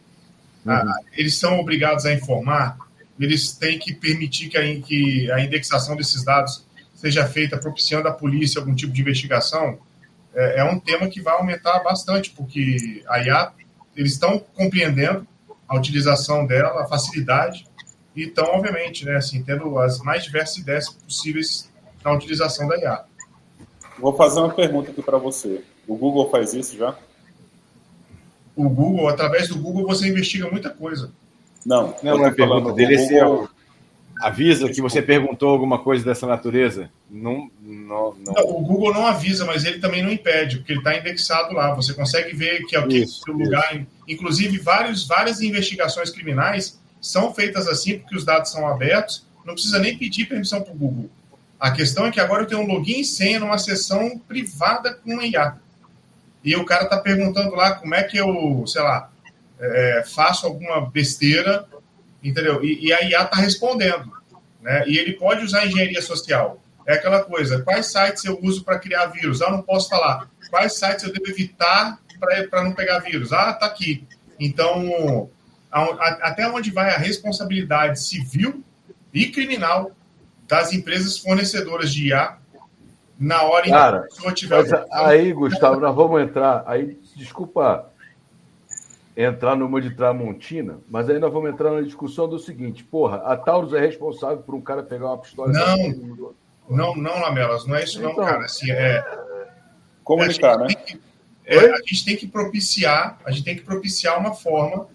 Uhum. 0.64 0.72
Ah, 0.72 1.00
eles 1.12 1.36
são 1.36 1.58
obrigados 1.58 2.06
a 2.06 2.12
informar, 2.12 2.78
eles 3.24 3.52
têm 3.52 3.78
que 3.78 3.94
permitir 3.94 4.48
que 4.48 4.56
a, 4.56 4.80
que 4.80 5.30
a 5.30 5.40
indexação 5.40 5.94
desses 5.94 6.24
dados 6.24 6.64
seja 6.94 7.26
feita 7.26 7.58
propiciando 7.58 8.08
à 8.08 8.12
polícia 8.12 8.58
algum 8.58 8.74
tipo 8.74 8.92
de 8.92 9.00
investigação. 9.00 9.78
É, 10.34 10.60
é 10.60 10.64
um 10.64 10.78
tema 10.78 11.08
que 11.08 11.20
vai 11.20 11.34
aumentar 11.34 11.80
bastante, 11.80 12.30
porque 12.30 13.02
a 13.08 13.20
IA, 13.20 13.52
eles 13.96 14.12
estão 14.12 14.38
compreendendo 14.38 15.26
a 15.68 15.76
utilização 15.76 16.46
dela, 16.46 16.82
a 16.82 16.86
facilidade, 16.86 17.66
e 18.14 18.24
estão, 18.24 18.44
obviamente, 18.46 19.04
né, 19.04 19.16
assim, 19.16 19.42
tendo 19.42 19.78
as 19.78 19.98
mais 20.00 20.24
diversas 20.24 20.56
ideias 20.56 20.88
possíveis 20.88 21.70
na 22.04 22.12
utilização 22.12 22.66
da 22.68 22.76
IA. 22.76 23.04
Vou 23.98 24.14
fazer 24.16 24.40
uma 24.40 24.52
pergunta 24.52 24.90
aqui 24.90 25.02
para 25.02 25.18
você. 25.18 25.62
O 25.86 25.96
Google 25.96 26.30
faz 26.30 26.54
isso 26.54 26.76
já? 26.76 26.96
O 28.56 28.68
Google, 28.68 29.08
através 29.08 29.48
do 29.48 29.58
Google, 29.58 29.86
você 29.86 30.08
investiga 30.08 30.50
muita 30.50 30.70
coisa. 30.70 31.12
Não, 31.64 31.94
não, 32.02 32.18
não 32.18 32.26
é 32.26 32.30
pergunta 32.30 32.72
dele. 32.72 32.96
Google... 32.96 33.48
avisa 34.20 34.68
que 34.68 34.80
você 34.80 35.02
perguntou 35.02 35.50
alguma 35.50 35.78
coisa 35.78 36.04
dessa 36.04 36.26
natureza. 36.26 36.90
Não, 37.10 37.50
não, 37.60 38.14
não... 38.14 38.34
não, 38.34 38.44
o 38.44 38.60
Google 38.60 38.94
não 38.94 39.06
avisa, 39.06 39.44
mas 39.44 39.64
ele 39.64 39.78
também 39.78 40.02
não 40.02 40.10
impede, 40.10 40.58
porque 40.58 40.72
ele 40.72 40.80
está 40.80 40.96
indexado 40.96 41.54
lá. 41.54 41.74
Você 41.74 41.92
consegue 41.94 42.34
ver 42.34 42.64
que 42.66 42.76
é 42.76 42.84
o 42.84 42.90
isso, 42.90 43.22
lugar. 43.30 43.76
Isso. 43.76 43.86
Inclusive, 44.08 44.58
vários, 44.58 45.06
várias 45.06 45.40
investigações 45.40 46.10
criminais 46.10 46.80
são 47.00 47.32
feitas 47.32 47.66
assim 47.66 47.98
porque 47.98 48.16
os 48.16 48.24
dados 48.24 48.50
são 48.50 48.66
abertos, 48.66 49.26
não 49.44 49.54
precisa 49.54 49.78
nem 49.78 49.96
pedir 49.96 50.26
permissão 50.26 50.60
para 50.60 50.72
o 50.72 50.76
Google. 50.76 51.10
A 51.58 51.70
questão 51.70 52.06
é 52.06 52.10
que 52.10 52.20
agora 52.20 52.42
eu 52.42 52.46
tenho 52.46 52.62
um 52.62 52.66
login 52.66 53.00
e 53.00 53.04
senha 53.04 53.38
numa 53.38 53.58
sessão 53.58 54.18
privada 54.26 54.94
com 54.94 55.18
a 55.18 55.26
IA. 55.26 55.56
E 56.42 56.56
o 56.56 56.64
cara 56.64 56.84
está 56.84 56.98
perguntando 56.98 57.54
lá 57.54 57.72
como 57.72 57.94
é 57.94 58.02
que 58.02 58.16
eu, 58.16 58.64
sei 58.66 58.80
lá, 58.80 59.10
é, 59.60 60.04
faço 60.06 60.46
alguma 60.46 60.90
besteira, 60.90 61.66
entendeu? 62.22 62.64
E, 62.64 62.86
e 62.86 62.92
a 62.92 63.02
IA 63.02 63.22
está 63.22 63.36
respondendo. 63.36 64.10
Né? 64.60 64.84
E 64.86 64.98
ele 64.98 65.12
pode 65.12 65.44
usar 65.44 65.66
engenharia 65.66 66.00
social. 66.02 66.60
É 66.86 66.94
aquela 66.94 67.22
coisa, 67.22 67.62
quais 67.62 67.86
sites 67.86 68.24
eu 68.24 68.40
uso 68.42 68.64
para 68.64 68.78
criar 68.78 69.06
vírus? 69.06 69.42
Ah, 69.42 69.50
não 69.50 69.62
posso 69.62 69.88
falar. 69.88 70.28
Quais 70.48 70.78
sites 70.78 71.04
eu 71.04 71.12
devo 71.12 71.30
evitar 71.30 71.98
para 72.50 72.64
não 72.64 72.72
pegar 72.72 72.98
vírus? 73.00 73.32
Ah, 73.32 73.52
tá 73.52 73.66
aqui. 73.66 74.06
Então, 74.38 75.30
até 75.70 76.48
onde 76.48 76.70
vai 76.70 76.90
a 76.90 76.98
responsabilidade 76.98 78.00
civil 78.00 78.64
e 79.12 79.26
criminal 79.26 79.92
das 80.48 80.72
empresas 80.72 81.18
fornecedoras 81.18 81.92
de 81.92 82.08
IA 82.08 82.38
na 83.18 83.42
hora 83.42 83.68
em 83.68 83.70
Cara, 83.70 83.98
que 84.00 84.04
a 84.04 84.08
pessoa 84.08 84.32
tiver. 84.32 84.56
Mas 84.56 84.72
aí, 84.90 85.32
Gustavo, 85.32 85.78
nós 85.78 85.94
vamos 85.94 86.22
entrar. 86.22 86.64
Aí, 86.66 86.98
desculpa 87.14 87.90
entrar 89.16 89.56
numa 89.56 89.80
de 89.80 89.90
Tramontina, 89.90 90.80
mas 90.88 91.08
aí 91.08 91.18
nós 91.18 91.32
vamos 91.32 91.50
entrar 91.50 91.72
na 91.72 91.82
discussão 91.82 92.28
do 92.28 92.38
seguinte: 92.38 92.84
porra, 92.84 93.18
a 93.18 93.36
Taurus 93.36 93.72
é 93.72 93.80
responsável 93.80 94.38
por 94.38 94.54
um 94.54 94.60
cara 94.60 94.82
pegar 94.82 95.06
uma 95.06 95.18
pistola. 95.18 95.52
Não, 95.52 96.36
não, 96.68 96.96
não, 96.96 97.20
Lamelas, 97.20 97.66
não 97.66 97.76
é 97.76 97.84
isso, 97.84 98.00
não, 98.00 98.12
então, 98.12 98.24
cara. 98.24 98.44
Assim, 98.44 98.70
é, 98.70 99.04
comunicar, 100.04 100.58
né? 100.58 100.68
Que, 100.68 101.00
é, 101.44 101.72
a 101.72 101.78
gente 101.78 102.04
tem 102.04 102.16
que 102.16 102.26
propiciar, 102.28 103.18
a 103.24 103.30
gente 103.30 103.44
tem 103.44 103.56
que 103.56 103.62
propiciar 103.62 104.18
uma 104.18 104.34
forma. 104.34 104.86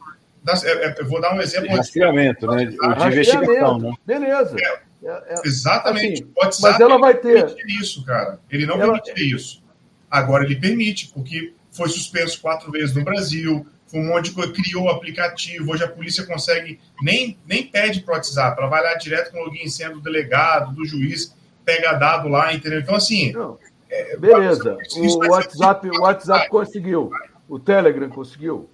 Das, 0.44 0.64
é, 0.64 0.72
é 0.72 0.96
eu 0.98 1.08
vou 1.08 1.20
dar 1.20 1.34
um 1.34 1.42
exemplo. 1.42 1.76
Rastreamento, 1.76 2.48
né? 2.48 2.66
De 2.66 3.08
investigação, 3.08 3.80
né? 3.80 3.94
Beleza. 4.06 4.56
É, 5.04 5.36
exatamente. 5.44 6.24
Assim, 6.24 6.32
Pode 6.34 6.62
mas 6.62 6.80
ela 6.80 6.98
vai 6.98 7.16
ter. 7.16 7.56
isso, 7.80 8.04
cara. 8.06 8.40
Ele 8.50 8.66
não 8.66 8.82
ela... 8.82 9.00
permite 9.00 9.36
isso. 9.36 9.64
Agora 10.10 10.46
ele 10.46 10.56
permite, 10.56 11.12
porque 11.14 11.54
foi 11.72 11.90
suspenso 11.90 12.40
quatro 12.42 12.72
vezes 12.72 12.96
no 12.96 13.04
Brasil, 13.04 13.68
foi 13.88 14.00
um 14.00 14.08
monte 14.08 14.26
de 14.26 14.32
coisa, 14.32 14.52
criou 14.52 14.86
o 14.86 14.90
aplicativo, 14.90 15.72
hoje 15.72 15.84
a 15.84 15.88
polícia 15.88 16.26
consegue, 16.26 16.80
nem, 17.02 17.38
nem 17.46 17.68
pede 17.68 18.02
para 18.02 18.14
o 18.14 18.16
WhatsApp, 18.16 18.60
ela 18.60 18.70
vai 18.70 18.84
lá 18.84 18.96
direto 18.96 19.32
com 19.32 19.40
o 19.40 19.46
login 19.46 19.68
sendo 19.68 19.96
do 19.96 20.02
delegado, 20.02 20.74
do 20.74 20.86
juiz, 20.86 21.36
pega 21.64 21.94
dado 21.94 22.28
lá, 22.28 22.54
entendeu? 22.54 22.80
Então, 22.80 22.96
assim. 22.96 23.32
Não. 23.32 23.58
É, 23.90 24.18
Beleza. 24.18 24.78
O 24.98 25.30
WhatsApp, 25.30 25.90
o 25.90 26.02
WhatsApp 26.02 26.50
conseguiu. 26.50 27.12
O 27.48 27.60
Telegram 27.60 28.10
conseguiu. 28.10 28.70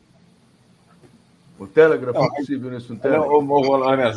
O 1.59 1.68
Telegram 1.68 2.12
foi 2.12 2.30
possível 2.32 2.72
nesse 2.72 2.88
Telegram. 2.95 3.24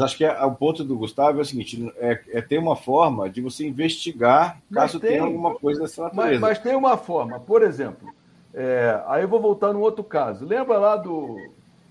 acho 0.01 0.17
que 0.17 0.25
é, 0.25 0.45
o 0.45 0.53
ponto 0.53 0.83
do 0.83 0.97
Gustavo 0.97 1.39
é 1.39 1.43
o 1.43 1.45
seguinte: 1.45 1.93
é, 1.99 2.19
é 2.33 2.41
ter 2.41 2.57
uma 2.57 2.75
forma 2.75 3.29
de 3.29 3.43
você 3.43 3.67
investigar 3.67 4.63
caso 4.73 4.99
tem, 4.99 5.11
tenha 5.11 5.25
alguma 5.25 5.55
coisa 5.55 5.83
dessa 5.83 6.05
natureza. 6.05 6.31
Mas, 6.31 6.41
mas 6.41 6.59
tem 6.59 6.75
uma 6.75 6.97
forma. 6.97 7.39
Por 7.39 7.63
exemplo, 7.63 8.09
é, 8.55 9.03
aí 9.07 9.23
eu 9.23 9.29
vou 9.29 9.41
voltar 9.41 9.73
no 9.73 9.81
outro 9.81 10.05
caso. 10.05 10.47
Lembra 10.47 10.79
lá 10.79 10.97
do 10.97 11.37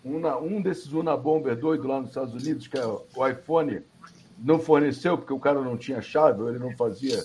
uma, 0.03 0.37
um 0.37 0.61
desses 0.61 0.91
Unabomber 0.93 1.55
doido 1.55 1.87
lá 1.87 1.99
nos 1.99 2.09
Estados 2.09 2.33
Unidos, 2.33 2.67
que 2.67 2.77
é 2.77 2.85
o 2.85 3.27
iPhone 3.27 3.81
não 4.37 4.59
forneceu 4.59 5.17
porque 5.17 5.31
o 5.31 5.39
cara 5.39 5.61
não 5.61 5.77
tinha 5.77 6.01
chave, 6.01 6.41
ou 6.41 6.49
ele 6.49 6.59
não 6.59 6.75
fazia, 6.75 7.23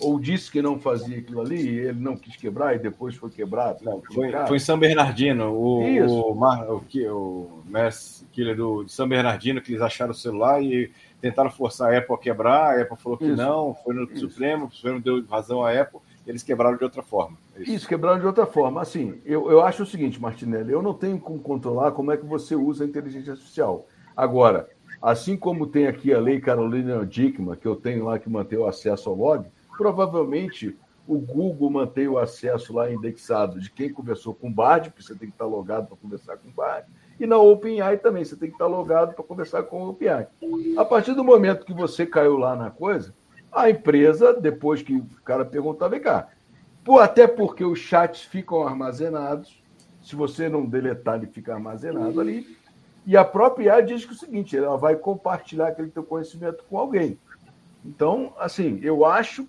ou 0.00 0.20
disse 0.20 0.50
que 0.50 0.62
não 0.62 0.78
fazia 0.78 1.18
aquilo 1.18 1.40
ali, 1.40 1.60
e 1.60 1.78
ele 1.78 2.00
não 2.00 2.16
quis 2.16 2.36
quebrar 2.36 2.74
e 2.74 2.78
depois 2.78 3.16
foi 3.16 3.30
quebrado. 3.30 3.84
Não, 3.84 4.00
foi, 4.02 4.30
foi, 4.46 4.56
em 4.56 4.60
São 4.60 4.78
Bernardino, 4.78 5.52
o, 5.52 5.82
Isso. 5.82 6.14
o, 6.14 6.32
o, 6.32 7.12
o, 7.12 7.12
o 7.12 7.62
Mass 7.68 8.24
Killer 8.32 8.56
do, 8.56 8.84
de 8.84 8.92
São 8.92 9.08
Bernardino, 9.08 9.60
que 9.60 9.72
eles 9.72 9.82
acharam 9.82 10.12
o 10.12 10.14
celular 10.14 10.62
e 10.62 10.92
tentaram 11.20 11.50
forçar 11.50 11.92
a 11.92 11.98
Apple 11.98 12.14
a 12.14 12.18
quebrar, 12.18 12.78
a 12.78 12.82
Apple 12.82 12.96
falou 12.96 13.18
que 13.18 13.24
Isso. 13.24 13.36
não, 13.36 13.74
foi 13.74 13.94
no 13.94 14.04
Isso. 14.04 14.28
Supremo, 14.28 14.66
o 14.66 14.70
Supremo 14.70 15.00
deu 15.00 15.24
razão 15.26 15.64
à 15.64 15.72
Apple, 15.72 16.00
eles 16.26 16.42
quebraram 16.42 16.76
de 16.76 16.84
outra 16.84 17.02
forma. 17.02 17.36
É 17.56 17.62
isso. 17.62 17.72
isso. 17.72 17.88
quebraram 17.88 18.20
de 18.20 18.26
outra 18.26 18.46
forma. 18.46 18.80
Assim, 18.80 19.20
eu, 19.24 19.50
eu 19.50 19.62
acho 19.62 19.82
o 19.82 19.86
seguinte, 19.86 20.20
Martinelli, 20.20 20.72
eu 20.72 20.82
não 20.82 20.94
tenho 20.94 21.18
como 21.18 21.38
controlar 21.40 21.92
como 21.92 22.12
é 22.12 22.16
que 22.16 22.26
você 22.26 22.54
usa 22.54 22.84
a 22.84 22.86
inteligência 22.86 23.32
artificial. 23.32 23.86
Agora, 24.16 24.68
Assim 25.00 25.34
como 25.34 25.66
tem 25.66 25.86
aqui 25.86 26.12
a 26.12 26.20
lei 26.20 26.40
Carolina 26.40 27.06
Dickman, 27.06 27.56
que 27.56 27.66
eu 27.66 27.74
tenho 27.74 28.04
lá 28.04 28.18
que 28.18 28.28
mantém 28.28 28.58
o 28.58 28.66
acesso 28.66 29.08
ao 29.08 29.16
log, 29.16 29.46
provavelmente 29.78 30.76
o 31.08 31.18
Google 31.18 31.70
mantém 31.70 32.06
o 32.06 32.18
acesso 32.18 32.74
lá 32.74 32.92
indexado 32.92 33.58
de 33.58 33.70
quem 33.70 33.90
conversou 33.90 34.34
com 34.34 34.48
o 34.48 34.52
Bard, 34.52 34.90
porque 34.90 35.02
você 35.02 35.14
tem 35.14 35.28
que 35.28 35.34
estar 35.34 35.46
logado 35.46 35.88
para 35.88 35.96
conversar 35.96 36.36
com 36.36 36.48
o 36.48 36.52
Bard, 36.52 36.86
e 37.18 37.26
na 37.26 37.38
OpenAI 37.38 37.96
também, 37.96 38.24
você 38.24 38.36
tem 38.36 38.50
que 38.50 38.54
estar 38.54 38.66
logado 38.66 39.14
para 39.14 39.24
conversar 39.24 39.62
com 39.62 39.82
o 39.82 39.88
OpenAI. 39.88 40.26
A 40.76 40.84
partir 40.84 41.14
do 41.14 41.24
momento 41.24 41.64
que 41.64 41.72
você 41.72 42.04
caiu 42.04 42.36
lá 42.36 42.54
na 42.54 42.70
coisa, 42.70 43.14
a 43.52 43.70
empresa, 43.70 44.32
depois 44.32 44.82
que 44.82 44.94
o 44.94 45.06
cara 45.24 45.44
perguntar, 45.44 45.88
vem 45.88 46.00
cá, 46.00 46.28
por, 46.84 47.00
até 47.00 47.26
porque 47.26 47.64
os 47.64 47.78
chats 47.78 48.22
ficam 48.22 48.66
armazenados, 48.66 49.62
se 50.02 50.16
você 50.16 50.48
não 50.48 50.64
deletar, 50.64 51.16
ele 51.16 51.26
fica 51.26 51.54
armazenado 51.54 52.20
ali, 52.20 52.56
e 53.06 53.16
a 53.16 53.24
própria 53.24 53.76
IA 53.76 53.80
diz 53.80 54.04
que 54.04 54.12
é 54.12 54.14
o 54.14 54.18
seguinte, 54.18 54.56
ela 54.56 54.76
vai 54.76 54.96
compartilhar 54.96 55.68
aquele 55.68 55.88
teu 55.88 56.02
conhecimento 56.02 56.64
com 56.68 56.78
alguém. 56.78 57.18
Então, 57.84 58.34
assim, 58.38 58.78
eu 58.82 59.04
acho 59.04 59.46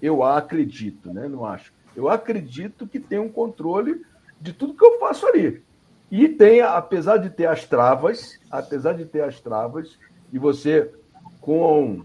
eu 0.00 0.22
acredito, 0.22 1.12
né? 1.12 1.28
Não 1.28 1.44
acho. 1.44 1.72
Eu 1.94 2.08
acredito 2.08 2.86
que 2.86 2.98
tem 2.98 3.18
um 3.18 3.28
controle 3.28 4.04
de 4.40 4.52
tudo 4.52 4.74
que 4.74 4.84
eu 4.84 4.98
faço 4.98 5.26
ali. 5.26 5.62
E 6.10 6.28
tem, 6.28 6.60
apesar 6.60 7.18
de 7.18 7.30
ter 7.30 7.46
as 7.46 7.64
travas, 7.64 8.40
apesar 8.50 8.94
de 8.94 9.04
ter 9.04 9.22
as 9.22 9.40
travas, 9.40 9.98
e 10.32 10.38
você 10.38 10.90
com, 11.40 12.02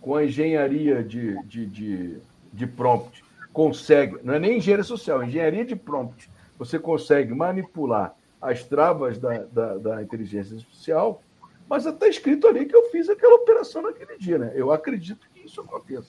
com 0.00 0.14
a 0.14 0.24
engenharia 0.24 1.02
de, 1.02 1.40
de, 1.44 1.66
de, 1.66 2.18
de 2.52 2.66
prompt 2.66 3.22
consegue, 3.52 4.18
não 4.22 4.34
é 4.34 4.38
nem 4.38 4.58
engenharia 4.58 4.84
social, 4.84 5.22
é 5.22 5.26
engenharia 5.26 5.64
de 5.64 5.76
prompt, 5.76 6.30
você 6.58 6.78
consegue 6.78 7.34
manipular 7.34 8.14
as 8.40 8.64
travas 8.64 9.18
da, 9.18 9.38
da, 9.44 9.76
da 9.76 10.02
inteligência 10.02 10.56
artificial, 10.56 11.22
mas 11.68 11.86
está 11.86 12.08
escrito 12.08 12.46
ali 12.46 12.64
que 12.64 12.74
eu 12.74 12.90
fiz 12.90 13.08
aquela 13.08 13.34
operação 13.36 13.82
naquele 13.82 14.18
dia, 14.18 14.38
né? 14.38 14.52
Eu 14.54 14.72
acredito 14.72 15.26
que 15.32 15.46
isso 15.46 15.60
aconteça. 15.60 16.08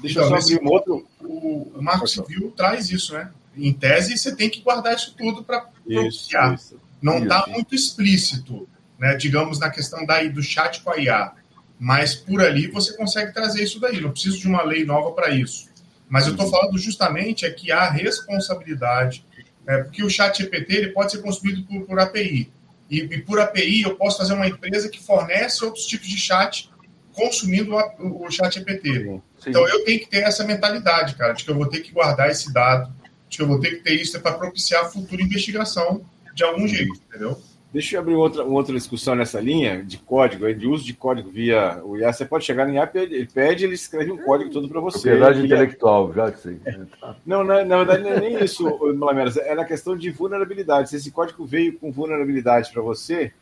Deixa 0.00 0.20
então, 0.20 0.34
eu 0.34 0.40
só 0.40 0.54
abrir 0.54 0.66
um 0.66 0.72
outro. 0.72 1.06
O, 1.20 1.78
o 1.78 1.82
Marco 1.82 2.06
Civil 2.08 2.50
traz 2.56 2.90
isso, 2.90 3.14
né? 3.14 3.30
Em 3.56 3.72
tese, 3.72 4.16
você 4.16 4.34
tem 4.34 4.48
que 4.48 4.60
guardar 4.60 4.94
isso 4.94 5.14
tudo 5.16 5.44
para 5.44 5.60
propiciar. 5.60 6.58
Não 7.00 7.18
está 7.18 7.46
muito 7.48 7.74
explícito, 7.74 8.68
né? 8.98 9.16
digamos, 9.16 9.58
na 9.58 9.70
questão 9.70 10.04
daí 10.04 10.28
do 10.28 10.42
chat 10.42 10.82
com 10.82 10.90
a 10.90 10.98
IA. 10.98 11.32
Mas 11.80 12.14
por 12.14 12.42
ali 12.42 12.66
você 12.66 12.94
consegue 12.94 13.32
trazer 13.32 13.62
isso 13.62 13.80
daí. 13.80 14.02
Não 14.02 14.10
preciso 14.10 14.38
de 14.38 14.46
uma 14.46 14.62
lei 14.62 14.84
nova 14.84 15.12
para 15.12 15.30
isso. 15.30 15.70
Mas 16.10 16.26
eu 16.26 16.32
estou 16.32 16.44
uhum. 16.44 16.52
falando 16.52 16.78
justamente 16.78 17.46
é 17.46 17.50
que 17.50 17.72
há 17.72 17.88
responsabilidade 17.88 19.24
é, 19.66 19.84
porque 19.84 20.02
o 20.02 20.10
chat 20.10 20.36
GPT 20.38 20.74
ele 20.74 20.88
pode 20.88 21.12
ser 21.12 21.22
consumido 21.22 21.62
por, 21.64 21.86
por 21.86 21.98
API. 21.98 22.50
E, 22.90 22.98
e, 22.98 23.18
por 23.22 23.38
API 23.38 23.82
eu 23.82 23.96
posso 23.96 24.18
fazer 24.18 24.34
uma 24.34 24.48
empresa 24.48 24.88
que 24.88 25.02
fornece 25.02 25.64
outros 25.64 25.86
tipos 25.86 26.08
de 26.08 26.16
chat 26.16 26.70
consumindo 27.12 27.74
o, 27.74 28.26
o 28.26 28.30
chat 28.30 28.52
GPT. 28.52 29.20
Então 29.46 29.66
eu 29.68 29.84
tenho 29.84 30.00
que 30.00 30.06
ter 30.06 30.24
essa 30.24 30.44
mentalidade, 30.44 31.14
cara, 31.14 31.32
de 31.32 31.44
que 31.44 31.50
eu 31.50 31.54
vou 31.54 31.66
ter 31.66 31.80
que 31.80 31.92
guardar 31.92 32.30
esse 32.30 32.52
dado, 32.52 32.92
de 33.28 33.36
que 33.36 33.42
eu 33.42 33.46
vou 33.46 33.60
ter 33.60 33.76
que 33.76 33.82
ter 33.84 33.94
isso 33.94 34.20
para 34.20 34.32
propiciar 34.32 34.90
futura 34.90 35.22
investigação 35.22 36.04
de 36.34 36.42
algum 36.42 36.66
jeito, 36.66 37.00
entendeu? 37.08 37.40
Deixa 37.72 37.96
eu 37.96 38.00
abrir 38.00 38.14
outra, 38.14 38.42
outra 38.42 38.74
discussão 38.74 39.14
nessa 39.14 39.40
linha 39.40 39.84
de 39.84 39.96
código, 39.96 40.52
de 40.52 40.66
uso 40.66 40.84
de 40.84 40.92
código 40.92 41.30
via 41.30 41.80
o 41.84 41.96
IA. 41.96 42.12
Você 42.12 42.24
pode 42.24 42.44
chegar 42.44 42.66
no 42.66 42.74
IA, 42.74 42.90
ele 42.94 43.26
pede, 43.32 43.64
ele 43.64 43.74
escreve 43.74 44.10
um 44.10 44.16
código 44.18 44.50
todo 44.50 44.68
para 44.68 44.80
você. 44.80 45.10
Propriedade 45.10 45.46
intelectual, 45.46 46.12
já 46.12 46.32
sei. 46.32 46.58
Não, 47.24 47.44
na, 47.44 47.64
na 47.64 47.76
verdade, 47.76 48.02
não 48.02 48.10
é 48.10 48.20
nem 48.20 48.42
isso, 48.42 48.64
Malameras. 48.94 49.36
É 49.36 49.54
na 49.54 49.64
questão 49.64 49.96
de 49.96 50.10
vulnerabilidade. 50.10 50.90
Se 50.90 50.96
esse 50.96 51.12
código 51.12 51.46
veio 51.46 51.78
com 51.78 51.92
vulnerabilidade 51.92 52.72
para 52.72 52.82
você, 52.82 53.32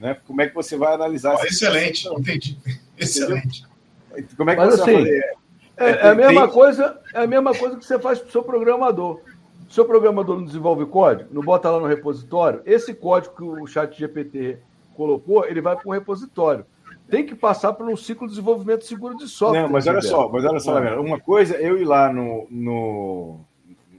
né, 0.00 0.16
como 0.26 0.40
é 0.40 0.48
que 0.48 0.54
você 0.54 0.78
vai 0.78 0.94
analisar? 0.94 1.36
Oh, 1.38 1.44
excelente, 1.44 2.08
entendi. 2.08 2.56
Excelente. 2.96 3.66
Como 4.36 4.48
é 4.50 4.54
que 4.54 4.60
Mas, 4.60 4.74
você 4.76 4.82
assim, 4.82 4.92
vai 4.92 5.02
fazer? 5.02 5.34
É, 5.76 5.90
é, 5.90 6.08
a 6.08 6.14
mesma 6.14 6.48
coisa, 6.48 7.00
é 7.12 7.22
a 7.22 7.26
mesma 7.26 7.54
coisa 7.54 7.76
que 7.76 7.84
você 7.84 7.98
faz 7.98 8.18
para 8.18 8.28
o 8.28 8.32
seu 8.32 8.42
programador 8.44 9.20
seu 9.74 9.84
programador 9.84 10.36
não 10.36 10.44
desenvolve 10.44 10.86
código, 10.86 11.28
não 11.32 11.42
bota 11.42 11.68
lá 11.68 11.80
no 11.80 11.86
repositório, 11.86 12.62
esse 12.64 12.94
código 12.94 13.34
que 13.34 13.42
o 13.42 13.66
chat 13.66 13.98
GPT 13.98 14.58
colocou, 14.94 15.44
ele 15.44 15.60
vai 15.60 15.74
para 15.74 15.88
um 15.88 15.92
repositório. 15.92 16.64
Tem 17.10 17.26
que 17.26 17.34
passar 17.34 17.72
por 17.72 17.88
um 17.88 17.96
ciclo 17.96 18.28
de 18.28 18.34
desenvolvimento 18.34 18.84
seguro 18.84 19.16
de 19.16 19.26
software. 19.26 19.62
Não, 19.62 19.68
mas 19.68 19.88
olha 19.88 20.00
só, 20.00 20.28
mas 20.28 20.44
olha 20.44 20.60
só, 20.60 20.78
uma 21.00 21.18
coisa 21.18 21.56
eu 21.56 21.76
ir 21.76 21.84
lá 21.84 22.12
no, 22.12 22.46
no, 22.48 23.40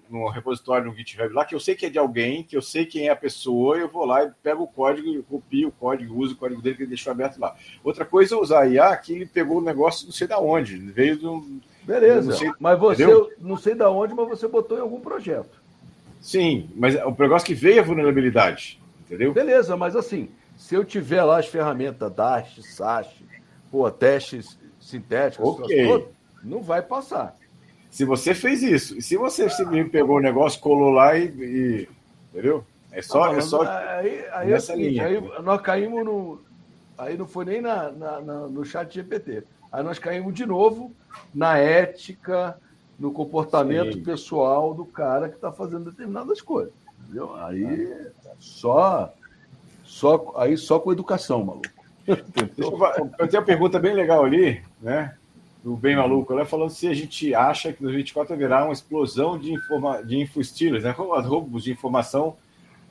no 0.09 0.29
repositório 0.29 0.87
no 0.87 0.95
GitHub 0.95 1.33
lá, 1.33 1.43
que 1.43 1.53
eu 1.53 1.59
sei 1.59 1.75
que 1.75 1.87
é 1.87 1.89
de 1.89 1.99
alguém, 1.99 2.41
que 2.41 2.55
eu 2.55 2.61
sei 2.61 2.85
quem 2.85 3.09
é 3.09 3.11
a 3.11 3.15
pessoa, 3.15 3.75
eu 3.77 3.89
vou 3.89 4.05
lá 4.05 4.23
e 4.23 4.31
pego 4.41 4.63
o 4.63 4.67
código, 4.67 5.21
copio 5.23 5.67
o 5.67 5.73
código, 5.73 6.17
uso 6.17 6.35
o 6.35 6.37
código 6.37 6.61
dele 6.61 6.77
que 6.77 6.83
ele 6.83 6.89
deixou 6.89 7.11
aberto 7.11 7.37
lá. 7.37 7.53
Outra 7.83 8.05
coisa 8.05 8.33
é 8.33 8.37
usar 8.37 8.61
a 8.61 8.67
IA, 8.67 8.95
que 8.95 9.11
ele 9.11 9.25
pegou 9.25 9.57
o 9.57 9.61
negócio 9.61 10.05
não 10.05 10.13
sei 10.13 10.25
da 10.25 10.39
onde, 10.39 10.77
veio 10.77 11.17
de 11.17 11.27
um. 11.27 11.59
Beleza, 11.83 12.31
sei, 12.31 12.49
mas 12.59 12.79
você, 12.79 13.03
entendeu? 13.03 13.29
não 13.39 13.57
sei 13.57 13.75
da 13.75 13.91
onde, 13.91 14.13
mas 14.13 14.29
você 14.29 14.47
botou 14.47 14.77
em 14.77 14.81
algum 14.81 15.01
projeto. 15.01 15.64
Sim, 16.25 16.71
mas 16.75 16.95
o 16.95 17.15
negócio 17.19 17.45
que 17.45 17.53
veio 17.53 17.77
é 17.77 17.79
a 17.81 17.83
vulnerabilidade, 17.83 18.81
entendeu? 19.01 19.31
Beleza, 19.31 19.77
mas 19.77 19.95
assim, 19.95 20.27
se 20.57 20.73
eu 20.73 20.83
tiver 20.83 21.23
lá 21.23 21.37
as 21.37 21.45
ferramentas 21.45 22.11
Dash, 22.11 22.61
Sash, 22.63 23.23
pô, 23.69 23.91
testes 23.91 24.57
sintéticos, 24.79 25.47
okay. 25.47 26.07
não 26.43 26.63
vai 26.63 26.81
passar. 26.81 27.35
Se 27.91 28.03
você 28.05 28.33
fez 28.33 28.63
isso, 28.63 28.97
e 28.97 29.03
se 29.03 29.15
você 29.17 29.47
simplesmente 29.51 29.91
pegou 29.91 30.17
o 30.17 30.19
negócio, 30.19 30.59
colou 30.59 30.89
lá 30.89 31.15
e, 31.15 31.27
e 31.27 31.89
entendeu? 32.33 32.65
É 32.91 33.03
só, 33.03 33.27
não, 33.27 33.37
é 33.37 33.41
só 33.41 33.61
aí, 33.61 34.25
aí, 34.31 34.49
nessa 34.49 34.73
é 34.73 34.77
linha. 34.77 35.05
Aí 35.05 35.21
nós 35.43 35.61
caímos 35.61 36.03
no, 36.03 36.41
aí 36.97 37.15
não 37.15 37.27
foi 37.27 37.45
nem 37.45 37.61
na, 37.61 37.91
na, 37.91 38.21
na, 38.21 38.47
no 38.47 38.65
chat 38.65 38.91
GPT. 38.91 39.43
Aí 39.71 39.83
nós 39.83 39.99
caímos 39.99 40.33
de 40.33 40.43
novo 40.43 40.91
na 41.31 41.55
ética, 41.59 42.59
no 42.97 43.11
comportamento 43.11 43.93
Sim. 43.93 44.03
pessoal 44.03 44.73
do 44.73 44.85
cara 44.85 45.29
que 45.29 45.35
está 45.35 45.51
fazendo 45.51 45.91
determinadas 45.91 46.41
coisas. 46.41 46.73
Entendeu? 47.03 47.35
Aí 47.35 48.07
só, 48.39 49.13
só, 49.83 50.33
aí 50.37 50.57
só 50.57 50.79
com 50.79 50.91
educação, 50.91 51.43
maluco. 51.43 51.67
Eu 52.07 53.27
tenho 53.27 53.41
uma 53.41 53.45
pergunta 53.45 53.79
bem 53.79 53.93
legal 53.93 54.23
ali, 54.23 54.61
né? 54.81 55.15
do 55.65 55.75
Bem 55.75 55.95
Maluco, 55.95 56.31
ela 56.31 56.45
falando 56.45 56.69
se 56.69 56.87
a 56.87 56.93
gente 56.93 57.33
acha 57.33 57.73
que 57.73 57.81
2024 57.81 58.35
haverá 58.35 58.63
uma 58.63 58.71
explosão 58.71 59.35
de, 59.35 59.51
informa 59.51 60.03
de 60.03 60.15
infostilos, 60.19 60.83
né? 60.83 60.91
roubos 60.91 61.63
de 61.63 61.71
informação 61.71 62.37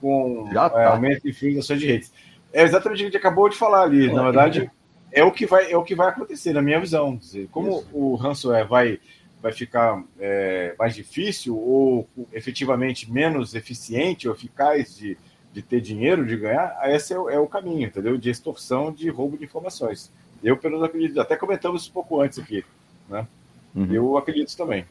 com 0.00 0.50
tá. 0.52 0.72
é, 0.74 0.86
aumento 0.86 1.22
de 1.22 1.30
infiltrações 1.30 1.78
de 1.78 1.86
redes. 1.86 2.12
É 2.52 2.64
exatamente 2.64 2.96
o 2.96 2.98
que 2.98 3.02
a 3.02 3.06
gente 3.10 3.16
acabou 3.16 3.48
de 3.48 3.56
falar 3.56 3.82
ali. 3.82 4.12
Na 4.12 4.24
verdade, 4.24 4.68
é 5.12 5.22
o 5.22 5.30
que 5.30 5.46
vai, 5.46 5.70
é 5.70 5.76
o 5.76 5.84
que 5.84 5.94
vai 5.94 6.08
acontecer, 6.08 6.52
na 6.52 6.60
minha 6.60 6.80
visão. 6.80 7.16
Como 7.52 7.78
Isso. 7.78 7.88
o 7.92 8.16
ransomware 8.16 8.66
vai, 8.66 8.98
vai 9.44 9.52
ficar 9.52 10.02
é, 10.18 10.74
mais 10.78 10.94
difícil 10.94 11.54
ou 11.54 12.08
efetivamente 12.32 13.12
menos 13.12 13.54
eficiente 13.54 14.26
ou 14.26 14.34
eficaz 14.34 14.96
de, 14.96 15.18
de 15.52 15.60
ter 15.60 15.82
dinheiro, 15.82 16.24
de 16.24 16.34
ganhar, 16.34 16.74
esse 16.84 17.12
é 17.12 17.18
o, 17.18 17.28
é 17.28 17.38
o 17.38 17.46
caminho, 17.46 17.86
entendeu? 17.86 18.16
De 18.16 18.30
extorsão, 18.30 18.90
de 18.90 19.10
roubo 19.10 19.36
de 19.36 19.44
informações. 19.44 20.10
Eu, 20.42 20.56
pelo 20.56 20.76
menos, 20.76 20.88
acredito. 20.88 21.20
Até 21.20 21.36
comentamos 21.36 21.82
isso 21.82 21.90
um 21.90 21.92
pouco 21.92 22.22
antes 22.22 22.38
aqui. 22.38 22.64
Né? 23.06 23.26
Uhum. 23.74 23.92
Eu 23.92 24.16
acredito 24.16 24.56
também. 24.56 24.86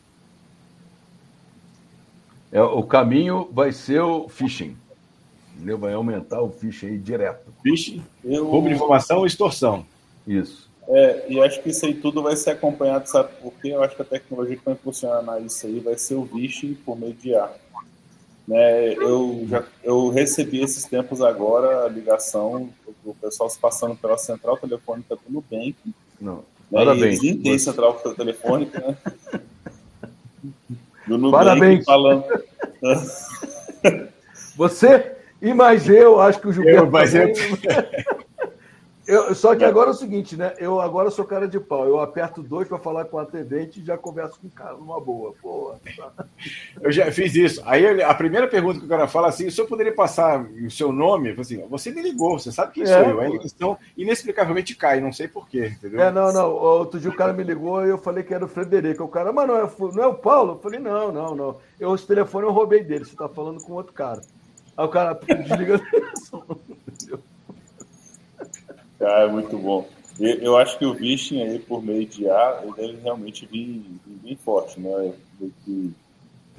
É, 2.52 2.62
o 2.62 2.84
caminho 2.84 3.50
vai 3.52 3.72
ser 3.72 4.02
o 4.02 4.30
phishing. 4.30 4.78
Entendeu? 5.56 5.80
Vai 5.80 5.94
aumentar 5.94 6.44
o 6.44 6.52
phishing 6.52 6.90
aí 6.90 6.98
direto. 7.00 7.52
Phishing, 7.64 8.04
eu... 8.24 8.48
roubo 8.48 8.68
de 8.68 8.76
informação 8.76 9.24
e 9.24 9.28
extorsão. 9.28 9.84
Isso. 10.28 10.70
É, 10.88 11.26
e 11.30 11.42
acho 11.42 11.62
que 11.62 11.70
isso 11.70 11.86
aí 11.86 11.94
tudo 11.94 12.22
vai 12.22 12.36
ser 12.36 12.52
acompanhado, 12.52 13.10
sabe 13.10 13.30
por 13.42 13.54
quê? 13.62 13.70
Eu 13.70 13.82
acho 13.84 13.96
que 13.96 14.02
a 14.02 14.06
tecnologia 14.06 14.58
que 14.58 14.66
vai 14.66 14.74
impulsionar 14.74 15.42
isso 15.42 15.66
aí 15.66 15.80
vai 15.80 15.98
ser 15.98 16.16
o 16.16 16.26
phishing 16.26 16.74
por 16.74 17.00
meio 17.00 17.14
de 17.14 17.34
ar. 17.36 17.54
Né, 18.46 18.94
eu, 18.96 19.46
já, 19.48 19.64
eu 19.82 20.10
recebi 20.10 20.62
esses 20.62 20.84
tempos 20.84 21.22
agora 21.22 21.86
a 21.86 21.88
ligação 21.88 22.70
do 23.02 23.14
pessoal 23.14 23.50
se 23.50 23.58
passando 23.58 23.96
pela 23.96 24.18
central 24.18 24.58
telefônica 24.58 25.16
do 25.16 25.22
Nubank. 25.30 25.78
Não. 26.20 26.36
Né, 26.36 26.44
Parabéns. 26.72 27.24
E 27.24 27.36
tem 27.36 27.58
central 27.58 27.94
telefônica, 27.94 28.80
né? 28.80 28.98
Do 31.08 31.18
Nubank 31.18 31.46
Parabéns. 31.46 31.86
falando. 31.86 32.26
Você 34.58 35.14
e 35.42 35.54
mais 35.54 35.90
eu, 35.90 36.22
acho 36.22 36.40
que 36.40 36.48
o 36.48 36.54
Gilberto. 36.54 36.86
Eu, 36.86 36.92
mas 36.92 37.14
eu... 37.14 37.28
Eu, 39.06 39.36
só 39.36 39.54
que 39.54 39.66
agora 39.66 39.90
é 39.90 39.92
o 39.92 39.96
seguinte, 39.96 40.38
né? 40.38 40.54
Eu 40.58 40.80
agora 40.80 41.12
sou 41.12 41.26
cara 41.26 41.46
de 41.46 41.60
pau. 41.60 41.86
Eu 41.86 42.00
aperto 42.00 42.42
dois 42.42 42.70
para 42.70 42.80
falar 42.80 43.06
com 43.06 43.18
a 43.18 43.24
atendente 43.24 43.82
e 43.82 43.86
já 43.86 43.98
converso 43.98 44.40
com 44.40 44.48
o 44.48 44.52
cara 44.52 44.78
numa 44.78 45.00
boa. 45.00 45.34
Pô, 45.42 45.76
Eu 46.82 46.90
já 46.90 47.12
fiz 47.12 47.36
isso. 47.36 47.62
Aí 47.66 48.02
a 48.02 48.14
primeira 48.14 48.48
pergunta 48.48 48.80
que 48.80 48.86
o 48.86 48.90
cara 48.90 49.06
fala 49.06 49.28
assim: 49.28 49.48
o 49.48 49.52
senhor 49.52 49.68
poderia 49.68 49.94
passar 49.94 50.42
o 50.42 50.72
seu 50.72 50.94
nome? 50.94 51.36
Assim, 51.38 51.66
você 51.68 51.92
me 51.92 52.02
ligou, 52.02 52.40
você 52.40 52.50
sabe 52.50 52.72
quem 52.72 52.84
é, 52.84 52.88
sou 52.88 53.12
eu. 53.12 53.20
Aí 53.20 53.28
a 53.28 53.30
ligação 53.30 53.78
inexplicavelmente 53.98 54.74
cai, 54.74 55.02
não 55.02 55.12
sei 55.12 55.28
porquê, 55.28 55.68
entendeu? 55.68 56.00
É, 56.00 56.10
não, 56.10 56.32
não. 56.32 56.52
Outro 56.52 56.98
dia 56.98 57.10
o 57.10 57.16
cara 57.16 57.34
me 57.34 57.44
ligou 57.44 57.86
e 57.86 57.90
eu 57.90 57.98
falei 57.98 58.24
que 58.24 58.34
era 58.34 58.46
o 58.46 58.48
Frederico. 58.48 59.04
O 59.04 59.10
cara, 59.10 59.34
mas 59.34 59.48
não 59.48 59.58
é, 59.58 59.70
não 59.94 60.04
é 60.04 60.08
o 60.08 60.16
Paulo? 60.16 60.54
Eu 60.54 60.60
falei, 60.60 60.80
não, 60.80 61.12
não, 61.12 61.36
não. 61.36 61.58
Eu, 61.78 61.94
esse 61.94 62.08
telefone 62.08 62.46
eu 62.46 62.54
roubei 62.54 62.84
dele, 62.84 63.04
você 63.04 63.18
tá 63.18 63.28
falando 63.28 63.62
com 63.62 63.74
outro 63.74 63.92
cara. 63.92 64.22
Aí 64.78 64.86
o 64.86 64.90
cara 64.90 65.20
desliga 65.28 65.76
a 65.76 67.18
Ah, 69.04 69.22
é 69.22 69.28
muito 69.28 69.58
bom. 69.58 69.88
Eu 70.20 70.58
acho 70.58 70.78
que 70.78 70.86
o 70.86 70.94
Vishin 70.94 71.42
aí, 71.42 71.60
por 71.60 71.84
meio 71.84 72.06
de 72.06 72.30
ar, 72.30 72.64
ele 72.64 72.74
deve 72.74 73.02
realmente 73.02 73.46
vir, 73.46 73.84
bem 74.06 74.36
forte, 74.36 74.80
né? 74.80 75.14
Que 75.66 75.92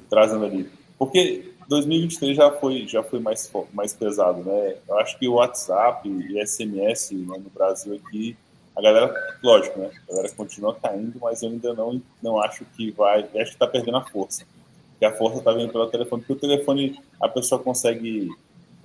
trazendo 0.09 0.45
ali. 0.45 0.69
Porque 0.97 1.53
2023 1.67 2.35
já 2.35 2.51
foi, 2.51 2.85
já 2.87 3.01
foi 3.01 3.19
mais, 3.19 3.51
mais 3.73 3.93
pesado, 3.93 4.43
né? 4.43 4.75
Eu 4.87 4.99
acho 4.99 5.17
que 5.17 5.27
o 5.27 5.35
WhatsApp 5.35 6.07
e 6.07 6.45
SMS 6.45 7.11
né, 7.11 7.37
no 7.37 7.49
Brasil 7.49 7.95
aqui, 7.95 8.35
a 8.75 8.81
galera, 8.81 9.13
lógico, 9.41 9.79
né? 9.79 9.89
A 10.07 10.11
galera 10.11 10.33
continua 10.35 10.75
caindo, 10.75 11.17
mas 11.21 11.41
eu 11.41 11.49
ainda 11.49 11.73
não, 11.73 12.01
não 12.21 12.41
acho 12.41 12.65
que 12.75 12.91
vai. 12.91 13.21
Acho 13.21 13.29
que 13.31 13.41
está 13.41 13.67
perdendo 13.67 13.97
a 13.97 14.05
força. 14.05 14.45
Porque 14.91 15.05
a 15.05 15.17
força 15.17 15.39
está 15.39 15.53
vindo 15.53 15.71
pelo 15.71 15.87
telefone. 15.87 16.21
Porque 16.21 16.33
o 16.33 16.49
telefone 16.49 16.99
a 17.21 17.27
pessoa 17.29 17.61
consegue 17.61 18.29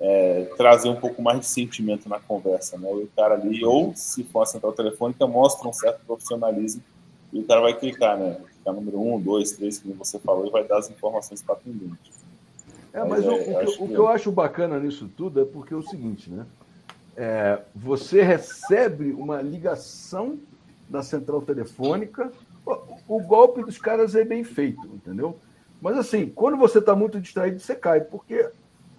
é, 0.01 0.51
trazer 0.57 0.88
um 0.88 0.96
pouco 0.96 1.20
mais 1.20 1.40
de 1.40 1.46
sentimento 1.46 2.09
na 2.09 2.18
conversa, 2.18 2.78
né? 2.78 2.90
E 2.90 3.05
o 3.05 3.11
cara 3.14 3.34
ali, 3.34 3.62
ou 3.64 3.94
se 3.94 4.24
for 4.24 4.42
a 4.42 4.46
central 4.46 4.72
telefônica, 4.72 5.26
mostra 5.26 5.68
um 5.68 5.72
certo 5.72 6.01
profissionalismo 6.07 6.82
e 7.32 7.40
o 7.40 7.44
cara 7.44 7.61
vai 7.61 7.74
clicar, 7.78 8.18
né? 8.18 8.40
Clicar 8.51 8.74
número 8.74 8.98
um, 9.01 9.20
dois, 9.20 9.53
três, 9.53 9.78
como 9.78 9.94
você 9.94 10.18
falou, 10.18 10.46
e 10.46 10.51
vai 10.51 10.64
dar 10.64 10.78
as 10.78 10.90
informações 10.90 11.42
para 11.42 11.55
atendente. 11.55 12.12
É, 12.92 13.05
mas, 13.05 13.24
mas 13.24 13.26
o, 13.26 13.30
é, 13.30 13.62
o, 13.62 13.66
que, 13.66 13.82
o 13.82 13.88
que 13.88 13.94
eu 13.94 14.09
acho 14.09 14.32
bacana 14.32 14.80
nisso 14.80 15.09
tudo 15.16 15.40
é 15.42 15.44
porque 15.44 15.74
é 15.74 15.76
o 15.76 15.82
seguinte, 15.82 16.30
né? 16.30 16.46
É, 17.16 17.61
você 17.74 18.22
recebe 18.22 19.12
uma 19.12 19.42
ligação 19.42 20.38
da 20.88 21.03
central 21.03 21.42
telefônica, 21.42 22.32
o, 22.64 23.16
o 23.16 23.22
golpe 23.22 23.62
dos 23.62 23.76
caras 23.76 24.14
é 24.14 24.24
bem 24.24 24.44
feito, 24.44 24.86
entendeu? 24.86 25.36
Mas 25.80 25.98
assim, 25.98 26.26
quando 26.26 26.57
você 26.57 26.78
está 26.78 26.94
muito 26.96 27.20
distraído, 27.20 27.61
você 27.61 27.74
cai, 27.74 28.01
porque 28.01 28.51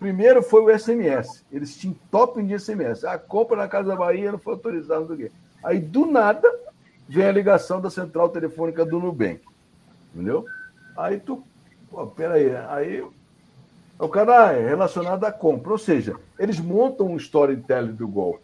Primeiro 0.01 0.41
foi 0.41 0.63
o 0.63 0.79
SMS. 0.79 1.45
Eles 1.51 1.77
tinham 1.77 1.95
top 2.09 2.41
de 2.41 2.57
SMS. 2.57 3.05
A 3.05 3.19
compra 3.19 3.55
na 3.55 3.67
Casa 3.67 3.89
da 3.89 3.95
Bahia 3.95 4.31
não 4.31 4.39
foi 4.39 4.53
autorizada, 4.53 5.05
não 5.05 5.15
quê. 5.15 5.31
Aí, 5.63 5.79
do 5.79 6.07
nada, 6.07 6.51
vem 7.07 7.23
a 7.23 7.31
ligação 7.31 7.79
da 7.79 7.87
central 7.87 8.29
telefônica 8.29 8.83
do 8.83 8.99
Nubank. 8.99 9.41
Entendeu? 10.11 10.43
Aí 10.97 11.19
tu. 11.19 11.43
Pô, 11.87 12.07
peraí. 12.07 12.49
Aí 12.69 13.05
o 13.99 14.09
cara 14.09 14.53
é 14.53 14.69
relacionado 14.69 15.23
à 15.23 15.31
compra. 15.31 15.71
Ou 15.71 15.77
seja, 15.77 16.15
eles 16.39 16.59
montam 16.59 17.05
um 17.05 17.17
storytelling 17.17 17.93
do 17.93 18.07
golpe. 18.07 18.41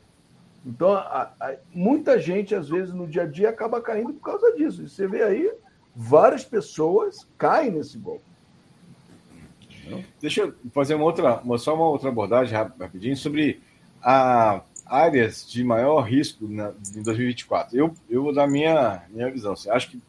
Então, 0.64 0.94
a, 0.94 1.32
a, 1.40 1.56
muita 1.74 2.20
gente, 2.20 2.54
às 2.54 2.70
vezes, 2.70 2.94
no 2.94 3.08
dia 3.08 3.24
a 3.24 3.26
dia, 3.26 3.50
acaba 3.50 3.82
caindo 3.82 4.14
por 4.14 4.22
causa 4.22 4.56
disso. 4.56 4.84
E 4.84 4.90
você 4.90 5.08
vê 5.08 5.24
aí, 5.24 5.52
várias 5.96 6.46
pessoas 6.46 7.28
caem 7.36 7.72
nesse 7.72 7.98
golpe. 7.98 8.27
Deixa 10.22 10.42
eu 10.42 10.54
fazer 10.74 10.96
uma 10.96 11.06
outra, 11.06 11.42
só 11.58 11.76
uma 11.76 11.88
outra 11.88 12.10
abordagem 12.10 12.56
rapidinho 12.56 13.16
sobre 13.16 13.62
a 14.02 14.62
áreas 14.86 15.50
de 15.50 15.64
maior 15.64 16.02
risco 16.02 16.48
na, 16.48 16.72
em 16.96 17.04
2024. 17.04 17.78
Eu, 17.78 17.94
eu 18.10 18.24
vou 18.24 18.34
dar 18.34 18.48
minha, 18.48 19.04
minha 19.10 19.30
visão. 19.30 19.54
Assim, 19.54 19.70
acho 19.70 19.92
que 19.92 20.02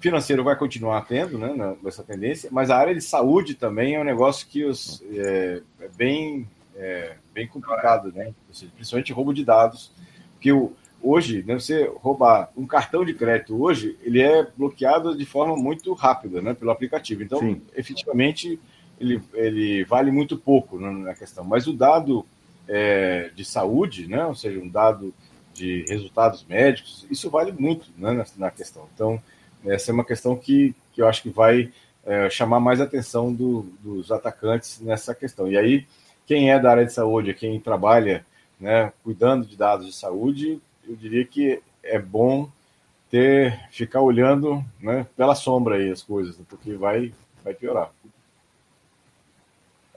financeiro 0.00 0.42
vai 0.42 0.56
continuar 0.56 1.02
tendo 1.02 1.38
né, 1.38 1.76
nessa 1.82 2.02
tendência, 2.02 2.48
mas 2.52 2.70
a 2.70 2.76
área 2.76 2.94
de 2.94 3.00
saúde 3.00 3.54
também 3.54 3.94
é 3.94 4.00
um 4.00 4.04
negócio 4.04 4.46
que 4.48 4.64
os, 4.64 5.02
é, 5.12 5.62
é 5.80 5.88
bem, 5.96 6.48
é, 6.76 7.14
bem 7.32 7.46
complicado, 7.46 8.12
né? 8.12 8.34
Seja, 8.50 8.72
principalmente 8.74 9.12
roubo 9.12 9.32
de 9.32 9.44
dados, 9.44 9.92
porque 10.32 10.50
o, 10.50 10.72
hoje, 11.00 11.44
né, 11.46 11.54
você 11.54 11.90
roubar 11.96 12.50
um 12.56 12.66
cartão 12.66 13.04
de 13.04 13.14
crédito 13.14 13.60
hoje, 13.62 13.96
ele 14.02 14.20
é 14.20 14.44
bloqueado 14.56 15.16
de 15.16 15.24
forma 15.24 15.56
muito 15.56 15.92
rápida 15.92 16.42
né, 16.42 16.52
pelo 16.52 16.72
aplicativo. 16.72 17.22
Então, 17.22 17.38
Sim. 17.38 17.62
efetivamente, 17.76 18.58
ele, 19.02 19.20
ele 19.34 19.84
vale 19.84 20.10
muito 20.10 20.36
pouco 20.36 20.78
né, 20.78 20.90
na 20.90 21.14
questão, 21.14 21.44
mas 21.44 21.66
o 21.66 21.72
dado 21.72 22.24
é, 22.68 23.30
de 23.34 23.44
saúde, 23.44 24.06
né, 24.06 24.24
ou 24.24 24.34
seja, 24.34 24.60
um 24.60 24.68
dado 24.68 25.12
de 25.52 25.84
resultados 25.88 26.44
médicos, 26.48 27.04
isso 27.10 27.28
vale 27.28 27.52
muito 27.52 27.90
né, 27.98 28.12
na, 28.12 28.24
na, 28.36 28.50
questão. 28.50 28.88
Então, 28.94 29.20
essa 29.66 29.90
é 29.90 29.94
uma 29.94 30.04
questão 30.04 30.36
que, 30.36 30.74
que 30.92 31.02
eu 31.02 31.08
acho 31.08 31.22
que 31.22 31.30
vai 31.30 31.70
é, 32.06 32.30
chamar 32.30 32.60
mais 32.60 32.80
atenção 32.80 33.32
do, 33.32 33.66
dos 33.80 34.10
atacantes 34.10 34.80
nessa 34.80 35.14
questão. 35.14 35.48
E 35.48 35.58
aí, 35.58 35.86
quem 36.24 36.50
é 36.50 36.58
da 36.58 36.70
área 36.70 36.86
de 36.86 36.92
saúde, 36.92 37.34
quem 37.34 37.60
trabalha 37.60 38.24
né, 38.58 38.92
cuidando 39.02 39.44
de 39.44 39.56
dados 39.56 39.86
de 39.86 39.92
saúde, 39.92 40.60
eu 40.88 40.94
diria 40.94 41.24
que 41.24 41.60
é 41.82 41.98
bom 41.98 42.48
ter 43.10 43.68
ficar 43.70 44.00
olhando 44.00 44.64
né, 44.80 45.06
pela 45.16 45.34
sombra 45.34 45.74
aí 45.74 45.90
as 45.90 46.02
coisas, 46.02 46.36
porque 46.48 46.74
vai, 46.74 47.12
vai 47.44 47.52
piorar. 47.52 47.90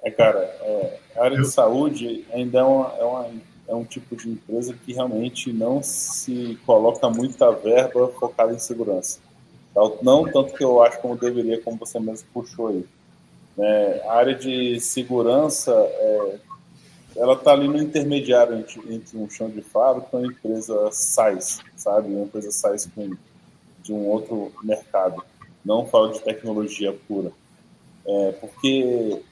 É, 0.06 0.12
cara, 0.12 0.38
é, 0.38 1.00
a 1.18 1.24
área 1.24 1.42
de 1.42 1.48
saúde 1.48 2.24
ainda 2.32 2.60
é, 2.60 2.64
uma, 2.64 2.94
é, 2.96 3.04
uma, 3.04 3.30
é 3.70 3.74
um 3.74 3.84
tipo 3.84 4.16
de 4.16 4.30
empresa 4.30 4.76
que 4.86 4.94
realmente 4.94 5.52
não 5.52 5.82
se 5.82 6.60
coloca 6.64 7.10
muita 7.10 7.52
verba 7.52 8.08
focada 8.10 8.54
em 8.54 8.60
segurança. 8.60 9.20
Não 10.04 10.24
tanto 10.32 10.54
que 10.54 10.64
eu 10.64 10.82
acho 10.84 11.02
como 11.02 11.18
deveria, 11.18 11.60
como 11.60 11.78
você 11.78 12.00
mesmo 12.00 12.28
puxou 12.32 12.68
aí. 12.68 12.86
É, 13.58 14.04
a 14.06 14.14
área 14.14 14.36
de 14.36 14.80
segurança, 14.80 15.74
é, 15.74 16.38
ela 17.18 17.34
está 17.34 17.54
ali 17.54 17.68
no 17.68 17.82
intermediário 17.82 18.60
entre, 18.60 18.80
entre, 18.94 19.18
um 19.18 19.28
chão 19.28 19.50
de 19.50 19.64
fábrica 19.64 20.10
e 20.14 20.18
uma 20.18 20.28
empresa 20.28 20.92
SaaS, 20.92 21.62
sabe? 21.76 22.10
Uma 22.14 22.26
empresa 22.26 22.52
SaaS 22.52 22.88
com, 22.94 23.10
de 23.82 23.92
um 23.92 24.06
outro 24.06 24.52
mercado. 24.64 25.24
Não 25.66 25.88
falo 25.88 26.10
de 26.10 26.22
tecnologia 26.22 26.96
pura. 27.08 27.32
É, 28.08 28.32
porque 28.34 29.24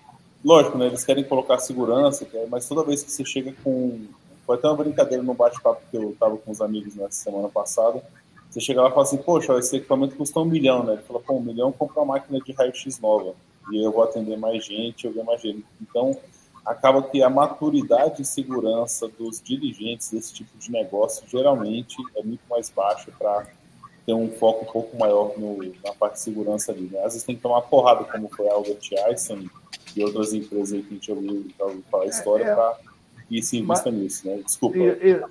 Lógico, 0.43 0.77
né? 0.77 0.87
Eles 0.87 1.05
querem 1.05 1.23
colocar 1.23 1.57
segurança, 1.59 2.27
mas 2.49 2.67
toda 2.67 2.83
vez 2.83 3.01
que 3.01 3.11
você 3.11 3.23
chega 3.23 3.53
com. 3.63 4.07
Foi 4.45 4.57
até 4.57 4.67
uma 4.67 4.75
brincadeira 4.75 5.23
no 5.23 5.33
bate-papo 5.33 5.81
que 5.89 5.95
eu 5.95 6.15
tava 6.19 6.35
com 6.37 6.51
os 6.51 6.59
amigos 6.59 6.95
nessa 6.95 7.23
semana 7.23 7.47
passada. 7.47 8.03
Você 8.49 8.59
chega 8.59 8.81
lá 8.81 8.89
e 8.89 8.91
fala 8.91 9.03
assim, 9.03 9.17
poxa, 9.17 9.57
esse 9.57 9.77
equipamento 9.77 10.15
custa 10.15 10.39
um 10.39 10.45
milhão, 10.45 10.83
né? 10.83 10.93
Ele 10.93 11.01
fala, 11.03 11.21
pô, 11.21 11.35
um 11.35 11.41
milhão 11.41 11.71
compra 11.71 12.01
uma 12.01 12.13
máquina 12.13 12.39
de 12.39 12.51
raio-x 12.51 12.99
nova. 12.99 13.33
E 13.71 13.81
eu 13.81 13.91
vou 13.91 14.03
atender 14.03 14.37
mais 14.37 14.65
gente, 14.65 15.07
eu 15.07 15.13
ganho 15.13 15.25
mais 15.25 15.41
gente. 15.41 15.63
Então, 15.81 16.15
acaba 16.65 17.01
que 17.01 17.23
a 17.23 17.29
maturidade 17.29 18.21
e 18.21 18.25
segurança 18.25 19.07
dos 19.07 19.41
dirigentes 19.41 20.11
desse 20.11 20.33
tipo 20.33 20.57
de 20.57 20.69
negócio 20.71 21.23
geralmente 21.27 21.95
é 22.17 22.21
muito 22.21 22.41
mais 22.49 22.69
baixa 22.69 23.11
para 23.17 23.47
ter 24.05 24.13
um 24.13 24.29
foco 24.29 24.65
um 24.65 24.71
pouco 24.71 24.97
maior 24.97 25.31
no, 25.37 25.63
na 25.83 25.93
parte 25.97 26.15
de 26.15 26.19
segurança 26.19 26.73
ali. 26.73 26.89
Né? 26.91 26.99
Às 26.99 27.13
vezes 27.13 27.23
tem 27.23 27.37
que 27.37 27.41
tomar 27.41 27.61
porrada, 27.61 28.03
como 28.03 28.27
foi 28.27 28.49
a 28.49 28.53
Albert 28.53 28.81
Einstein 29.07 29.49
e 29.95 30.03
outras 30.03 30.33
empresas 30.33 30.73
aí 30.73 30.83
que 30.83 30.89
a 30.89 30.93
gente 30.93 31.11
ouviu, 31.11 31.45
ouviu 31.59 31.83
falar 31.89 32.03
a 32.03 32.07
história, 32.07 32.43
é, 32.43 32.49
é. 32.49 32.55
para 32.55 32.77
que 33.27 33.41
se 33.41 33.57
invista 33.57 33.91
mas, 33.91 34.01
nisso. 34.01 34.27
Né? 34.27 34.41
Desculpa, 34.45 34.77
e, 34.77 35.11
e. 35.11 35.21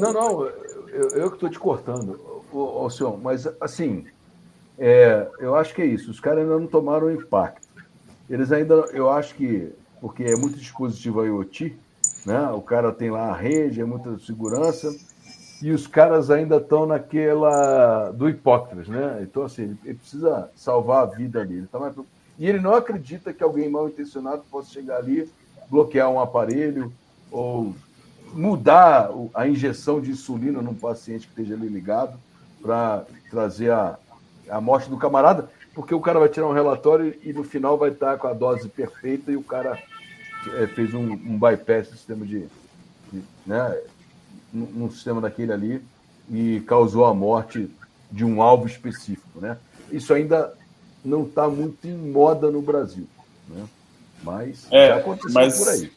Não, 0.00 0.12
não, 0.12 0.44
eu, 0.88 1.08
eu 1.10 1.30
que 1.30 1.36
estou 1.36 1.48
te 1.48 1.58
cortando, 1.58 2.20
senhor, 2.90 3.18
mas 3.20 3.48
assim, 3.60 4.04
é, 4.78 5.26
eu 5.38 5.54
acho 5.54 5.74
que 5.74 5.82
é 5.82 5.86
isso. 5.86 6.10
Os 6.10 6.20
caras 6.20 6.42
ainda 6.42 6.58
não 6.58 6.66
tomaram 6.66 7.10
impacto. 7.10 7.66
Eles 8.28 8.50
ainda, 8.52 8.74
eu 8.92 9.10
acho 9.10 9.34
que, 9.34 9.72
porque 10.00 10.24
é 10.24 10.36
muito 10.36 10.58
dispositivo 10.58 11.24
IoT, 11.24 11.76
né? 12.24 12.50
O 12.50 12.60
cara 12.60 12.92
tem 12.92 13.10
lá 13.10 13.30
a 13.30 13.36
rede, 13.36 13.80
é 13.80 13.84
muita 13.84 14.18
segurança 14.18 14.92
e 15.62 15.70
os 15.70 15.86
caras 15.86 16.30
ainda 16.30 16.56
estão 16.56 16.86
naquela 16.86 18.10
do 18.10 18.28
Hipócrates, 18.28 18.88
né? 18.88 19.20
Então, 19.22 19.44
assim, 19.44 19.76
ele 19.84 19.94
precisa 19.94 20.50
salvar 20.54 21.04
a 21.04 21.06
vida 21.06 21.40
ali. 21.40 21.58
Ele 21.58 21.66
tá 21.66 21.78
mais... 21.78 21.94
E 22.38 22.46
ele 22.46 22.60
não 22.60 22.74
acredita 22.74 23.32
que 23.32 23.42
alguém 23.42 23.68
mal 23.68 23.88
intencionado 23.88 24.42
possa 24.50 24.70
chegar 24.70 24.98
ali, 24.98 25.30
bloquear 25.70 26.10
um 26.10 26.20
aparelho 26.20 26.92
ou 27.30 27.74
mudar 28.32 29.10
a 29.34 29.46
injeção 29.46 30.00
de 30.00 30.10
insulina 30.10 30.60
num 30.60 30.74
paciente 30.74 31.26
que 31.26 31.40
esteja 31.40 31.54
ali 31.54 31.68
ligado 31.68 32.18
para 32.60 33.04
trazer 33.30 33.70
a, 33.70 33.98
a 34.50 34.60
morte 34.60 34.90
do 34.90 34.96
camarada, 34.96 35.48
porque 35.74 35.94
o 35.94 36.00
cara 36.00 36.18
vai 36.18 36.28
tirar 36.28 36.46
um 36.46 36.52
relatório 36.52 37.14
e 37.22 37.32
no 37.32 37.44
final 37.44 37.78
vai 37.78 37.90
estar 37.90 38.18
com 38.18 38.26
a 38.26 38.32
dose 38.32 38.68
perfeita 38.68 39.30
e 39.30 39.36
o 39.36 39.42
cara 39.42 39.78
é, 40.54 40.66
fez 40.66 40.92
um, 40.92 41.12
um 41.12 41.38
bypass 41.38 41.88
do 41.88 41.96
sistema 41.96 42.26
de, 42.26 42.46
de 43.12 43.22
né, 43.46 43.78
num 44.52 44.90
sistema 44.90 45.20
daquele 45.20 45.52
ali 45.52 45.82
e 46.30 46.60
causou 46.66 47.04
a 47.04 47.14
morte 47.14 47.70
de 48.10 48.24
um 48.24 48.40
alvo 48.40 48.66
específico, 48.66 49.40
né? 49.40 49.58
Isso 49.90 50.12
ainda 50.12 50.52
não 51.06 51.24
está 51.24 51.48
muito 51.48 51.86
em 51.86 51.96
moda 51.96 52.50
no 52.50 52.60
Brasil, 52.60 53.06
né? 53.48 53.64
Mas 54.22 54.66
é, 54.70 54.88
já 54.88 54.96
aconteceu 54.96 55.32
mas 55.32 55.58
por 55.58 55.68
aí. 55.68 55.92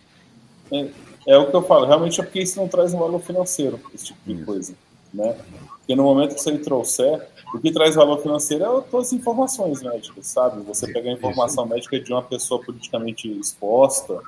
É, 0.72 0.90
é, 1.28 1.38
o 1.38 1.50
que 1.50 1.56
eu 1.56 1.64
falo, 1.64 1.86
realmente 1.86 2.20
é 2.20 2.24
porque 2.24 2.42
isso 2.42 2.60
não 2.60 2.68
traz 2.68 2.94
um 2.94 3.00
valor 3.00 3.20
financeiro, 3.22 3.80
esse 3.94 4.08
tipo 4.08 4.20
de 4.26 4.34
isso. 4.34 4.46
coisa, 4.46 4.74
né? 5.14 5.36
Porque 5.80 5.96
no 5.96 6.04
momento 6.04 6.36
que 6.36 6.42
você 6.42 6.58
trouxer, 6.58 7.28
o 7.54 7.60
que 7.60 7.72
traz 7.72 7.96
valor 7.96 8.22
financeiro 8.22 8.64
é 8.64 8.82
todas 8.82 9.08
as 9.08 9.14
informações 9.14 9.82
médicas, 9.82 10.28
sabe? 10.28 10.62
Você 10.62 10.92
pegar 10.92 11.10
a 11.10 11.14
informação 11.14 11.66
médica 11.66 12.00
de 12.00 12.12
uma 12.12 12.22
pessoa 12.22 12.62
politicamente 12.62 13.28
exposta, 13.40 14.22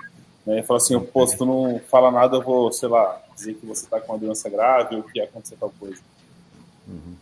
né, 0.46 0.60
e 0.60 0.64
fala 0.64 0.78
assim, 0.78 1.00
pô, 1.00 1.26
se 1.28 1.38
tu 1.38 1.46
não 1.46 1.80
fala 1.88 2.10
nada, 2.10 2.38
eu 2.38 2.42
vou, 2.42 2.72
sei 2.72 2.90
lá, 2.90 3.22
dizer 3.36 3.54
que 3.56 3.66
você 3.66 3.86
está 3.86 4.02
com 4.02 4.14
uma 4.14 4.20
doença 4.20 4.50
grave 4.50 4.96
ou 4.96 5.04
que 5.04 5.20
ia 5.20 5.26
acontecer 5.26 5.56
tal 5.60 5.72
coisa. 5.80 6.02
Uhum. 6.88 7.16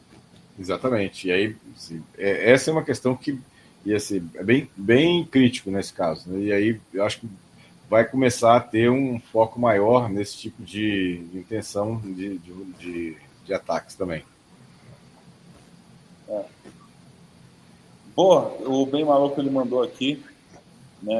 Exatamente. 0.60 1.28
E 1.28 1.32
aí, 1.32 1.56
assim, 1.76 2.04
é, 2.18 2.52
essa 2.52 2.70
é 2.70 2.74
uma 2.74 2.84
questão 2.84 3.16
que 3.16 3.40
e 3.86 3.96
assim, 3.96 4.30
é 4.36 4.44
bem, 4.44 4.70
bem 4.76 5.26
crítico 5.26 5.72
nesse 5.72 5.94
caso. 5.94 6.30
Né? 6.30 6.40
E 6.40 6.52
aí, 6.52 6.82
eu 6.94 7.04
acho 7.04 7.22
que 7.22 7.30
vai 7.90 8.06
começar 8.06 8.56
a 8.56 8.60
ter 8.60 8.90
um 8.90 9.20
foco 9.20 9.60
maior 9.60 10.10
nesse 10.10 10.38
tipo 10.38 10.62
de, 10.62 11.26
intenção 11.34 11.98
de, 11.98 12.38
de, 12.38 13.18
de, 13.46 13.54
ataques 13.54 13.96
também. 13.96 14.24
É. 16.28 16.44
Boa, 18.16 18.56
o 18.66 18.86
bem 18.86 19.06
maluco 19.06 19.40
ele 19.40 19.50
mandou 19.50 19.82
aqui, 19.82 20.24
né, 21.02 21.16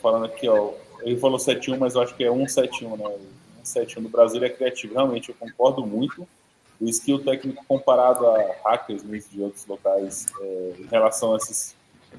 falando 0.00 0.24
aqui, 0.24 0.48
ó, 0.48 0.72
ele 1.02 1.20
falou 1.20 1.38
7-1, 1.38 1.78
mas 1.78 1.94
eu 1.94 2.00
acho 2.00 2.16
que 2.16 2.24
é 2.24 2.28
1-7-1, 2.28 2.96
né? 2.96 3.16
7 3.62 4.00
no 4.00 4.08
Brasil 4.08 4.42
é 4.42 4.48
criativo. 4.48 4.94
Realmente, 4.94 5.28
eu 5.28 5.36
concordo 5.38 5.86
muito. 5.86 6.26
O 6.82 6.88
skill 6.88 7.22
técnico 7.22 7.64
comparado 7.66 8.26
a 8.26 8.56
hackers 8.64 9.04
de 9.30 9.40
outros 9.40 9.64
locais 9.66 10.26
é, 10.40 10.74
em 10.80 10.86
relação 10.86 11.32
a 11.32 11.36
esses. 11.36 11.76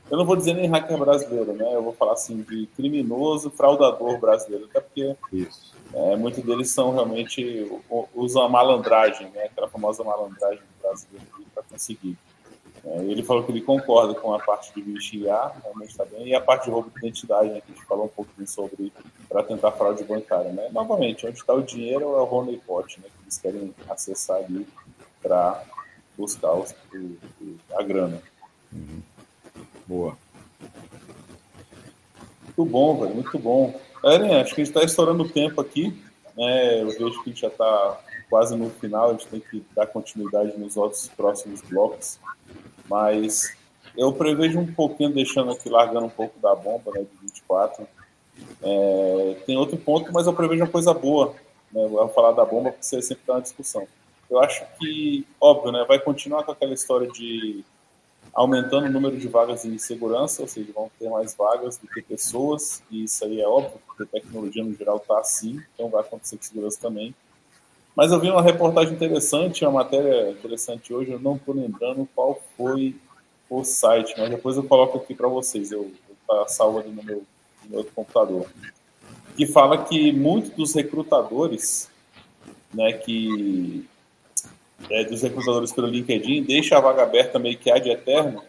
Eu 0.10 0.18
não 0.18 0.26
vou 0.26 0.38
dizer 0.38 0.54
nem 0.54 0.68
hacker 0.68 0.98
brasileiro, 0.98 1.52
né? 1.52 1.76
Eu 1.76 1.84
vou 1.84 1.94
falar 1.94 2.14
assim 2.14 2.42
de 2.42 2.66
criminoso, 2.68 3.52
fraudador 3.52 4.18
brasileiro, 4.20 4.66
até 4.66 4.80
porque 4.80 5.16
é, 5.94 6.16
muitos 6.16 6.42
deles 6.44 6.70
são 6.72 6.94
realmente 6.94 7.70
usam 8.16 8.44
a 8.44 8.50
malandragem, 8.50 9.30
né? 9.32 9.44
Aquela 9.44 9.68
famosa 9.68 10.02
malandragem 10.04 10.60
do 10.60 10.82
brasileiro 10.82 11.28
para 11.54 11.64
conseguir. 11.64 12.18
É, 12.86 12.98
ele 13.04 13.24
falou 13.24 13.44
que 13.44 13.52
ele 13.52 13.62
concorda 13.62 14.14
com 14.14 14.34
a 14.34 14.40
parte 14.40 14.74
de 14.74 14.82
vigiar, 14.82 15.58
realmente 15.64 15.92
está 15.92 16.04
bem, 16.04 16.28
e 16.28 16.36
a 16.36 16.42
parte 16.42 16.66
de 16.66 16.72
roubo 16.72 16.90
de 16.90 16.98
identidade, 16.98 17.50
né, 17.50 17.62
que 17.62 17.72
a 17.72 17.76
gente 17.76 17.86
falou 17.86 18.06
um 18.06 18.10
pouquinho 18.10 18.48
sobre, 18.48 18.92
para 19.30 19.42
tentar 19.42 19.72
fraude 19.72 20.04
bancária. 20.04 20.52
Né? 20.52 20.70
Novamente, 20.72 21.26
onde 21.26 21.38
está 21.38 21.54
o 21.54 21.62
dinheiro 21.62 22.04
é 22.04 22.22
o 22.22 22.26
Rony 22.26 22.58
Pot, 22.58 23.00
né, 23.00 23.08
que 23.08 23.24
eles 23.24 23.38
querem 23.38 23.74
acessar 23.90 24.38
ali 24.38 24.68
para 25.22 25.64
buscar 26.18 26.54
os, 26.54 26.76
o, 26.94 27.58
a 27.78 27.84
grana. 27.84 28.22
Uhum. 28.72 29.02
Boa. 29.88 30.18
Muito 32.44 32.66
bom, 32.66 33.00
velho, 33.00 33.16
muito 33.16 33.40
bom. 33.40 33.80
Eren, 34.04 34.42
acho 34.42 34.54
que 34.54 34.62
a 34.62 34.66
gente 34.66 34.76
está 34.76 34.84
estourando 34.84 35.24
o 35.24 35.30
tempo 35.30 35.62
aqui. 35.62 35.98
Né? 36.36 36.82
Eu 36.82 36.90
vejo 36.90 37.24
que 37.24 37.30
a 37.30 37.34
gente 37.34 37.42
já 37.42 37.48
está 37.48 38.00
quase 38.30 38.56
no 38.56 38.70
final, 38.70 39.10
a 39.10 39.12
gente 39.14 39.28
tem 39.28 39.40
que 39.40 39.64
dar 39.76 39.88
continuidade 39.88 40.58
nos 40.58 40.76
outros 40.76 41.08
próximos 41.08 41.62
blocos. 41.62 42.20
Mas 42.94 43.58
eu 43.98 44.14
prevejo 44.14 44.60
um 44.60 44.72
pouquinho, 44.72 45.12
deixando 45.12 45.52
aqui, 45.52 45.68
largando 45.68 46.06
um 46.06 46.12
pouco 46.12 46.40
da 46.40 46.54
bomba 46.54 46.92
né, 46.92 47.00
de 47.00 47.28
24. 47.28 47.88
É, 48.62 49.38
tem 49.48 49.58
outro 49.58 49.78
ponto, 49.78 50.14
mas 50.14 50.28
eu 50.28 50.34
prevejo 50.34 50.62
uma 50.62 50.70
coisa 50.70 50.94
boa. 50.94 51.34
Né, 51.72 51.88
vou 51.88 52.08
falar 52.10 52.34
da 52.34 52.46
bomba 52.46 52.70
porque 52.70 52.86
você 52.86 53.02
sempre 53.02 53.24
está 53.24 53.34
na 53.34 53.40
discussão. 53.40 53.88
Eu 54.30 54.40
acho 54.40 54.64
que, 54.78 55.26
óbvio, 55.42 55.72
né, 55.72 55.84
vai 55.88 55.98
continuar 55.98 56.44
com 56.44 56.52
aquela 56.52 56.72
história 56.72 57.08
de 57.08 57.66
aumentando 58.32 58.86
o 58.86 58.92
número 58.92 59.18
de 59.18 59.28
vagas 59.28 59.66
em 59.66 59.76
segurança, 59.80 60.44
ou 60.44 60.48
seja, 60.48 60.72
vão 60.72 60.92
ter 61.00 61.10
mais 61.10 61.34
vagas 61.34 61.78
do 61.78 61.88
que 61.88 62.00
pessoas, 62.00 62.84
e 62.92 63.06
isso 63.06 63.26
aí 63.26 63.42
é 63.42 63.48
óbvio, 63.48 63.80
porque 63.88 64.04
a 64.04 64.06
tecnologia 64.06 64.64
no 64.64 64.76
geral 64.76 64.98
está 64.98 65.20
assim, 65.20 65.60
então 65.74 65.90
vai 65.90 66.02
acontecer 66.02 66.38
com 66.38 66.44
segurança 66.44 66.80
também. 66.80 67.14
Mas 67.96 68.12
eu 68.12 68.20
vi 68.20 68.30
uma 68.30 68.42
reportagem 68.42 68.94
interessante, 68.94 69.64
uma 69.64 69.84
matéria 69.84 70.32
interessante 70.32 70.94
hoje, 70.94 71.12
eu 71.12 71.20
não 71.20 71.36
estou 71.36 71.54
lembrando 71.54 72.08
qual 72.16 72.42
foi 72.58 72.96
o 73.50 73.64
site, 73.64 74.16
mas 74.18 74.30
depois 74.30 74.58
eu 74.58 74.64
coloco 74.64 74.98
aqui 74.98 75.14
para 75.14 75.28
vocês, 75.28 75.72
eu 75.72 75.92
está 76.22 76.48
salvo 76.48 76.80
ali 76.80 76.90
no 76.90 77.04
meu, 77.04 77.24
no 77.64 77.70
meu 77.70 77.78
outro 77.80 77.94
computador, 77.94 78.48
que 79.38 79.46
fala 79.46 79.84
que 79.84 80.12
muitos 80.12 80.52
dos 80.52 80.74
recrutadores, 80.74 81.90
né, 82.74 82.94
que 82.94 83.88
é, 84.90 85.04
dos 85.04 85.22
recrutadores 85.22 85.72
pelo 85.72 85.88
LinkedIn, 85.88 86.44
deixa 86.44 86.78
a 86.78 86.82
vaga 86.82 87.04
aberta 87.04 87.38
meio 87.38 87.58
que 87.58 87.72
ad 87.72 87.88
eterno, 87.90 88.42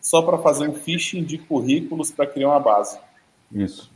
só 0.00 0.22
para 0.22 0.38
fazer 0.38 0.68
um 0.68 0.74
phishing 0.74 1.24
de 1.24 1.38
currículos 1.38 2.10
para 2.10 2.26
criar 2.26 2.48
uma 2.48 2.60
base. 2.60 2.98
Isso. 3.50 3.90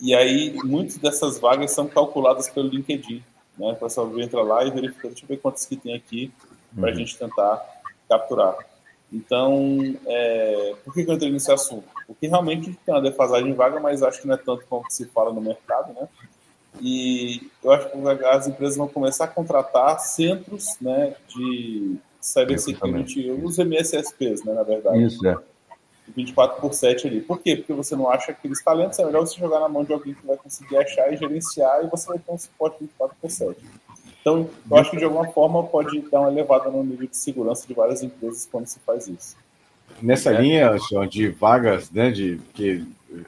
E 0.00 0.14
aí, 0.14 0.54
muitas 0.64 0.98
dessas 0.98 1.38
vagas 1.38 1.72
são 1.72 1.88
calculadas 1.88 2.48
pelo 2.50 2.68
LinkedIn. 2.68 3.22
Né? 3.58 3.72
O 3.72 3.76
pessoal 3.76 4.18
entra 4.20 4.42
lá 4.42 4.64
e 4.64 4.70
verifica, 4.70 5.08
deixa 5.08 5.24
eu 5.24 5.28
ver 5.28 5.38
quantos 5.38 5.64
que 5.64 5.76
tem 5.76 5.94
aqui 5.94 6.32
para 6.74 6.90
a 6.90 6.92
uhum. 6.92 6.98
gente 6.98 7.18
tentar 7.18 7.64
capturar. 8.08 8.56
Então, 9.12 9.78
é, 10.06 10.74
por 10.84 10.92
que, 10.92 11.00
eu 11.00 11.14
entrei 11.14 11.30
nesse 11.30 11.50
assunto? 11.50 11.88
Porque 12.06 12.26
realmente 12.26 12.76
tem 12.84 12.94
uma 12.94 13.00
defasagem 13.00 13.52
vaga, 13.54 13.78
mas 13.80 14.02
acho 14.02 14.20
que 14.20 14.26
não 14.26 14.34
é 14.34 14.38
tanto 14.38 14.66
como 14.66 14.84
se 14.90 15.06
fala 15.06 15.32
no 15.32 15.40
mercado, 15.40 15.92
né? 15.92 16.08
E 16.80 17.50
eu 17.62 17.72
acho 17.72 17.88
que 17.90 18.24
as 18.26 18.48
empresas 18.48 18.76
vão 18.76 18.88
começar 18.88 19.24
a 19.24 19.28
contratar 19.28 19.98
centros 20.00 20.76
né, 20.80 21.14
de 21.28 21.96
cybersecurity, 22.20 23.30
os 23.30 23.58
MSSPs, 23.58 24.44
né, 24.44 24.52
na 24.52 24.62
verdade. 24.62 25.02
Isso, 25.02 25.26
é. 25.26 25.38
24 26.14 26.60
por 26.60 26.74
7 26.74 27.06
ali. 27.06 27.20
Por 27.20 27.40
quê? 27.40 27.56
Porque 27.56 27.72
você 27.72 27.96
não 27.96 28.08
acha 28.10 28.32
aqueles 28.32 28.62
talentos, 28.62 28.98
é 28.98 29.04
melhor 29.04 29.20
você 29.20 29.38
jogar 29.38 29.60
na 29.60 29.68
mão 29.68 29.84
de 29.84 29.92
alguém 29.92 30.14
que 30.14 30.26
vai 30.26 30.36
conseguir 30.36 30.76
achar 30.76 31.12
e 31.12 31.16
gerenciar 31.16 31.84
e 31.84 31.88
você 31.88 32.06
vai 32.08 32.18
ter 32.18 32.32
um 32.32 32.38
suporte 32.38 32.78
24 32.80 33.16
por 33.20 33.30
7. 33.30 33.60
Então, 34.20 34.50
eu 34.68 34.76
acho 34.76 34.90
que 34.90 34.96
de 34.96 35.04
alguma 35.04 35.28
forma 35.28 35.62
pode 35.64 36.00
dar 36.10 36.20
uma 36.20 36.30
elevada 36.30 36.68
no 36.68 36.82
nível 36.82 37.06
de 37.06 37.16
segurança 37.16 37.66
de 37.66 37.74
várias 37.74 38.02
empresas 38.02 38.48
quando 38.50 38.66
se 38.66 38.80
faz 38.80 39.06
isso. 39.06 39.36
Nessa 40.02 40.32
é. 40.32 40.40
linha 40.40 40.76
de 41.08 41.28
vagas, 41.28 41.90
né, 41.90 42.10
de 42.10 42.40
que, 42.52 42.84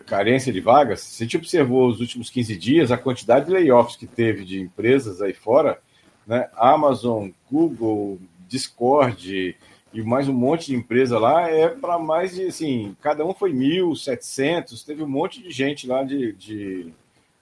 carência 0.07 0.53
de 0.53 0.61
vagas, 0.61 1.01
se 1.01 1.23
a 1.23 1.25
gente 1.25 1.37
observou 1.37 1.89
os 1.89 2.01
últimos 2.01 2.31
15 2.31 2.57
dias, 2.57 2.91
a 2.91 2.99
quantidade 2.99 3.47
de 3.47 3.53
layoffs 3.53 3.97
que 3.97 4.07
teve 4.07 4.45
de 4.45 4.61
empresas 4.61 5.23
aí 5.23 5.33
fora, 5.33 5.79
né, 6.27 6.49
Amazon, 6.57 7.31
Google, 7.51 8.19
Discord, 8.49 9.57
e 9.93 10.03
mais 10.03 10.29
um 10.29 10.33
monte 10.33 10.67
de 10.67 10.77
empresa 10.77 11.19
lá, 11.19 11.49
é 11.49 11.69
para 11.69 11.99
mais 11.99 12.35
de, 12.35 12.47
assim, 12.47 12.97
cada 13.01 13.25
um 13.25 13.33
foi 13.33 13.53
mil, 13.53 13.95
setecentos, 13.95 14.85
teve 14.85 15.03
um 15.03 15.09
monte 15.09 15.43
de 15.43 15.51
gente 15.51 15.87
lá 15.87 16.05
de, 16.05 16.33
de 16.35 16.93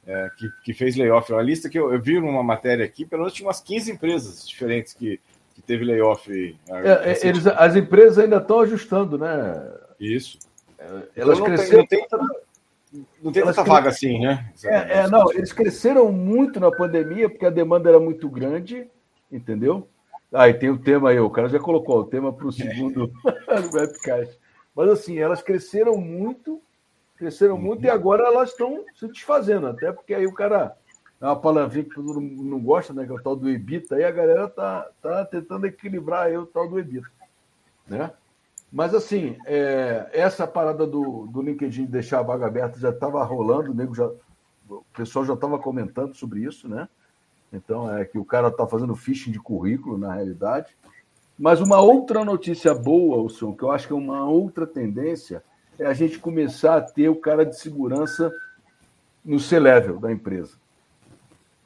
é, 0.07 0.31
que, 0.37 0.49
que 0.65 0.73
fez 0.73 0.97
layoff. 0.97 1.33
A 1.35 1.43
lista 1.43 1.69
que 1.69 1.79
eu, 1.79 1.93
eu 1.93 2.01
vi 2.01 2.21
numa 2.21 2.43
matéria 2.43 2.85
aqui, 2.85 3.05
pelo 3.05 3.23
menos 3.23 3.35
tinha 3.35 3.47
umas 3.47 3.61
15 3.61 3.91
empresas 3.91 4.49
diferentes 4.49 4.95
que, 4.95 5.21
que 5.55 5.63
teve 5.63 5.85
layoff. 5.85 6.57
É, 6.69 7.13
é 7.13 7.27
eles, 7.27 7.47
as 7.47 7.75
empresas 7.75 8.19
ainda 8.19 8.37
estão 8.37 8.61
ajustando, 8.61 9.19
né? 9.19 9.73
Isso. 9.99 10.39
É, 10.79 10.85
elas 11.17 11.39
então, 11.39 11.47
cresceram... 11.47 11.79
Não 11.79 11.87
tem, 11.87 12.07
tanta, 12.09 12.27
não 13.23 13.33
tem 13.33 13.43
tanta 13.43 13.65
vaga 13.65 13.89
assim, 13.89 14.21
né? 14.21 14.49
É, 14.65 14.99
é, 15.01 15.09
não, 15.09 15.33
eles 15.33 15.53
cresceram 15.53 16.13
muito 16.13 16.61
na 16.61 16.71
pandemia 16.71 17.29
porque 17.29 17.47
a 17.47 17.51
demanda 17.51 17.89
era 17.89 17.99
muito 17.99 18.29
grande, 18.29 18.87
entendeu? 19.33 19.89
Ah, 20.33 20.49
e 20.49 20.55
tem 20.55 20.71
o 20.71 20.79
tema 20.79 21.11
aí, 21.11 21.21
o 21.21 21.31
cara 21.31 21.49
já 21.49 21.59
colocou 21.59 22.01
o 22.01 22.05
tema 22.05 22.33
para 22.33 22.47
o 22.47 22.53
segundo 22.53 23.11
webcast. 23.73 24.39
Mas 24.75 24.89
assim, 24.91 25.19
elas 25.19 25.41
cresceram 25.41 25.97
muito, 25.97 26.61
cresceram 27.17 27.57
muito 27.57 27.85
e 27.85 27.91
agora 27.91 28.25
elas 28.25 28.51
estão 28.51 28.85
se 28.95 29.07
desfazendo, 29.09 29.69
até 29.69 29.93
porque 29.93 30.13
aí 30.13 30.27
o 30.27 30.35
cara 30.35 30.77
é 31.21 31.25
uma 31.25 31.41
palavrinha 31.41 31.85
que 31.85 31.95
todo 31.95 32.21
mundo 32.21 32.45
não 32.45 32.61
gosta, 32.61 32.93
né? 32.93 33.07
Que 33.07 33.13
é 33.13 33.15
o 33.15 33.23
tal 33.23 33.35
do 33.37 33.49
EBITA, 33.49 33.97
aí 33.97 34.05
a 34.05 34.11
galera 34.11 34.49
tá, 34.49 34.89
tá 35.01 35.25
tentando 35.25 35.67
equilibrar 35.67 36.27
aí 36.27 36.37
o 36.37 36.45
tal 36.45 36.69
do 36.69 36.79
EBITA, 36.79 37.09
né? 37.87 38.13
Mas 38.71 38.95
assim, 38.95 39.39
é, 39.47 40.11
essa 40.13 40.47
parada 40.47 40.87
do, 40.87 41.27
do 41.29 41.41
LinkedIn 41.41 41.87
deixar 41.87 42.19
a 42.19 42.23
vaga 42.23 42.47
aberta 42.47 42.79
já 42.79 42.91
estava 42.91 43.25
rolando, 43.25 43.71
o, 43.71 43.75
nego 43.75 43.95
já, 43.95 44.11
o 44.69 44.85
pessoal 44.95 45.25
já 45.25 45.35
estava 45.35 45.59
comentando 45.59 46.15
sobre 46.15 46.41
isso, 46.41 46.69
né? 46.69 46.87
Então 47.53 47.95
é 47.97 48.05
que 48.05 48.19
o 48.19 48.25
cara 48.25 48.49
está 48.49 48.67
fazendo 48.67 48.95
phishing 48.97 49.31
de 49.31 49.39
currículo, 49.39 49.97
na 49.97 50.13
realidade. 50.13 50.77
Mas 51.39 51.61
uma 51.61 51.81
outra 51.81 52.25
notícia 52.25 52.75
boa, 52.75 53.23
Wilson, 53.23 53.55
que 53.55 53.63
eu 53.63 53.71
acho 53.71 53.87
que 53.87 53.93
é 53.93 53.97
uma 53.97 54.29
outra 54.29 54.67
tendência, 54.67 55.43
é 55.79 55.87
a 55.87 55.93
gente 55.93 56.19
começar 56.19 56.77
a 56.77 56.81
ter 56.81 57.09
o 57.09 57.17
cara 57.17 57.45
de 57.45 57.59
segurança 57.59 58.33
no 59.25 59.39
C-level 59.39 59.99
da 59.99 60.11
empresa. 60.11 60.57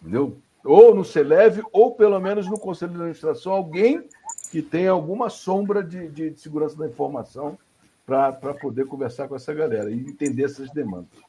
Entendeu? 0.00 0.36
Ou 0.64 0.94
no 0.94 1.04
C-level, 1.04 1.68
ou 1.72 1.94
pelo 1.94 2.18
menos 2.18 2.48
no 2.48 2.58
conselho 2.58 2.92
de 2.92 2.96
administração, 2.96 3.52
alguém 3.52 4.08
que 4.50 4.60
tenha 4.60 4.90
alguma 4.90 5.30
sombra 5.30 5.82
de, 5.82 6.08
de, 6.08 6.30
de 6.30 6.40
segurança 6.40 6.76
da 6.76 6.88
informação 6.88 7.56
para 8.04 8.54
poder 8.54 8.86
conversar 8.86 9.28
com 9.28 9.36
essa 9.36 9.54
galera 9.54 9.88
e 9.90 9.94
entender 9.94 10.44
essas 10.44 10.68
demandas. 10.70 11.20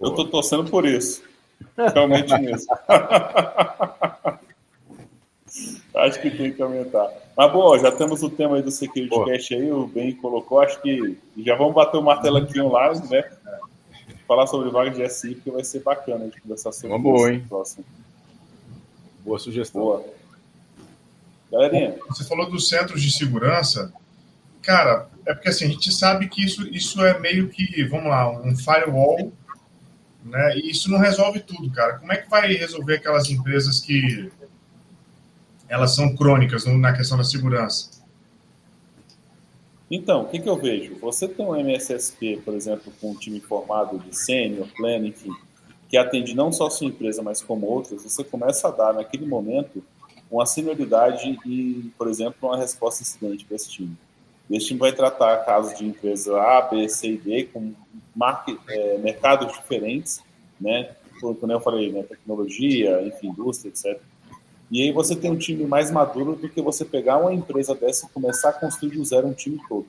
Eu 0.00 0.08
estou 0.08 0.26
torcendo 0.26 0.70
por 0.70 0.86
isso. 0.86 1.22
Realmente 1.76 2.36
mesmo. 2.38 2.74
acho 5.94 6.20
que 6.20 6.30
tem 6.30 6.52
que 6.52 6.62
aumentar. 6.62 7.10
Mas, 7.36 7.52
bom, 7.52 7.78
já 7.78 7.90
temos 7.92 8.22
o 8.22 8.30
tema 8.30 8.56
aí 8.56 8.62
do 8.62 8.70
Security 8.70 9.08
Boa. 9.08 9.26
Cash 9.26 9.52
aí, 9.52 9.70
o 9.70 9.86
Ben 9.86 10.14
colocou. 10.16 10.60
Acho 10.60 10.80
que 10.82 11.18
já 11.38 11.56
vamos 11.56 11.74
bater 11.74 11.96
o 11.96 12.02
martelo 12.02 12.38
aqui 12.38 12.60
online, 12.60 13.00
né? 13.08 13.24
Falar 14.26 14.46
sobre 14.46 14.70
vaga 14.70 14.90
de 14.90 15.08
SI, 15.08 15.34
porque 15.34 15.50
vai 15.50 15.64
ser 15.64 15.80
bacana 15.80 16.24
a 16.24 16.24
gente 16.24 16.40
conversar 16.40 16.72
sobre 16.72 16.94
Uma 16.94 16.98
boa, 16.98 17.32
hein? 17.32 17.44
Próximo. 17.48 17.84
Boa 19.24 19.38
sugestão. 19.38 19.80
Boa. 19.80 20.04
Galerinha. 21.50 21.96
Você 22.08 22.24
falou 22.24 22.48
dos 22.48 22.68
centros 22.68 23.02
de 23.02 23.10
segurança. 23.10 23.92
Cara, 24.62 25.08
é 25.26 25.34
porque 25.34 25.48
assim, 25.48 25.64
a 25.64 25.68
gente 25.68 25.90
sabe 25.90 26.28
que 26.28 26.44
isso, 26.44 26.66
isso 26.68 27.02
é 27.02 27.18
meio 27.18 27.48
que, 27.48 27.82
vamos 27.84 28.06
lá, 28.08 28.30
um 28.30 28.54
firewall, 28.56 29.32
né? 30.24 30.56
E 30.56 30.70
isso 30.70 30.90
não 30.90 30.98
resolve 30.98 31.40
tudo, 31.40 31.70
cara. 31.70 31.98
Como 31.98 32.12
é 32.12 32.16
que 32.16 32.28
vai 32.28 32.52
resolver 32.52 32.96
aquelas 32.96 33.30
empresas 33.30 33.80
que 33.80 34.30
elas 35.68 35.94
são 35.94 36.14
crônicas 36.14 36.64
na 36.64 36.92
questão 36.92 37.16
da 37.16 37.24
segurança? 37.24 38.00
Então, 39.90 40.22
o 40.22 40.28
que, 40.28 40.38
que 40.38 40.48
eu 40.48 40.56
vejo? 40.56 40.96
Você 41.00 41.26
tem 41.26 41.44
um 41.44 41.56
MSSP, 41.56 42.40
por 42.44 42.54
exemplo, 42.54 42.92
com 43.00 43.10
um 43.10 43.14
time 43.14 43.40
formado 43.40 43.98
de 43.98 44.16
sênior, 44.16 44.68
pleno, 44.76 45.06
enfim, 45.06 45.32
que 45.88 45.96
atende 45.96 46.34
não 46.34 46.52
só 46.52 46.68
a 46.68 46.70
sua 46.70 46.86
empresa, 46.86 47.22
mas 47.22 47.42
como 47.42 47.66
outras, 47.66 48.04
você 48.04 48.22
começa 48.22 48.68
a 48.68 48.70
dar, 48.70 48.94
naquele 48.94 49.26
momento, 49.26 49.82
uma 50.30 50.46
senioridade 50.46 51.36
e, 51.44 51.90
por 51.98 52.06
exemplo, 52.06 52.48
uma 52.48 52.56
resposta 52.56 53.02
incidente 53.02 53.44
para 53.44 53.56
esse 53.56 53.68
time. 53.68 53.96
Esse 54.50 54.66
time 54.66 54.80
vai 54.80 54.92
tratar 54.92 55.44
casos 55.44 55.78
de 55.78 55.86
empresa 55.86 56.40
A, 56.40 56.62
B, 56.62 56.88
C 56.88 57.12
e 57.12 57.16
D 57.16 57.44
com 57.44 57.72
market, 58.14 58.58
é, 58.68 58.98
mercados 58.98 59.52
diferentes, 59.52 60.20
né? 60.60 60.90
Como 61.20 61.52
eu 61.52 61.60
falei, 61.60 61.92
né? 61.92 62.02
tecnologia, 62.02 63.00
enfim, 63.02 63.28
indústria, 63.28 63.68
etc. 63.70 64.00
E 64.70 64.82
aí 64.82 64.92
você 64.92 65.14
tem 65.14 65.30
um 65.30 65.36
time 65.36 65.64
mais 65.66 65.90
maduro 65.90 66.34
do 66.34 66.48
que 66.48 66.60
você 66.62 66.84
pegar 66.84 67.18
uma 67.18 67.32
empresa 67.32 67.74
dessa 67.74 68.06
e 68.06 68.08
começar 68.08 68.50
a 68.50 68.52
construir 68.52 68.96
do 68.96 69.04
zero 69.04 69.28
um 69.28 69.32
time 69.32 69.60
todo. 69.68 69.86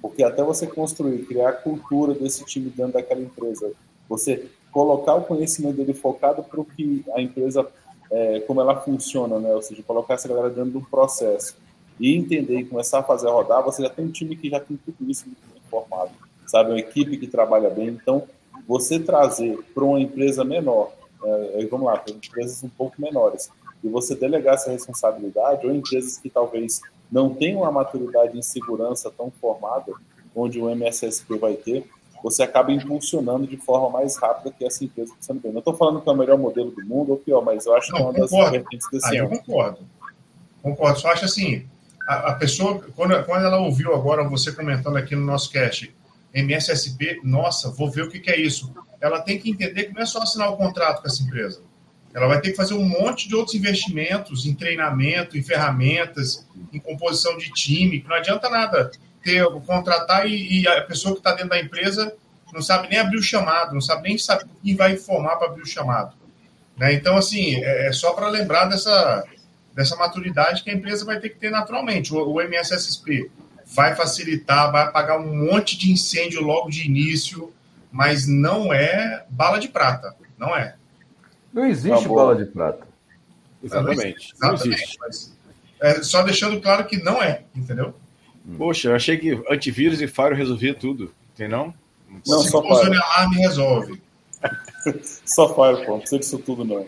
Porque 0.00 0.22
até 0.22 0.42
você 0.42 0.66
construir, 0.66 1.26
criar 1.26 1.48
a 1.48 1.52
cultura 1.52 2.14
desse 2.14 2.44
time 2.44 2.70
dentro 2.70 2.92
daquela 2.92 3.20
empresa, 3.20 3.72
você 4.08 4.46
colocar 4.70 5.16
o 5.16 5.24
conhecimento 5.24 5.76
dele 5.76 5.92
focado 5.92 6.42
para 6.42 6.60
o 6.60 6.64
que 6.64 7.04
a 7.14 7.20
empresa, 7.20 7.66
é, 8.10 8.40
como 8.40 8.60
ela 8.60 8.80
funciona, 8.80 9.38
né? 9.38 9.52
Ou 9.52 9.62
seja, 9.62 9.82
colocar 9.82 10.14
essa 10.14 10.28
galera 10.28 10.48
dentro 10.48 10.70
de 10.70 10.78
um 10.78 10.84
processo 10.84 11.56
e 11.98 12.16
entender 12.16 12.60
e 12.60 12.64
começar 12.64 13.00
a 13.00 13.02
fazer 13.02 13.28
a 13.28 13.32
rodar, 13.32 13.62
você 13.62 13.82
já 13.82 13.90
tem 13.90 14.04
um 14.04 14.10
time 14.10 14.36
que 14.36 14.50
já 14.50 14.60
tem 14.60 14.76
tudo 14.76 15.10
isso 15.10 15.26
muito 15.26 15.40
bem 15.52 15.62
formado, 15.70 16.10
sabe? 16.46 16.70
Uma 16.70 16.78
equipe 16.78 17.16
que 17.16 17.26
trabalha 17.26 17.70
bem. 17.70 17.88
Então, 17.88 18.24
você 18.66 18.98
trazer 18.98 19.58
para 19.74 19.84
uma 19.84 20.00
empresa 20.00 20.44
menor, 20.44 20.92
é, 21.24 21.66
vamos 21.70 21.86
lá, 21.86 21.96
para 21.98 22.14
empresas 22.14 22.62
um 22.62 22.68
pouco 22.68 23.00
menores, 23.00 23.50
e 23.82 23.88
você 23.88 24.14
delegar 24.14 24.54
essa 24.54 24.70
responsabilidade, 24.70 25.66
ou 25.66 25.74
empresas 25.74 26.18
que 26.18 26.28
talvez 26.28 26.80
não 27.10 27.34
tenham 27.34 27.64
a 27.64 27.72
maturidade 27.72 28.38
em 28.38 28.42
segurança 28.42 29.10
tão 29.10 29.30
formada, 29.30 29.92
onde 30.34 30.60
o 30.60 30.68
MSSP 30.70 31.36
vai 31.38 31.54
ter, 31.54 31.88
você 32.22 32.42
acaba 32.42 32.72
impulsionando 32.72 33.46
de 33.46 33.56
forma 33.56 33.90
mais 33.90 34.16
rápida 34.16 34.54
que 34.56 34.64
essa 34.64 34.84
empresa 34.84 35.14
funciona 35.14 35.40
bem. 35.40 35.52
Não 35.52 35.60
estou 35.60 35.74
falando 35.74 36.00
que 36.00 36.08
é 36.08 36.12
o 36.12 36.16
melhor 36.16 36.38
modelo 36.38 36.70
do 36.70 36.84
mundo 36.84 37.12
ou 37.12 37.16
pior, 37.16 37.42
mas 37.42 37.66
eu 37.66 37.74
acho 37.74 37.92
não, 37.92 37.98
que 37.98 38.02
é 38.02 38.06
uma 38.06 38.12
concordo. 38.14 38.42
das 38.42 38.50
vertentes 38.50 38.88
desse 38.90 39.16
ah, 39.16 39.24
ano. 39.24 39.34
Eu 39.34 39.38
concordo. 39.38 39.78
Concordo. 40.62 41.00
Só 41.00 41.08
acho 41.08 41.24
assim, 41.24 41.66
a, 42.08 42.30
a, 42.30 42.34
pessoa, 42.34 42.80
quando, 42.96 43.22
quando 43.24 43.44
ela 43.44 43.58
ouviu 43.58 43.94
agora 43.94 44.24
você 44.24 44.50
comentando 44.52 44.96
aqui 44.96 45.14
no 45.14 45.24
nosso 45.24 45.50
cast, 45.50 45.94
MSSP, 46.34 47.20
nossa, 47.22 47.70
vou 47.70 47.90
ver 47.90 48.02
o 48.02 48.10
que, 48.10 48.18
que 48.18 48.30
é 48.30 48.40
isso. 48.40 48.72
Ela 49.00 49.20
tem 49.20 49.38
que 49.38 49.50
entender 49.50 49.84
que 49.84 49.94
não 49.94 50.02
é 50.02 50.06
só 50.06 50.22
assinar 50.22 50.50
o 50.50 50.56
contrato 50.56 51.02
com 51.02 51.08
essa 51.08 51.22
empresa 51.22 51.62
ela 52.14 52.26
vai 52.26 52.40
ter 52.40 52.50
que 52.50 52.56
fazer 52.56 52.74
um 52.74 52.84
monte 52.84 53.28
de 53.28 53.34
outros 53.34 53.54
investimentos 53.54 54.46
em 54.46 54.54
treinamento, 54.54 55.36
em 55.36 55.42
ferramentas, 55.42 56.46
em 56.72 56.78
composição 56.78 57.36
de 57.36 57.52
time, 57.52 58.04
não 58.08 58.16
adianta 58.16 58.48
nada 58.48 58.90
ter 59.22 59.44
contratar 59.66 60.26
e, 60.26 60.60
e 60.60 60.68
a 60.68 60.82
pessoa 60.82 61.14
que 61.14 61.20
está 61.20 61.32
dentro 61.32 61.50
da 61.50 61.60
empresa 61.60 62.14
não 62.52 62.62
sabe 62.62 62.88
nem 62.88 62.98
abrir 62.98 63.18
o 63.18 63.22
chamado, 63.22 63.74
não 63.74 63.80
sabe 63.80 64.08
nem 64.08 64.16
sabe 64.16 64.44
quem 64.62 64.74
vai 64.74 64.92
informar 64.92 65.36
para 65.36 65.48
abrir 65.48 65.62
o 65.62 65.66
chamado. 65.66 66.14
Né? 66.76 66.94
Então, 66.94 67.16
assim, 67.16 67.56
é, 67.56 67.88
é 67.88 67.92
só 67.92 68.12
para 68.14 68.28
lembrar 68.28 68.66
dessa, 68.66 69.24
dessa 69.78 69.94
maturidade 69.94 70.64
que 70.64 70.70
a 70.70 70.74
empresa 70.74 71.04
vai 71.04 71.20
ter 71.20 71.28
que 71.28 71.38
ter 71.38 71.50
naturalmente. 71.50 72.12
O, 72.12 72.32
o 72.32 72.40
MSSP 72.40 73.30
vai 73.64 73.94
facilitar, 73.94 74.72
vai 74.72 74.82
apagar 74.82 75.20
um 75.20 75.32
monte 75.32 75.78
de 75.78 75.92
incêndio 75.92 76.42
logo 76.42 76.68
de 76.68 76.84
início, 76.84 77.52
mas 77.92 78.26
não 78.26 78.72
é 78.72 79.24
bala 79.30 79.60
de 79.60 79.68
prata, 79.68 80.16
não 80.36 80.56
é. 80.56 80.74
Não 81.52 81.64
existe 81.64 82.02
tá 82.02 82.08
bola 82.08 82.34
de 82.34 82.50
prata. 82.50 82.88
Exatamente. 83.62 84.34
Não 84.40 84.54
existe. 84.54 84.98
Mas, 84.98 85.38
é, 85.80 86.02
só 86.02 86.22
deixando 86.22 86.60
claro 86.60 86.84
que 86.84 86.96
não 86.96 87.22
é, 87.22 87.44
entendeu? 87.54 87.94
Poxa, 88.56 88.88
eu 88.88 88.96
achei 88.96 89.16
que 89.16 89.40
antivírus 89.48 90.00
e 90.00 90.08
Fire 90.08 90.34
resolvia 90.34 90.74
tudo. 90.74 91.14
Tem 91.36 91.46
não? 91.46 91.72
Não, 92.26 92.40
Se 92.40 92.50
só 92.50 92.60
Fire. 92.62 92.96
alarme 92.96 93.36
resolve. 93.36 94.02
só 95.24 95.46
Fire, 95.54 95.86
pô. 95.86 95.92
Não 95.92 95.98
precisa 96.00 96.18
disso 96.18 96.38
tudo, 96.38 96.64
não. 96.64 96.84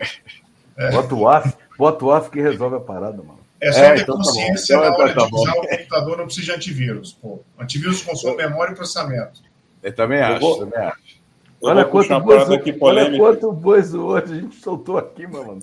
É. 0.75 0.91
Bota 0.91 1.15
o 1.15 1.29
AF, 1.29 1.55
bota 1.81 2.05
o 2.05 2.11
AF 2.11 2.29
que 2.29 2.39
resolve 2.39 2.75
a 2.75 2.79
parada, 2.79 3.17
mano. 3.17 3.39
É 3.59 3.71
só 3.71 3.79
é, 3.79 3.95
ter 3.95 4.01
então 4.01 4.17
tá 4.17 4.23
consciência 4.23 4.77
tá 4.77 4.89
na 4.89 4.95
hora 4.95 5.11
então, 5.11 5.23
tá 5.23 5.29
de 5.29 5.35
usar 5.35 5.51
o 5.51 5.67
computador, 5.67 6.17
não 6.17 6.25
precisa 6.25 6.45
de 6.45 6.51
antivírus. 6.51 7.17
Pô. 7.19 7.39
Antivírus 7.59 8.03
consome 8.03 8.37
memória 8.37 8.71
e 8.71 8.75
processamento. 8.75 9.41
Eu 9.81 9.95
também 9.95 10.21
acho, 10.21 10.35
eu 10.35 10.39
vou... 10.39 10.59
também 10.59 10.79
acho. 10.79 11.21
Olha 11.63 11.85
quanto, 11.85 12.19
bois, 12.19 12.49
olha 12.81 13.17
quanto 13.17 13.51
bois 13.51 13.93
hoje 13.93 14.33
a 14.33 14.35
gente 14.35 14.55
soltou 14.55 14.97
aqui, 14.97 15.27
mano. 15.27 15.59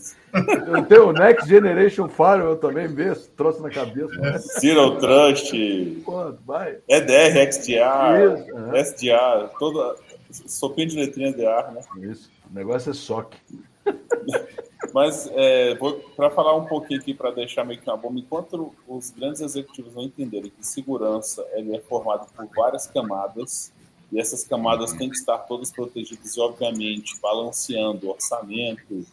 Eu 0.68 0.84
tenho 0.84 1.08
o 1.08 1.12
Next 1.12 1.48
Generation 1.48 2.08
Firewall 2.08 2.56
também, 2.56 2.86
vê, 2.86 3.12
troço 3.36 3.60
na 3.60 3.68
cabeça. 3.68 4.14
Mano. 4.16 4.38
Zero 4.60 4.96
Trust. 4.98 6.04
Vai. 6.46 6.78
EDR, 6.88 7.52
XDR, 7.52 8.38
Isso, 8.38 8.54
uhum. 8.54 8.76
SDR, 8.76 9.50
toda. 9.58 9.96
Sopinha 10.30 10.86
de 10.86 10.96
letrinha 10.96 11.30
EDR, 11.30 11.72
né? 11.72 11.80
Isso. 12.02 12.30
O 12.48 12.54
negócio 12.54 12.90
é 12.90 12.94
SOC. 12.94 13.34
Mas, 14.92 15.28
é, 15.34 15.76
para 16.16 16.30
falar 16.30 16.54
um 16.56 16.64
pouquinho 16.64 17.00
aqui, 17.00 17.12
para 17.12 17.30
deixar 17.30 17.64
meio 17.64 17.80
que 17.80 17.88
uma 17.88 17.96
bomba, 17.96 18.20
enquanto 18.20 18.72
os 18.86 19.10
grandes 19.10 19.40
executivos 19.40 19.94
não 19.94 20.04
entenderem 20.04 20.50
que 20.50 20.64
segurança 20.64 21.44
é 21.52 21.80
formado 21.80 22.26
por 22.32 22.46
várias 22.54 22.86
camadas, 22.86 23.72
e 24.10 24.18
essas 24.18 24.44
camadas 24.44 24.92
têm 24.92 25.10
que 25.10 25.16
estar 25.16 25.38
todas 25.38 25.70
protegidas 25.70 26.34
e, 26.36 26.40
obviamente, 26.40 27.20
balanceando 27.20 28.08
orçamento 28.08 29.04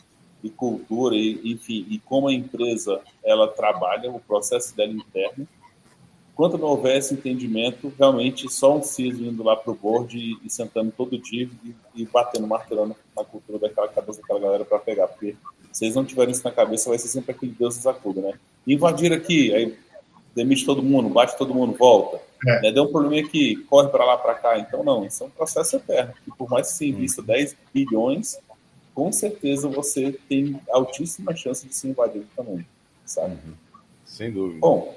e 0.43 0.49
cultura, 0.49 1.16
e, 1.16 1.51
enfim, 1.51 1.86
e 1.89 1.99
como 1.99 2.28
a 2.28 2.34
empresa 2.34 3.01
ela 3.24 3.47
trabalha, 3.47 4.11
o 4.11 4.20
processo 4.20 4.76
dela 4.76 4.93
interno. 4.93 5.47
Enquanto 6.32 6.57
não 6.57 6.68
houver 6.68 6.97
esse 6.97 7.13
entendimento, 7.13 7.91
realmente 7.97 8.51
só 8.51 8.78
um 8.78 8.84
CISO 8.84 9.24
indo 9.24 9.41
lá 9.41 9.55
para 9.55 9.72
o 9.72 9.76
board 9.76 10.18
e, 10.18 10.38
e, 10.45 10.49
sentando 10.49 10.91
todo 10.91 11.18
dia 11.18 11.49
e, 11.63 11.76
e 11.95 12.05
batendo, 12.05 12.45
martelando 12.45 12.95
na 13.16 13.24
cultura 13.24 13.57
daquela 13.57 13.88
cabeça 13.88 14.22
daquela 14.22 14.39
galera 14.39 14.66
para 14.66 14.80
pegar, 14.80 15.07
porque 15.07 15.36
se 15.76 15.84
eles 15.84 15.95
não 15.95 16.05
tiverem 16.05 16.32
isso 16.32 16.41
na 16.41 16.51
cabeça, 16.51 16.88
vai 16.88 16.97
ser 16.97 17.09
sempre 17.09 17.34
aquele 17.34 17.51
Deus 17.51 17.76
nos 17.76 17.86
acuda, 17.86 18.21
né? 18.21 18.34
Invadir 18.65 19.11
aqui, 19.11 19.53
aí 19.53 19.78
demite 20.34 20.65
todo 20.65 20.82
mundo, 20.82 21.09
bate 21.09 21.38
todo 21.38 21.53
mundo, 21.53 21.76
volta. 21.78 22.21
É. 22.47 22.61
Né? 22.61 22.71
Deu 22.71 22.84
um 22.84 22.91
problema 22.93 23.28
aqui, 23.28 23.57
corre 23.69 23.89
para 23.89 24.05
lá, 24.05 24.17
para 24.17 24.36
cá. 24.36 24.57
Então, 24.57 24.86
não, 24.86 25.05
isso 25.05 25.26
é 25.26 25.28
um 25.28 25.30
processo 25.30 25.76
eterno. 25.76 26.13
E 26.26 26.32
por 26.32 26.49
mais 26.49 26.71
que 26.71 26.78
você 26.78 26.88
invista 26.88 27.21
10 27.21 27.57
bilhões, 27.73 28.39
com 28.93 29.11
certeza 29.11 29.67
você 29.67 30.17
tem 30.30 30.57
altíssima 30.71 31.36
chance 31.36 31.67
de 31.67 31.76
ser 31.76 31.89
invadido 31.89 32.26
também, 32.38 32.65
sabe? 33.05 33.34
Uhum. 33.34 33.53
Sem 34.05 34.32
dúvida. 34.32 34.61
Bom, 34.61 34.95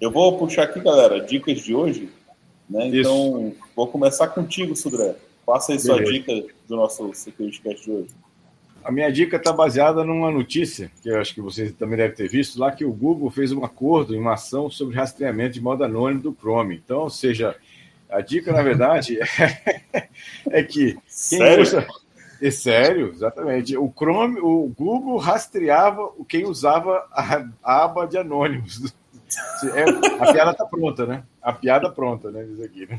eu 0.00 0.12
vou 0.12 0.38
puxar 0.38 0.62
aqui, 0.62 0.78
galera, 0.78 1.18
dicas 1.20 1.58
de 1.58 1.74
hoje. 1.74 2.08
Né? 2.70 2.86
Então, 2.86 3.48
Isso. 3.48 3.56
vou 3.74 3.88
começar 3.88 4.28
contigo, 4.28 4.76
Sudré. 4.76 5.16
Faça 5.44 5.72
aí 5.72 5.80
sua 5.80 6.00
dica 6.00 6.32
do 6.68 6.76
nosso 6.76 7.12
Security 7.12 7.60
Cast 7.60 7.84
de 7.84 7.90
hoje. 7.90 8.23
A 8.84 8.92
minha 8.92 9.10
dica 9.10 9.38
está 9.38 9.50
baseada 9.50 10.04
numa 10.04 10.30
notícia, 10.30 10.92
que 11.02 11.08
eu 11.08 11.18
acho 11.18 11.32
que 11.34 11.40
vocês 11.40 11.72
também 11.72 11.96
devem 11.96 12.14
ter 12.14 12.28
visto, 12.28 12.60
lá 12.60 12.70
que 12.70 12.84
o 12.84 12.92
Google 12.92 13.30
fez 13.30 13.50
um 13.50 13.64
acordo 13.64 14.14
em 14.14 14.18
uma 14.18 14.34
ação 14.34 14.68
sobre 14.68 14.94
rastreamento 14.94 15.54
de 15.54 15.60
modo 15.62 15.82
anônimo 15.82 16.20
do 16.20 16.36
Chrome. 16.38 16.82
Então, 16.84 16.98
ou 17.00 17.10
seja, 17.10 17.56
a 18.10 18.20
dica, 18.20 18.52
na 18.52 18.60
verdade, 18.60 19.18
é 20.50 20.62
que 20.62 20.92
quem 20.92 21.00
sério? 21.06 21.62
usa. 21.62 21.86
É 22.42 22.50
sério, 22.50 23.10
exatamente. 23.10 23.74
O 23.74 23.90
Chrome, 23.90 24.38
o 24.40 24.70
Google 24.76 25.16
rastreava 25.16 26.10
quem 26.28 26.44
usava 26.44 27.06
a, 27.10 27.46
a 27.62 27.84
aba 27.84 28.06
de 28.06 28.18
anônimos. 28.18 28.94
É, 29.74 29.84
a 30.22 30.32
piada 30.32 30.50
está 30.50 30.66
pronta, 30.66 31.06
né? 31.06 31.24
A 31.40 31.54
piada 31.54 31.90
pronta, 31.90 32.30
né? 32.30 32.44
Diz 32.44 32.60
aqui, 32.60 32.86
né? 32.86 32.98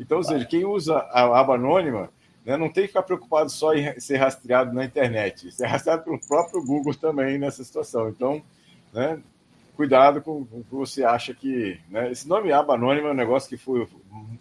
Então, 0.00 0.18
ou 0.18 0.24
seja, 0.24 0.44
quem 0.44 0.64
usa 0.64 0.96
a 0.96 1.38
aba 1.38 1.54
anônima 1.54 2.10
né, 2.50 2.56
não 2.56 2.68
tem 2.68 2.82
que 2.82 2.88
ficar 2.88 3.04
preocupado 3.04 3.48
só 3.48 3.72
em 3.74 3.98
ser 4.00 4.16
rastreado 4.16 4.72
na 4.72 4.84
internet, 4.84 5.52
ser 5.52 5.66
rastreado 5.66 6.02
pelo 6.02 6.18
próprio 6.18 6.60
Google 6.64 6.92
também 6.92 7.38
nessa 7.38 7.62
situação. 7.62 8.08
Então, 8.08 8.42
né, 8.92 9.20
cuidado 9.76 10.20
com, 10.20 10.40
o 10.50 10.64
que 10.68 10.74
você 10.74 11.04
acha 11.04 11.32
que. 11.32 11.78
Né, 11.88 12.10
esse 12.10 12.28
nome 12.28 12.50
aba 12.50 12.74
anônima 12.74 13.08
é 13.08 13.12
um 13.12 13.14
negócio 13.14 13.48
que 13.48 13.56
foi 13.56 13.86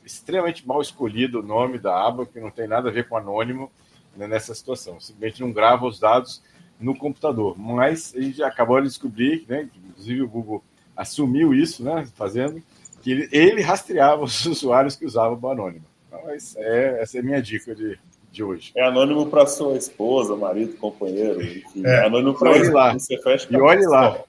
extremamente 0.03 0.68
mal 0.68 0.82
escolhido 0.82 1.39
o 1.39 1.43
nome 1.43 1.78
da 1.78 2.03
aba, 2.03 2.26
que 2.26 2.39
não 2.39 2.49
tem 2.49 2.68
nada 2.68 2.89
a 2.89 2.91
ver 2.91 3.07
com 3.07 3.16
anônimo 3.16 3.72
né, 4.18 4.28
nessa 4.28 4.55
situação. 4.55 4.99
Simplesmente 4.99 5.41
não 5.41 5.51
grava 5.51 5.86
os 5.86 5.99
dados 5.99 6.41
no 6.80 6.95
computador. 6.95 7.60
Mas 7.60 8.16
a 8.16 8.22
gente 8.22 8.41
acabou 8.41 8.82
de 8.82 8.88
descobrir, 8.88 9.45
né, 9.47 9.70
inclusive 9.88 10.24
o 10.24 10.28
Google 10.28 10.64
assumiu 10.97 11.53
isso, 11.53 11.84
né, 11.84 12.07
fazendo, 12.16 12.60
que 13.03 13.12
ele, 13.12 13.30
ele 13.32 13.62
rastreava 13.62 14.24
os 14.24 14.43
usuários 14.47 14.95
que 14.95 15.05
usavam 15.05 15.38
o 15.39 15.51
anônimo. 15.51 15.86
Então, 16.10 16.22
é, 16.57 17.01
essa 17.01 17.18
é 17.18 17.20
a 17.20 17.24
minha 17.24 17.41
dica 17.41 17.76
de, 17.76 17.97
de 18.32 18.43
hoje. 18.43 18.72
É 18.76 18.84
anônimo 18.84 19.28
para 19.28 19.45
sua 19.45 19.78
esposa, 19.78 20.36
marido, 20.36 20.76
companheiro, 20.78 21.41
enfim. 21.41 21.86
É, 21.86 21.97
é 21.97 22.05
anônimo 22.07 22.34
para 22.38 22.49
olhe 22.49 22.70
lá. 22.70 22.93
Você 22.93 23.18
fecha 23.22 23.47
e 23.49 23.55
olhe 23.55 23.86
lá. 23.86 24.24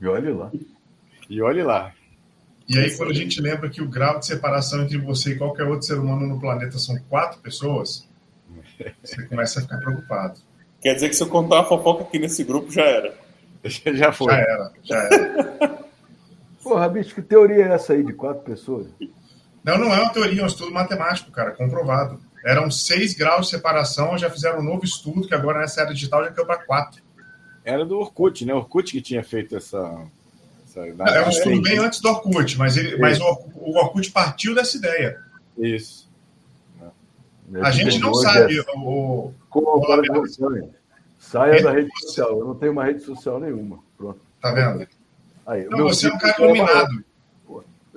E 0.00 0.06
olhe 0.06 0.32
lá. 0.32 0.52
E 1.30 1.42
olhe 1.42 1.62
lá. 1.62 1.92
E 2.68 2.78
aí, 2.78 2.94
quando 2.96 3.10
a 3.10 3.14
gente 3.14 3.40
lembra 3.40 3.70
que 3.70 3.80
o 3.80 3.88
grau 3.88 4.18
de 4.18 4.26
separação 4.26 4.82
entre 4.82 4.98
você 4.98 5.30
e 5.30 5.38
qualquer 5.38 5.64
outro 5.64 5.86
ser 5.86 5.98
humano 5.98 6.26
no 6.26 6.38
planeta 6.38 6.78
são 6.78 6.98
quatro 7.08 7.40
pessoas, 7.40 8.06
você 9.02 9.26
começa 9.26 9.60
a 9.60 9.62
ficar 9.62 9.78
preocupado. 9.78 10.40
Quer 10.82 10.94
dizer 10.94 11.08
que 11.08 11.16
se 11.16 11.22
eu 11.22 11.28
contar 11.28 11.56
uma 11.56 11.64
fofoca 11.64 12.02
aqui 12.02 12.18
nesse 12.18 12.44
grupo, 12.44 12.70
já 12.70 12.84
era. 12.84 13.14
Já 13.94 14.12
foi. 14.12 14.32
Já 14.32 14.38
era, 14.38 14.72
já 14.84 14.96
era. 14.96 15.78
Porra, 16.62 16.88
bicho, 16.88 17.16
que 17.16 17.22
teoria 17.22 17.64
é 17.64 17.74
essa 17.74 17.94
aí 17.94 18.04
de 18.04 18.12
quatro 18.12 18.44
pessoas? 18.44 18.86
Não, 19.66 19.76
não 19.78 19.92
é 19.92 20.00
uma 20.00 20.12
teoria, 20.12 20.42
é 20.42 20.44
um 20.44 20.46
estudo 20.46 20.70
matemático, 20.70 21.32
cara, 21.32 21.50
comprovado. 21.50 22.20
Eram 22.44 22.70
seis 22.70 23.14
graus 23.14 23.46
de 23.46 23.50
separação, 23.56 24.16
já 24.16 24.30
fizeram 24.30 24.60
um 24.60 24.62
novo 24.62 24.84
estudo, 24.84 25.26
que 25.26 25.34
agora 25.34 25.58
nessa 25.58 25.80
era 25.80 25.92
digital 25.92 26.22
já 26.24 26.30
caiu 26.30 26.46
para 26.46 26.64
quatro. 26.64 27.02
Era 27.64 27.84
do 27.84 27.98
Orkut, 27.98 28.46
né? 28.46 28.54
O 28.54 28.58
Orkut 28.58 28.92
que 28.92 29.00
tinha 29.00 29.24
feito 29.24 29.56
essa. 29.56 30.06
essa... 30.64 30.86
Não, 30.94 31.06
é 31.06 31.26
um 31.26 31.30
estudo 31.30 31.60
bem 31.60 31.78
antes 31.78 32.00
do 32.00 32.08
Orkut, 32.08 32.56
mas, 32.56 32.76
ele, 32.76 32.96
mas 32.98 33.20
o, 33.20 33.24
o 33.56 33.76
Orkut 33.76 34.08
partiu 34.12 34.54
dessa 34.54 34.76
ideia. 34.76 35.20
Isso. 35.58 36.08
A 37.60 37.72
gente 37.72 37.98
não 37.98 38.14
sabe. 38.14 38.60
O, 38.76 39.32
Como 39.50 39.66
o, 39.66 39.80
Saia 41.18 41.60
da 41.60 41.72
rede 41.72 41.90
social. 42.00 42.38
Eu 42.38 42.46
não 42.46 42.54
tenho 42.54 42.70
uma 42.70 42.84
rede 42.84 43.00
social 43.02 43.40
nenhuma. 43.40 43.80
Pronto. 43.98 44.20
Tá 44.40 44.52
vendo? 44.52 44.86
Aí, 45.44 45.64
não, 45.64 45.78
você 45.78 46.08
é 46.08 46.12
um 46.12 46.18
cara 46.18 46.40
iluminado. 46.40 47.04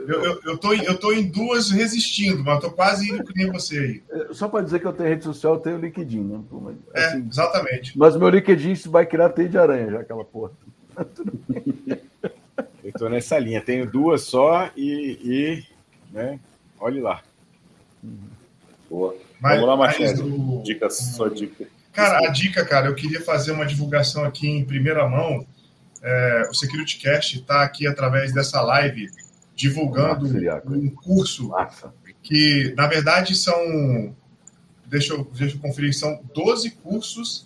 Eu, 0.10 0.24
eu, 0.24 0.41
eu, 0.43 0.57
tô, 0.57 0.74
eu 0.74 0.97
tô 0.97 1.14
em 1.14 1.30
duas 1.30 1.70
resistindo, 1.70 2.43
mas 2.43 2.60
tô 2.60 2.72
quase 2.72 3.12
indo 3.12 3.24
que 3.24 3.38
nem 3.38 3.51
você 3.51 3.78
aí. 3.78 4.03
É, 4.10 4.34
só 4.34 4.47
para 4.47 4.64
dizer 4.64 4.80
que 4.80 4.88
eu 4.88 4.93
tenho 4.93 5.07
rede 5.07 5.24
social, 5.24 5.53
eu 5.53 5.60
tenho 5.60 5.78
LinkedIn, 5.78 6.22
né? 6.22 6.39
É, 6.95 7.05
assim, 7.05 7.18
é, 7.18 7.28
exatamente. 7.30 7.95
Mas 7.95 8.18
meu 8.18 8.28
LinkedIn 8.28 8.74
vai 8.89 9.05
criar 9.05 9.30
teia 9.30 9.47
de 9.47 9.57
aranha, 9.60 9.91
já 9.91 9.99
aquela 9.99 10.26
porra. 10.26 10.51
eu 12.84 12.91
tô 12.97 13.07
nessa 13.07 13.38
linha, 13.38 13.62
tenho 13.62 13.86
duas 13.86 14.24
só 14.24 14.72
e, 14.76 15.20
e 15.24 15.64
né? 16.12 16.39
Olhe 16.80 17.01
lá. 17.01 17.22
Boa. 18.89 19.16
Mas, 19.39 19.60
Vamos 19.60 19.70
lá, 19.70 19.78
Machado. 19.78 20.64
Dica, 20.64 20.89
sua 20.89 21.30
dica. 21.30 21.68
Cara, 21.93 22.28
a 22.28 22.32
dica, 22.32 22.66
cara, 22.66 22.88
eu 22.88 22.95
queria 22.95 23.22
fazer 23.22 23.51
uma 23.51 23.66
divulgação 23.66 24.24
aqui 24.24 24.49
em 24.49 24.66
primeira 24.66 25.07
mão. 25.07 25.45
É, 26.01 26.47
o 26.49 26.53
SecurityCast 26.55 27.41
está 27.41 27.62
aqui 27.62 27.86
através 27.86 28.34
dessa 28.34 28.60
live 28.62 29.07
divulgando 29.60 30.26
um 30.68 30.89
curso 30.89 31.51
que, 32.24 32.74
na 32.78 32.88
verdade, 32.88 33.36
são. 33.36 34.16
Deixa 34.86 35.14
eu, 35.14 35.30
deixa 35.36 35.57
eu 35.57 35.60
conferir, 35.60 35.93
são 35.93 36.24
12 36.34 36.72
cursos 36.72 37.45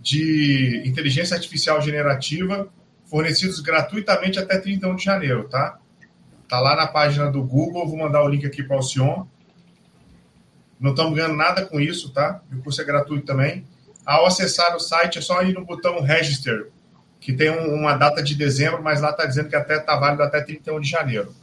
de 0.00 0.82
inteligência 0.84 1.34
artificial 1.34 1.80
generativa 1.80 2.68
fornecidos 3.06 3.60
gratuitamente 3.60 4.38
até 4.38 4.58
31 4.58 4.94
de 4.94 5.02
janeiro, 5.02 5.48
tá? 5.48 5.78
Tá 6.46 6.60
lá 6.60 6.76
na 6.76 6.86
página 6.86 7.30
do 7.30 7.42
Google, 7.42 7.88
vou 7.88 7.98
mandar 7.98 8.22
o 8.22 8.28
link 8.28 8.44
aqui 8.44 8.62
para 8.62 8.76
o 8.76 8.82
Sion. 8.82 9.24
Não 10.78 10.90
estamos 10.90 11.14
ganhando 11.14 11.34
nada 11.34 11.64
com 11.64 11.80
isso, 11.80 12.12
tá? 12.12 12.42
O 12.52 12.62
curso 12.62 12.82
é 12.82 12.84
gratuito 12.84 13.24
também. 13.24 13.64
Ao 14.04 14.26
acessar 14.26 14.76
o 14.76 14.80
site, 14.80 15.18
é 15.18 15.22
só 15.22 15.42
ir 15.42 15.54
no 15.54 15.64
botão 15.64 16.00
Register, 16.02 16.70
que 17.28 17.34
tem 17.34 17.50
uma 17.50 17.94
data 17.94 18.22
de 18.22 18.34
dezembro, 18.34 18.82
mas 18.82 19.02
lá 19.02 19.10
está 19.10 19.26
dizendo 19.26 19.50
que 19.50 19.54
até 19.54 19.76
está 19.76 19.94
válido 19.96 20.22
até 20.22 20.40
31 20.40 20.80
de 20.80 20.88
janeiro. 20.88 21.34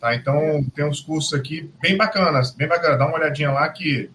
Tá? 0.00 0.14
Então, 0.14 0.64
tem 0.74 0.82
uns 0.82 1.02
cursos 1.02 1.34
aqui 1.34 1.70
bem 1.78 1.94
bacanas, 1.94 2.52
bem 2.52 2.66
bacana. 2.66 2.96
Dá 2.96 3.06
uma 3.06 3.18
olhadinha 3.18 3.52
lá 3.52 3.68
que 3.68 4.10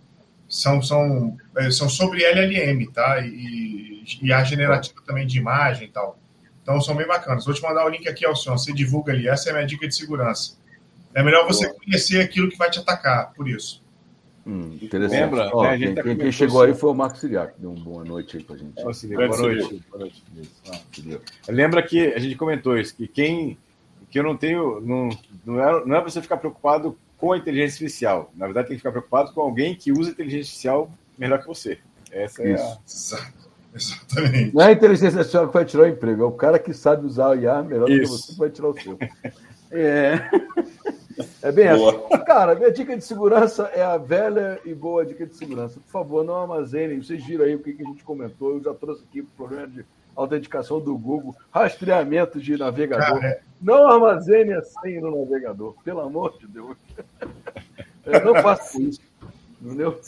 são, 0.50 0.82
são, 0.82 1.38
é, 1.56 1.70
são 1.70 1.88
sobre 1.88 2.24
LLM, 2.24 2.92
tá? 2.92 3.20
E, 3.20 4.04
e 4.20 4.34
a 4.34 4.44
generativa 4.44 5.00
também 5.06 5.28
de 5.28 5.38
imagem 5.38 5.90
e 5.90 5.92
tal. 5.92 6.18
Então, 6.64 6.82
são 6.82 6.96
bem 6.96 7.06
bacanas. 7.06 7.46
Vou 7.46 7.54
te 7.54 7.62
mandar 7.62 7.86
o 7.86 7.90
link 7.90 8.10
aqui, 8.10 8.26
Alcion. 8.26 8.58
Você 8.58 8.74
divulga 8.74 9.14
ali. 9.14 9.28
Essa 9.28 9.50
é 9.50 9.52
a 9.52 9.54
minha 9.58 9.68
dica 9.68 9.88
de 9.88 9.94
segurança. 9.94 10.58
É 11.14 11.22
melhor 11.22 11.46
você 11.46 11.72
conhecer 11.72 12.20
aquilo 12.20 12.50
que 12.50 12.58
vai 12.58 12.72
te 12.72 12.80
atacar, 12.80 13.32
por 13.34 13.48
isso. 13.48 13.81
Hum, 14.46 14.78
interessante. 14.82 15.22
Lembra? 15.22 15.50
Ó, 15.54 15.64
né, 15.64 15.78
quem, 15.78 15.96
quem, 15.96 16.18
quem 16.18 16.32
chegou 16.32 16.64
aí 16.64 16.74
foi 16.74 16.90
o 16.90 16.94
Marcos 16.96 17.20
Siriac. 17.20 17.54
Deu 17.58 17.72
uma 17.72 17.84
boa 17.84 18.04
noite 18.04 18.38
aí 18.38 18.44
pra 18.44 18.58
gente. 18.58 18.74
boa 18.74 19.38
noite. 19.38 19.84
Boa 19.90 20.00
noite. 20.00 20.24
Ah, 20.68 20.80
Lembra 21.50 21.84
que 21.84 22.08
a 22.14 22.20
gente 22.20 22.36
comentou 22.36 22.78
isso, 22.78 22.96
que 22.96 23.08
quem 23.08 23.58
que 24.12 24.20
eu 24.20 24.24
não 24.24 24.36
tenho. 24.36 24.82
Não, 24.82 25.10
não 25.46 25.64
é, 25.64 25.86
não 25.86 25.96
é 25.96 26.04
você 26.04 26.22
ficar 26.22 26.38
preocupado 26.38 26.98
com 27.18 27.32
a 27.32 27.38
inteligência 27.38 27.76
artificial. 27.76 28.32
Na 28.36 28.46
verdade, 28.46 28.68
tem 28.68 28.76
que 28.76 28.82
ficar 28.82 28.92
preocupado 28.92 29.32
com 29.34 29.42
alguém 29.42 29.74
que 29.74 29.92
usa 29.92 30.12
inteligência 30.12 30.50
artificial 30.50 30.92
melhor 31.18 31.40
que 31.40 31.48
você. 31.48 31.80
Essa 32.12 32.44
é 32.44 32.54
Isso. 32.54 33.16
a. 33.16 33.42
Exatamente. 33.74 34.54
Não 34.54 34.62
é 34.62 34.68
a 34.68 34.72
inteligência 34.74 35.20
artificial 35.20 35.48
que 35.48 35.54
vai 35.54 35.64
tirar 35.64 35.84
o 35.84 35.88
emprego, 35.88 36.24
é 36.24 36.26
o 36.26 36.32
cara 36.32 36.60
que 36.60 36.74
sabe 36.74 37.06
usar 37.06 37.30
o 37.30 37.36
IA 37.36 37.64
melhor 37.64 37.88
do 37.88 38.00
que 38.00 38.06
você 38.06 38.34
que 38.34 38.38
vai 38.38 38.50
tirar 38.50 38.68
o 38.68 38.74
seu. 38.74 39.00
É. 39.72 40.30
É 41.42 41.52
bem 41.52 41.76
boa. 41.76 42.06
essa. 42.08 42.18
Cara, 42.20 42.56
minha 42.56 42.72
dica 42.72 42.96
de 42.96 43.04
segurança 43.04 43.64
é 43.74 43.82
a 43.82 43.98
velha 43.98 44.60
e 44.66 44.74
boa 44.74 45.06
dica 45.06 45.26
de 45.26 45.36
segurança. 45.36 45.80
Por 45.80 45.92
favor, 45.92 46.24
não 46.24 46.42
armazenem. 46.42 47.02
Vocês 47.02 47.24
viram 47.26 47.46
aí 47.46 47.56
o 47.56 47.60
que 47.60 47.76
a 47.80 47.86
gente 47.86 48.04
comentou. 48.04 48.52
Eu 48.52 48.64
já 48.64 48.74
trouxe 48.74 49.04
aqui 49.10 49.22
o 49.22 49.26
problema 49.38 49.68
de 49.68 49.86
autenticação 50.16 50.80
do 50.80 50.98
Google, 50.98 51.36
rastreamento 51.52 52.40
de 52.40 52.58
navegador. 52.58 53.20
Cara, 53.20 53.28
é... 53.28 53.42
Não 53.62 53.88
armazene 53.88 54.54
a 54.54 54.62
senha 54.62 55.02
no 55.02 55.24
navegador, 55.24 55.76
pelo 55.84 56.02
amor 56.02 56.38
de 56.38 56.48
Deus. 56.48 56.78
Eu 58.06 58.26
não 58.26 58.42
faço 58.42 58.82
isso. 58.82 59.02
Entendeu? 59.62 60.00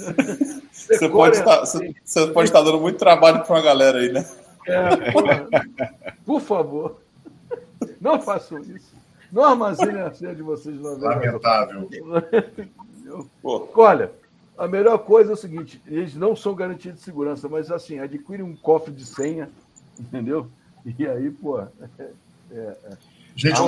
Você 0.71 1.07
pode, 1.07 1.37
estar, 1.37 1.61
assim. 1.61 1.93
você 2.03 2.27
pode 2.27 2.49
estar 2.49 2.63
dando 2.63 2.79
muito 2.79 2.97
trabalho 2.97 3.43
para 3.43 3.55
uma 3.55 3.61
galera 3.61 3.99
aí, 3.99 4.11
né? 4.11 4.25
É, 4.65 5.11
por 6.25 6.41
favor, 6.41 7.01
não 8.01 8.19
façam 8.19 8.59
isso. 8.61 8.92
Não 9.33 9.43
armazene 9.43 9.99
a 9.99 10.13
senha 10.13 10.33
de 10.33 10.41
vocês 10.41 10.77
no 10.77 10.97
navegador. 10.97 11.41
Lamentável. 11.43 11.89
Olha, 13.43 14.11
a 14.57 14.67
melhor 14.67 14.99
coisa 14.99 15.31
é 15.31 15.33
o 15.33 15.37
seguinte: 15.37 15.81
eles 15.85 16.15
não 16.15 16.35
são 16.35 16.55
garantidos 16.55 16.99
de 16.99 17.03
segurança, 17.03 17.49
mas 17.49 17.69
assim, 17.69 17.99
adquire 17.99 18.41
um 18.41 18.55
cofre 18.55 18.93
de 18.93 19.05
senha 19.05 19.49
entendeu? 19.99 20.49
E 20.85 21.07
aí, 21.07 21.31
pô. 21.31 21.59
É, 21.59 21.67
é. 22.51 22.77
Gente, 23.35 23.59
ah, 23.59 23.63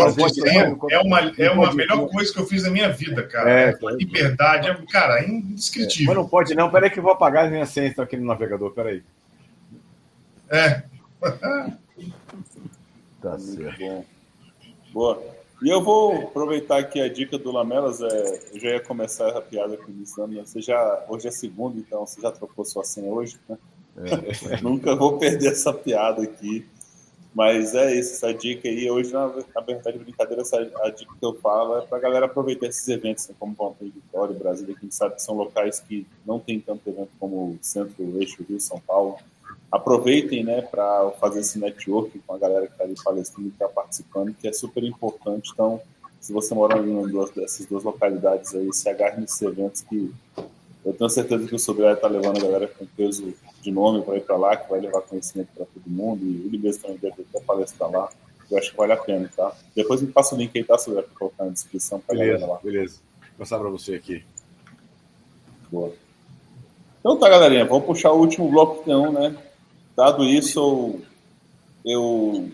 é, 0.91 0.95
é, 0.95 0.99
uma, 0.99 1.19
é 1.39 1.49
uma 1.49 1.73
melhor 1.73 2.07
coisa 2.09 2.31
que 2.31 2.39
eu 2.39 2.45
fiz 2.45 2.63
na 2.63 2.69
minha 2.69 2.91
vida, 2.91 3.25
cara. 3.27 3.49
É, 3.49 3.69
é 3.71 3.95
liberdade, 3.95 4.69
é, 4.69 4.75
cara, 4.91 5.19
é 5.21 5.27
indescritível. 5.27 6.13
mas 6.13 6.23
não 6.23 6.29
pode, 6.29 6.53
não. 6.53 6.69
Peraí, 6.69 6.91
que 6.91 6.99
eu 6.99 7.03
vou 7.03 7.13
apagar 7.13 7.45
as 7.45 7.51
minhas 7.51 7.69
senhas 7.69 7.97
aqui 7.97 8.15
no 8.15 8.27
navegador, 8.27 8.71
peraí. 8.73 9.01
É. 10.49 10.83
tá 13.19 13.39
certo. 13.39 14.05
Boa. 14.93 15.34
E 15.61 15.69
eu 15.69 15.81
vou 15.81 16.13
aproveitar 16.15 16.77
aqui 16.79 16.99
a 16.99 17.07
dica 17.07 17.37
do 17.37 17.51
Lamelas. 17.51 18.01
É, 18.01 18.41
eu 18.53 18.59
já 18.59 18.69
ia 18.71 18.79
começar 18.79 19.29
essa 19.29 19.41
piada 19.41 19.77
com 19.77 19.91
o 19.91 19.95
Luciano. 19.95 20.33
Você 20.45 20.61
já, 20.61 21.05
hoje 21.07 21.27
é 21.27 21.31
segunda, 21.31 21.79
então 21.79 22.05
você 22.05 22.21
já 22.21 22.31
trocou 22.31 22.65
sua 22.65 22.83
senha 22.83 23.11
hoje, 23.11 23.39
né? 23.47 23.57
É. 23.97 24.59
Nunca 24.61 24.95
vou 24.95 25.17
perder 25.17 25.51
essa 25.51 25.73
piada 25.73 26.23
aqui. 26.23 26.65
Mas 27.33 27.75
é 27.75 27.93
isso, 27.93 28.13
essa 28.13 28.33
dica 28.33 28.67
aí. 28.67 28.89
Hoje, 28.89 29.11
na, 29.11 29.27
na 29.27 29.61
verdade, 29.61 29.99
brincadeira, 29.99 30.41
essa, 30.41 30.57
a 30.57 30.89
dica 30.89 31.13
que 31.19 31.25
eu 31.25 31.33
falo 31.35 31.77
é 31.77 31.81
para 31.81 31.97
a 31.97 32.01
galera 32.01 32.25
aproveitar 32.27 32.67
esses 32.67 32.87
eventos, 32.87 33.27
né, 33.27 33.35
como 33.37 33.53
Ponta 33.53 33.83
Vitória, 33.83 34.33
Brasília, 34.33 34.73
que 34.73 34.79
a 34.79 34.83
gente 34.83 34.95
sabe 34.95 35.15
que 35.15 35.21
são 35.21 35.35
locais 35.35 35.81
que 35.81 36.07
não 36.25 36.39
tem 36.39 36.61
tanto 36.61 36.89
evento 36.89 37.11
como 37.19 37.35
o 37.35 37.59
Centro, 37.61 38.21
Eixo, 38.21 38.45
Rio, 38.47 38.59
São 38.59 38.79
Paulo. 38.79 39.17
Aproveitem 39.71 40.43
né, 40.43 40.61
para 40.61 41.11
fazer 41.19 41.41
esse 41.41 41.59
network 41.59 42.17
com 42.19 42.33
a 42.33 42.37
galera 42.37 42.67
que 42.67 42.73
está 42.73 42.83
ali 42.83 42.95
palestrando 43.03 43.49
e 43.49 43.51
está 43.51 43.67
participando, 43.67 44.33
que 44.33 44.47
é 44.47 44.53
super 44.53 44.83
importante. 44.83 45.51
Então, 45.53 45.81
se 46.21 46.31
você 46.31 46.55
mora 46.55 46.77
em 46.79 46.89
uma 46.89 47.27
dessas 47.27 47.65
duas 47.65 47.83
localidades 47.83 48.55
aí, 48.55 48.71
se 48.73 48.89
agarre 48.89 49.21
nesses 49.21 49.41
eventos 49.41 49.81
que 49.81 50.13
eu 50.85 50.93
tenho 50.93 51.09
certeza 51.09 51.47
que 51.47 51.55
o 51.55 51.59
Sobral 51.59 51.93
está 51.93 52.07
levando 52.07 52.37
a 52.37 52.41
galera 52.41 52.67
com 52.67 52.85
peso 52.85 53.33
de 53.61 53.71
nome 53.71 54.03
para 54.03 54.17
ir 54.17 54.21
para 54.21 54.37
lá, 54.37 54.55
que 54.55 54.69
vai 54.69 54.79
levar 54.79 55.01
conhecimento 55.01 55.49
para 55.55 55.65
todo 55.65 55.83
mundo, 55.87 56.23
e 56.23 56.45
ele 56.45 56.59
mesmo 56.59 56.83
também 56.83 56.97
deve 56.97 57.23
ter 57.23 57.41
palestra 57.41 57.87
lá. 57.87 58.09
Eu 58.51 58.57
acho 58.59 58.69
que 58.69 58.77
vale 58.77 58.93
a 58.93 58.97
pena, 58.97 59.29
tá? 59.35 59.51
Depois 59.75 60.03
me 60.03 60.11
passa 60.11 60.35
o 60.35 60.37
link 60.37 60.55
aí, 60.55 60.63
tá, 60.63 60.77
Sobral, 60.77 61.03
para 61.03 61.17
colocar 61.17 61.45
na 61.45 61.51
descrição 61.51 61.99
para 61.99 62.15
galera 62.15 62.45
lá. 62.45 62.59
Beleza, 62.63 62.99
vou 63.19 63.39
passar 63.39 63.57
para 63.57 63.69
você 63.69 63.95
aqui. 63.95 64.23
Boa. 65.71 65.91
Então 66.99 67.17
tá, 67.17 67.29
galerinha, 67.29 67.65
vamos 67.65 67.85
puxar 67.85 68.11
o 68.11 68.19
último 68.19 68.49
bloco 68.49 68.83
que 68.83 68.89
não, 68.89 69.11
né? 69.11 69.35
Dado 69.95 70.25
isso, 70.25 70.59
eu, 70.59 71.01
eu 71.85 72.51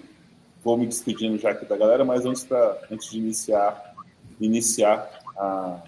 vou 0.63 0.77
me 0.77 0.85
despedindo 0.85 1.39
já 1.39 1.51
aqui 1.51 1.65
da 1.65 1.75
galera, 1.75 2.05
mas 2.05 2.23
antes, 2.23 2.43
pra, 2.43 2.77
antes 2.91 3.09
de 3.09 3.17
iniciar, 3.17 3.95
iniciar 4.39 5.09
a 5.35 5.81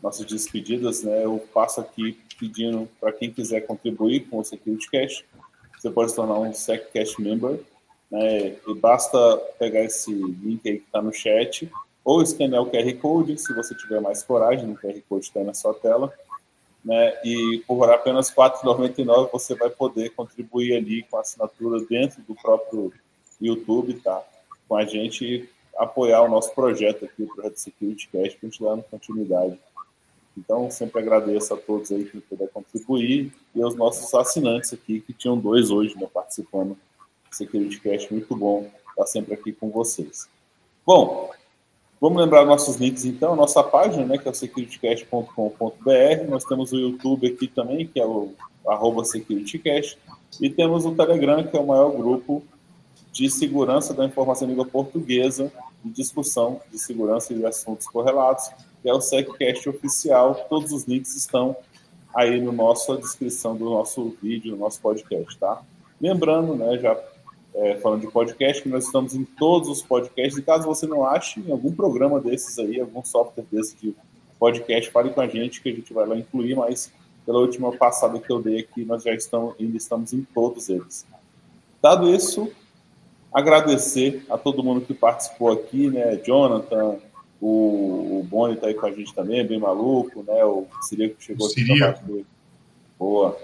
nossas 0.00 0.24
despedidas, 0.24 1.02
né, 1.02 1.24
eu 1.24 1.38
passo 1.52 1.80
aqui 1.80 2.18
pedindo 2.38 2.88
para 3.00 3.12
quem 3.12 3.30
quiser 3.30 3.62
contribuir 3.62 4.28
com 4.30 4.38
o 4.38 4.44
Security 4.44 4.90
Cash, 4.90 5.24
você 5.78 5.90
pode 5.90 6.10
se 6.10 6.16
tornar 6.16 6.38
um 6.38 6.52
SecCash 6.52 7.18
Member, 7.18 7.60
né, 8.10 8.56
e 8.66 8.74
basta 8.74 9.36
pegar 9.58 9.82
esse 9.82 10.12
link 10.12 10.66
aí 10.68 10.78
que 10.78 10.86
está 10.86 11.02
no 11.02 11.12
chat, 11.12 11.70
ou 12.04 12.22
escanear 12.22 12.62
o 12.62 12.70
QR 12.70 12.94
Code, 12.94 13.36
se 13.36 13.52
você 13.52 13.74
tiver 13.74 14.00
mais 14.00 14.22
coragem, 14.22 14.70
o 14.70 14.76
QR 14.76 14.98
Code 15.08 15.26
está 15.26 15.42
na 15.42 15.54
sua 15.54 15.74
tela, 15.74 16.12
né, 16.84 17.18
e 17.24 17.62
por 17.66 17.90
apenas 17.90 18.30
R$ 18.30 18.36
4,99 18.36 19.30
você 19.30 19.54
vai 19.54 19.70
poder 19.70 20.10
contribuir 20.10 20.76
ali 20.76 21.02
com 21.04 21.16
a 21.16 21.20
assinatura 21.20 21.80
dentro 21.84 22.22
do 22.22 22.34
próprio 22.34 22.92
YouTube, 23.40 23.94
tá? 23.94 24.22
Com 24.68 24.76
a 24.76 24.84
gente 24.84 25.48
apoiar 25.76 26.22
o 26.22 26.28
nosso 26.28 26.54
projeto 26.54 27.04
aqui, 27.04 27.22
o 27.22 27.34
Projeto 27.34 27.56
Security 27.56 28.08
Cash, 28.08 28.34
para 28.34 28.48
a 28.48 28.50
gente 28.50 28.62
dar 28.62 28.82
continuidade 28.84 29.58
então, 30.36 30.70
sempre 30.70 31.00
agradeço 31.00 31.52
a 31.52 31.56
todos 31.56 31.90
aí 31.92 32.04
que 32.04 32.20
puder 32.20 32.48
contribuir 32.48 33.32
e 33.54 33.62
aos 33.62 33.74
nossos 33.74 34.12
assinantes 34.14 34.72
aqui, 34.72 35.00
que 35.00 35.12
tinham 35.12 35.38
dois 35.38 35.70
hoje 35.70 35.94
né, 35.96 36.08
participando 36.12 36.70
do 36.70 37.36
SecurityCast. 37.36 38.12
Muito 38.12 38.34
bom 38.36 38.70
estar 38.90 39.06
sempre 39.06 39.34
aqui 39.34 39.52
com 39.52 39.70
vocês. 39.70 40.28
Bom, 40.86 41.30
vamos 42.00 42.22
lembrar 42.22 42.44
nossos 42.44 42.76
links 42.76 43.04
então, 43.04 43.36
nossa 43.36 43.62
página, 43.62 44.04
né, 44.06 44.18
que 44.18 44.26
é 44.26 44.30
o 44.30 44.34
securitycast.com.br. 44.34 46.28
Nós 46.28 46.44
temos 46.44 46.72
o 46.72 46.76
YouTube 46.76 47.26
aqui 47.26 47.46
também, 47.46 47.86
que 47.86 48.00
é 48.00 48.06
o 48.06 48.32
arroba 48.66 49.04
SecurityCast. 49.04 49.98
E 50.40 50.48
temos 50.48 50.84
o 50.84 50.94
Telegram, 50.94 51.42
que 51.42 51.56
é 51.56 51.60
o 51.60 51.66
maior 51.66 51.90
grupo 51.90 52.42
de 53.12 53.28
segurança 53.28 53.92
da 53.92 54.04
informação 54.04 54.46
em 54.46 54.50
língua 54.52 54.64
portuguesa 54.64 55.52
e 55.84 55.88
discussão 55.88 56.60
de 56.70 56.78
segurança 56.78 57.34
e 57.34 57.44
assuntos 57.44 57.86
correlatos 57.86 58.50
que 58.82 58.88
é 58.88 58.94
o 58.94 59.00
SecCast 59.00 59.68
oficial. 59.68 60.46
Todos 60.48 60.72
os 60.72 60.84
links 60.84 61.14
estão 61.16 61.56
aí 62.14 62.40
no 62.40 62.52
nossa 62.52 62.96
descrição 62.96 63.56
do 63.56 63.66
nosso 63.66 64.16
vídeo, 64.22 64.52
do 64.52 64.58
nosso 64.58 64.80
podcast, 64.80 65.38
tá? 65.38 65.62
Lembrando, 66.00 66.54
né, 66.54 66.78
já 66.78 66.98
é, 67.54 67.76
falando 67.76 68.02
de 68.02 68.10
podcast, 68.10 68.62
que 68.62 68.68
nós 68.68 68.84
estamos 68.84 69.14
em 69.14 69.24
todos 69.24 69.68
os 69.68 69.82
podcasts, 69.82 70.38
e 70.38 70.42
caso 70.42 70.66
você 70.66 70.86
não 70.86 71.04
ache 71.04 71.40
em 71.40 71.50
algum 71.50 71.72
programa 71.72 72.20
desses 72.20 72.58
aí, 72.58 72.80
algum 72.80 73.04
software 73.04 73.44
desse 73.50 73.76
de 73.76 73.94
podcast, 74.38 74.90
fale 74.90 75.10
com 75.10 75.20
a 75.20 75.26
gente 75.26 75.60
que 75.60 75.68
a 75.68 75.72
gente 75.72 75.92
vai 75.92 76.06
lá 76.06 76.16
incluir, 76.16 76.54
mas 76.54 76.92
pela 77.26 77.38
última 77.38 77.72
passada 77.72 78.18
que 78.18 78.30
eu 78.30 78.40
dei 78.40 78.60
aqui, 78.60 78.84
nós 78.84 79.02
já 79.02 79.12
estamos, 79.12 79.54
ainda 79.60 79.76
estamos 79.76 80.12
em 80.12 80.22
todos 80.34 80.68
eles. 80.68 81.06
Dado 81.82 82.12
isso, 82.14 82.50
agradecer 83.32 84.24
a 84.30 84.38
todo 84.38 84.62
mundo 84.62 84.80
que 84.80 84.94
participou 84.94 85.52
aqui, 85.52 85.90
né, 85.90 86.16
Jonathan, 86.16 86.98
o, 87.40 88.20
o 88.20 88.26
Boni 88.28 88.54
está 88.54 88.66
aí 88.66 88.74
com 88.74 88.86
a 88.86 88.92
gente 88.92 89.14
também, 89.14 89.46
bem 89.46 89.58
maluco, 89.58 90.22
né? 90.22 90.44
O 90.44 90.66
Sirico 90.82 91.16
chegou 91.22 91.46
aqui 91.46 91.64
Boa. 92.98 93.38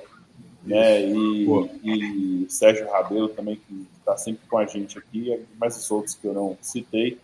Né? 0.66 1.02
E, 1.06 1.46
e 1.84 2.46
Sérgio 2.50 2.90
Rabelo 2.90 3.28
também, 3.28 3.56
que 3.56 3.86
está 3.98 4.16
sempre 4.16 4.46
com 4.48 4.58
a 4.58 4.66
gente 4.66 4.98
aqui, 4.98 5.46
mais 5.58 5.76
os 5.76 5.90
outros 5.90 6.14
que 6.14 6.26
eu 6.26 6.34
não 6.34 6.58
citei. 6.60 7.18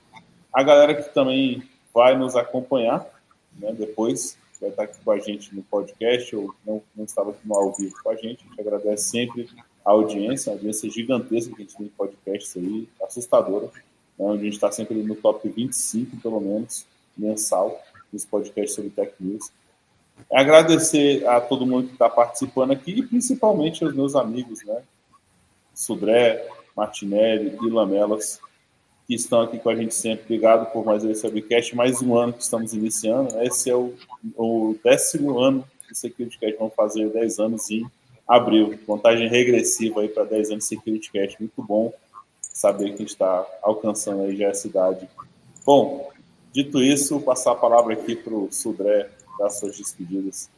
A 0.53 0.63
galera 0.63 0.95
que 0.95 1.13
também 1.13 1.63
vai 1.93 2.17
nos 2.17 2.37
acompanhar, 2.37 3.07
né? 3.59 3.73
Depois 3.73 4.39
vai 4.61 4.71
estar 4.71 4.85
aqui 4.85 4.99
com 5.05 5.11
a 5.11 5.19
gente 5.19 5.55
no 5.55 5.63
podcast, 5.63 6.37
ou 6.37 6.55
não, 6.65 6.81
não 6.95 7.05
estava 7.05 7.31
aqui 7.31 7.41
no 7.45 7.55
ao 7.55 7.73
vivo 7.73 7.95
com 8.03 8.11
a 8.11 8.15
gente. 8.15 8.45
A 8.45 8.49
gente 8.49 8.61
agradece 8.61 9.11
sempre 9.11 9.49
a 9.85 9.91
audiência, 9.91 10.53
a 10.53 10.55
audiência 10.55 10.89
gigantesca 10.89 11.55
que 11.55 11.63
a 11.63 11.65
gente 11.65 11.77
tem 11.77 11.87
em 11.87 11.91
podcast 11.91 12.59
aí, 12.59 12.89
assustadora 13.03 13.67
né, 14.19 14.27
onde 14.27 14.43
a 14.43 14.45
gente 14.45 14.55
está 14.55 14.71
sempre 14.71 15.03
no 15.03 15.17
top 15.17 15.49
25, 15.49 16.17
pelo 16.19 16.41
menos, 16.41 16.87
mensal, 17.17 17.83
nos 18.13 18.25
podcasts 18.25 18.75
sobre 18.75 18.91
Tech 18.91 19.13
News. 19.19 19.51
Agradecer 20.33 21.27
a 21.27 21.41
todo 21.41 21.67
mundo 21.67 21.89
que 21.89 21.93
está 21.93 22.09
participando 22.09 22.73
aqui 22.73 22.93
e 22.93 23.03
principalmente 23.03 23.85
aos 23.85 23.95
meus 23.95 24.15
amigos, 24.15 24.65
né? 24.65 24.83
Sudré, 25.75 26.47
Martinelli 26.77 27.57
e 27.63 27.71
Lamelas, 27.71 28.41
que 29.07 29.15
estão 29.15 29.43
aqui 29.43 29.59
com 29.59 29.71
a 29.71 29.77
gente 29.77 29.95
sempre. 29.95 30.25
Obrigado 30.25 30.73
por 30.73 30.85
mais 30.85 31.05
esse 31.05 31.27
webcast, 31.27 31.75
mais 31.77 32.01
um 32.01 32.17
ano 32.17 32.33
que 32.33 32.43
estamos 32.43 32.73
iniciando. 32.73 33.35
Né? 33.35 33.47
Esse 33.47 33.71
é 33.71 33.77
o, 33.77 33.95
o 34.37 34.77
décimo 34.83 35.39
ano 35.39 35.65
do 35.89 35.95
SecurityCast, 35.95 36.57
vamos 36.59 36.75
fazer 36.75 37.09
10 37.11 37.39
anos 37.39 37.71
em 37.71 37.87
abril. 38.27 38.79
Contagem 38.87 39.29
regressiva 39.29 40.01
aí 40.01 40.09
para 40.09 40.25
10 40.25 40.53
anos 40.53 40.65
de 40.65 40.69
SecurityCast, 40.69 41.37
muito 41.41 41.63
bom 41.63 41.93
saber 42.41 42.89
que 42.89 42.95
a 42.95 42.97
gente 42.99 43.09
está 43.09 43.47
alcançando 43.63 44.23
aí 44.23 44.37
já 44.37 44.51
a 44.51 44.55
cidade. 44.55 45.09
Bom, 45.65 46.11
dito 46.53 46.83
isso, 46.83 47.21
passar 47.21 47.53
a 47.53 47.57
palavra 47.57 47.95
aqui 47.95 48.15
para 48.15 48.35
o 48.35 48.49
Sudré 48.53 49.11
dar 49.39 49.51
suas 49.51 49.77
despedidas. 49.77 50.51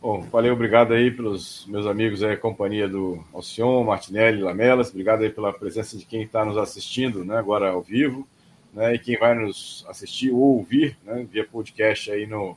Bom, 0.00 0.20
valeu, 0.22 0.54
obrigado 0.54 0.92
aí 0.92 1.10
pelos 1.10 1.64
meus 1.66 1.86
amigos 1.86 2.22
aí, 2.22 2.32
a 2.32 2.36
companhia 2.36 2.88
do 2.88 3.24
Alcion, 3.32 3.84
Martinelli, 3.84 4.42
Lamelas, 4.42 4.90
obrigado 4.90 5.22
aí 5.22 5.30
pela 5.30 5.52
presença 5.52 5.96
de 5.96 6.04
quem 6.04 6.22
está 6.22 6.44
nos 6.44 6.58
assistindo, 6.58 7.24
né, 7.24 7.36
agora 7.36 7.70
ao 7.70 7.80
vivo, 7.80 8.26
né, 8.72 8.96
e 8.96 8.98
quem 8.98 9.16
vai 9.16 9.32
nos 9.32 9.84
assistir 9.88 10.32
ou 10.32 10.56
ouvir, 10.56 10.98
né, 11.04 11.24
via 11.30 11.46
podcast 11.46 12.10
aí 12.10 12.26
no, 12.26 12.56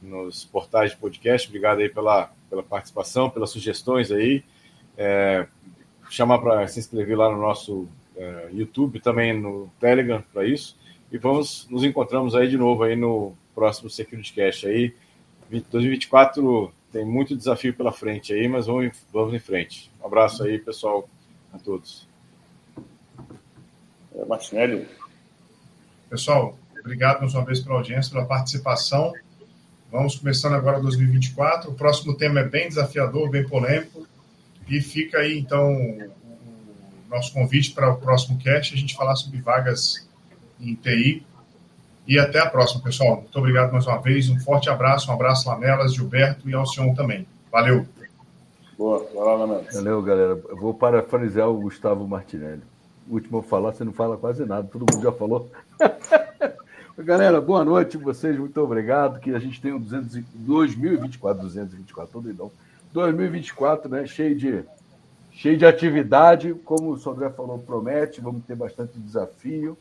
nos 0.00 0.44
portais 0.44 0.92
de 0.92 0.96
podcast, 0.96 1.48
obrigado 1.48 1.80
aí 1.80 1.88
pela, 1.88 2.30
pela 2.48 2.62
participação, 2.62 3.28
pelas 3.28 3.50
sugestões 3.50 4.12
aí, 4.12 4.44
é, 4.96 5.46
chamar 6.08 6.38
para 6.38 6.66
se 6.68 6.78
inscrever 6.78 7.18
lá 7.18 7.30
no 7.30 7.40
nosso 7.40 7.88
é, 8.16 8.48
YouTube, 8.52 9.00
também 9.00 9.38
no 9.38 9.70
Telegram 9.78 10.22
para 10.32 10.46
isso. 10.46 10.76
E 11.10 11.18
vamos 11.18 11.66
nos 11.70 11.84
encontramos 11.84 12.34
aí 12.34 12.48
de 12.48 12.56
novo 12.56 12.82
aí 12.82 12.96
no 12.96 13.36
próximo 13.56 13.88
Security 13.88 14.34
Cast 14.34 14.68
aí. 14.68 14.94
2024 15.50 16.72
tem 16.92 17.04
muito 17.04 17.34
desafio 17.34 17.72
pela 17.72 17.90
frente 17.90 18.34
aí, 18.34 18.46
mas 18.46 18.66
vamos, 18.66 18.94
vamos 19.10 19.32
em 19.32 19.38
frente. 19.38 19.90
Um 20.00 20.06
abraço 20.06 20.44
aí, 20.44 20.58
pessoal, 20.58 21.08
a 21.52 21.58
todos. 21.58 22.06
É, 24.14 24.24
Martinelli. 24.26 24.86
Pessoal, 26.10 26.56
obrigado 26.78 27.20
mais 27.20 27.34
uma 27.34 27.44
vez 27.44 27.60
pela 27.60 27.76
audiência, 27.76 28.12
pela 28.12 28.26
participação. 28.26 29.12
Vamos 29.90 30.16
começando 30.16 30.54
agora 30.54 30.78
2024. 30.80 31.70
O 31.70 31.74
próximo 31.74 32.16
tema 32.16 32.40
é 32.40 32.44
bem 32.44 32.68
desafiador, 32.68 33.30
bem 33.30 33.48
polêmico. 33.48 34.06
E 34.68 34.80
fica 34.80 35.18
aí, 35.18 35.38
então, 35.38 35.72
o 35.72 37.08
nosso 37.08 37.32
convite 37.32 37.72
para 37.72 37.90
o 37.90 37.96
próximo 37.98 38.36
cast, 38.38 38.74
a 38.74 38.76
gente 38.76 38.96
falar 38.96 39.16
sobre 39.16 39.40
vagas 39.40 40.08
em 40.60 40.74
TI. 40.74 41.24
E 42.06 42.18
até 42.18 42.38
a 42.38 42.48
próxima, 42.48 42.82
pessoal. 42.82 43.16
Muito 43.16 43.38
obrigado 43.38 43.72
mais 43.72 43.86
uma 43.86 44.00
vez. 44.00 44.28
Um 44.28 44.38
forte 44.38 44.70
abraço, 44.70 45.10
um 45.10 45.14
abraço, 45.14 45.48
Lamelas, 45.48 45.94
Gilberto 45.94 46.48
e 46.48 46.54
Alcion 46.54 46.94
também. 46.94 47.26
Valeu. 47.50 47.86
Boa, 48.78 49.04
vai 49.12 49.24
lá, 49.24 49.34
Lamelas. 49.34 49.74
Valeu, 49.74 50.02
galera. 50.02 50.40
Eu 50.48 50.56
vou 50.56 50.72
parafrasear 50.72 51.48
o 51.48 51.60
Gustavo 51.60 52.06
Martinelli. 52.06 52.62
O 53.08 53.14
último 53.14 53.38
a 53.38 53.42
falar, 53.42 53.72
você 53.72 53.84
não 53.84 53.92
fala 53.92 54.16
quase 54.16 54.44
nada, 54.44 54.68
todo 54.70 54.86
mundo 54.92 55.02
já 55.02 55.12
falou. 55.12 55.50
Galera, 56.98 57.42
boa 57.42 57.62
noite 57.62 57.98
vocês, 57.98 58.38
muito 58.38 58.58
obrigado. 58.58 59.20
Que 59.20 59.34
a 59.34 59.38
gente 59.38 59.60
tenha 59.60 59.76
um 59.76 59.80
200, 59.80 60.24
2024, 60.34 61.42
224, 61.42 62.10
todo 62.10 62.30
idão. 62.30 62.50
2024, 62.90 63.90
né? 63.90 64.06
Cheio 64.06 64.34
de, 64.34 64.64
cheio 65.30 65.58
de 65.58 65.66
atividade, 65.66 66.54
como 66.64 66.92
o 66.92 66.96
Sodré 66.96 67.28
falou, 67.28 67.58
promete, 67.58 68.22
vamos 68.22 68.42
ter 68.46 68.56
bastante 68.56 68.98
desafio. 68.98 69.76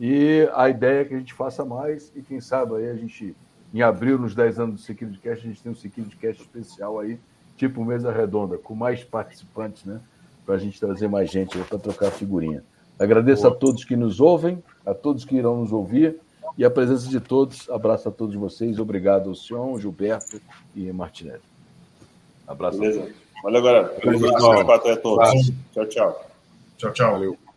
E 0.00 0.48
a 0.54 0.68
ideia 0.68 1.00
é 1.00 1.04
que 1.04 1.14
a 1.14 1.18
gente 1.18 1.34
faça 1.34 1.64
mais 1.64 2.12
e 2.14 2.22
quem 2.22 2.40
sabe 2.40 2.76
aí 2.76 2.88
a 2.88 2.94
gente, 2.94 3.34
em 3.74 3.82
abril, 3.82 4.18
nos 4.18 4.34
10 4.34 4.60
anos 4.60 4.74
do 4.76 4.80
Security 4.80 5.18
Cast, 5.18 5.44
a 5.44 5.48
gente 5.48 5.62
tem 5.62 5.72
um 5.72 5.74
Security 5.74 6.16
Cast 6.16 6.42
especial 6.42 7.00
aí, 7.00 7.18
tipo 7.56 7.84
mesa 7.84 8.12
redonda, 8.12 8.56
com 8.56 8.74
mais 8.74 9.02
participantes, 9.02 9.84
né? 9.84 10.00
para 10.48 10.54
a 10.54 10.58
gente 10.58 10.80
trazer 10.80 11.08
mais 11.08 11.30
gente 11.30 11.58
para 11.58 11.78
trocar 11.78 12.10
figurinha. 12.10 12.64
Agradeço 12.98 13.42
Boa. 13.42 13.54
a 13.54 13.56
todos 13.58 13.84
que 13.84 13.94
nos 13.94 14.18
ouvem, 14.18 14.64
a 14.86 14.94
todos 14.94 15.26
que 15.26 15.36
irão 15.36 15.58
nos 15.60 15.72
ouvir 15.72 16.18
e 16.56 16.64
a 16.64 16.70
presença 16.70 17.06
de 17.06 17.20
todos. 17.20 17.68
Abraço 17.68 18.08
a 18.08 18.10
todos 18.10 18.34
vocês. 18.34 18.78
Obrigado 18.78 19.28
ao 19.28 19.34
Sion, 19.34 19.78
Gilberto 19.78 20.40
e 20.74 20.90
Martinelli. 20.90 21.42
Abraço 22.46 22.78
Beleza. 22.78 23.00
a 23.00 23.02
todos. 23.02 23.16
Valeu, 23.42 23.62
galera. 23.62 23.88
Feliz 24.00 24.20
2024 24.22 24.90
a 24.90 24.96
todos. 24.96 25.52
Tchau, 25.72 25.86
tchau. 25.86 26.26
Tchau, 26.78 26.92
tchau. 26.92 27.12
Valeu. 27.12 27.47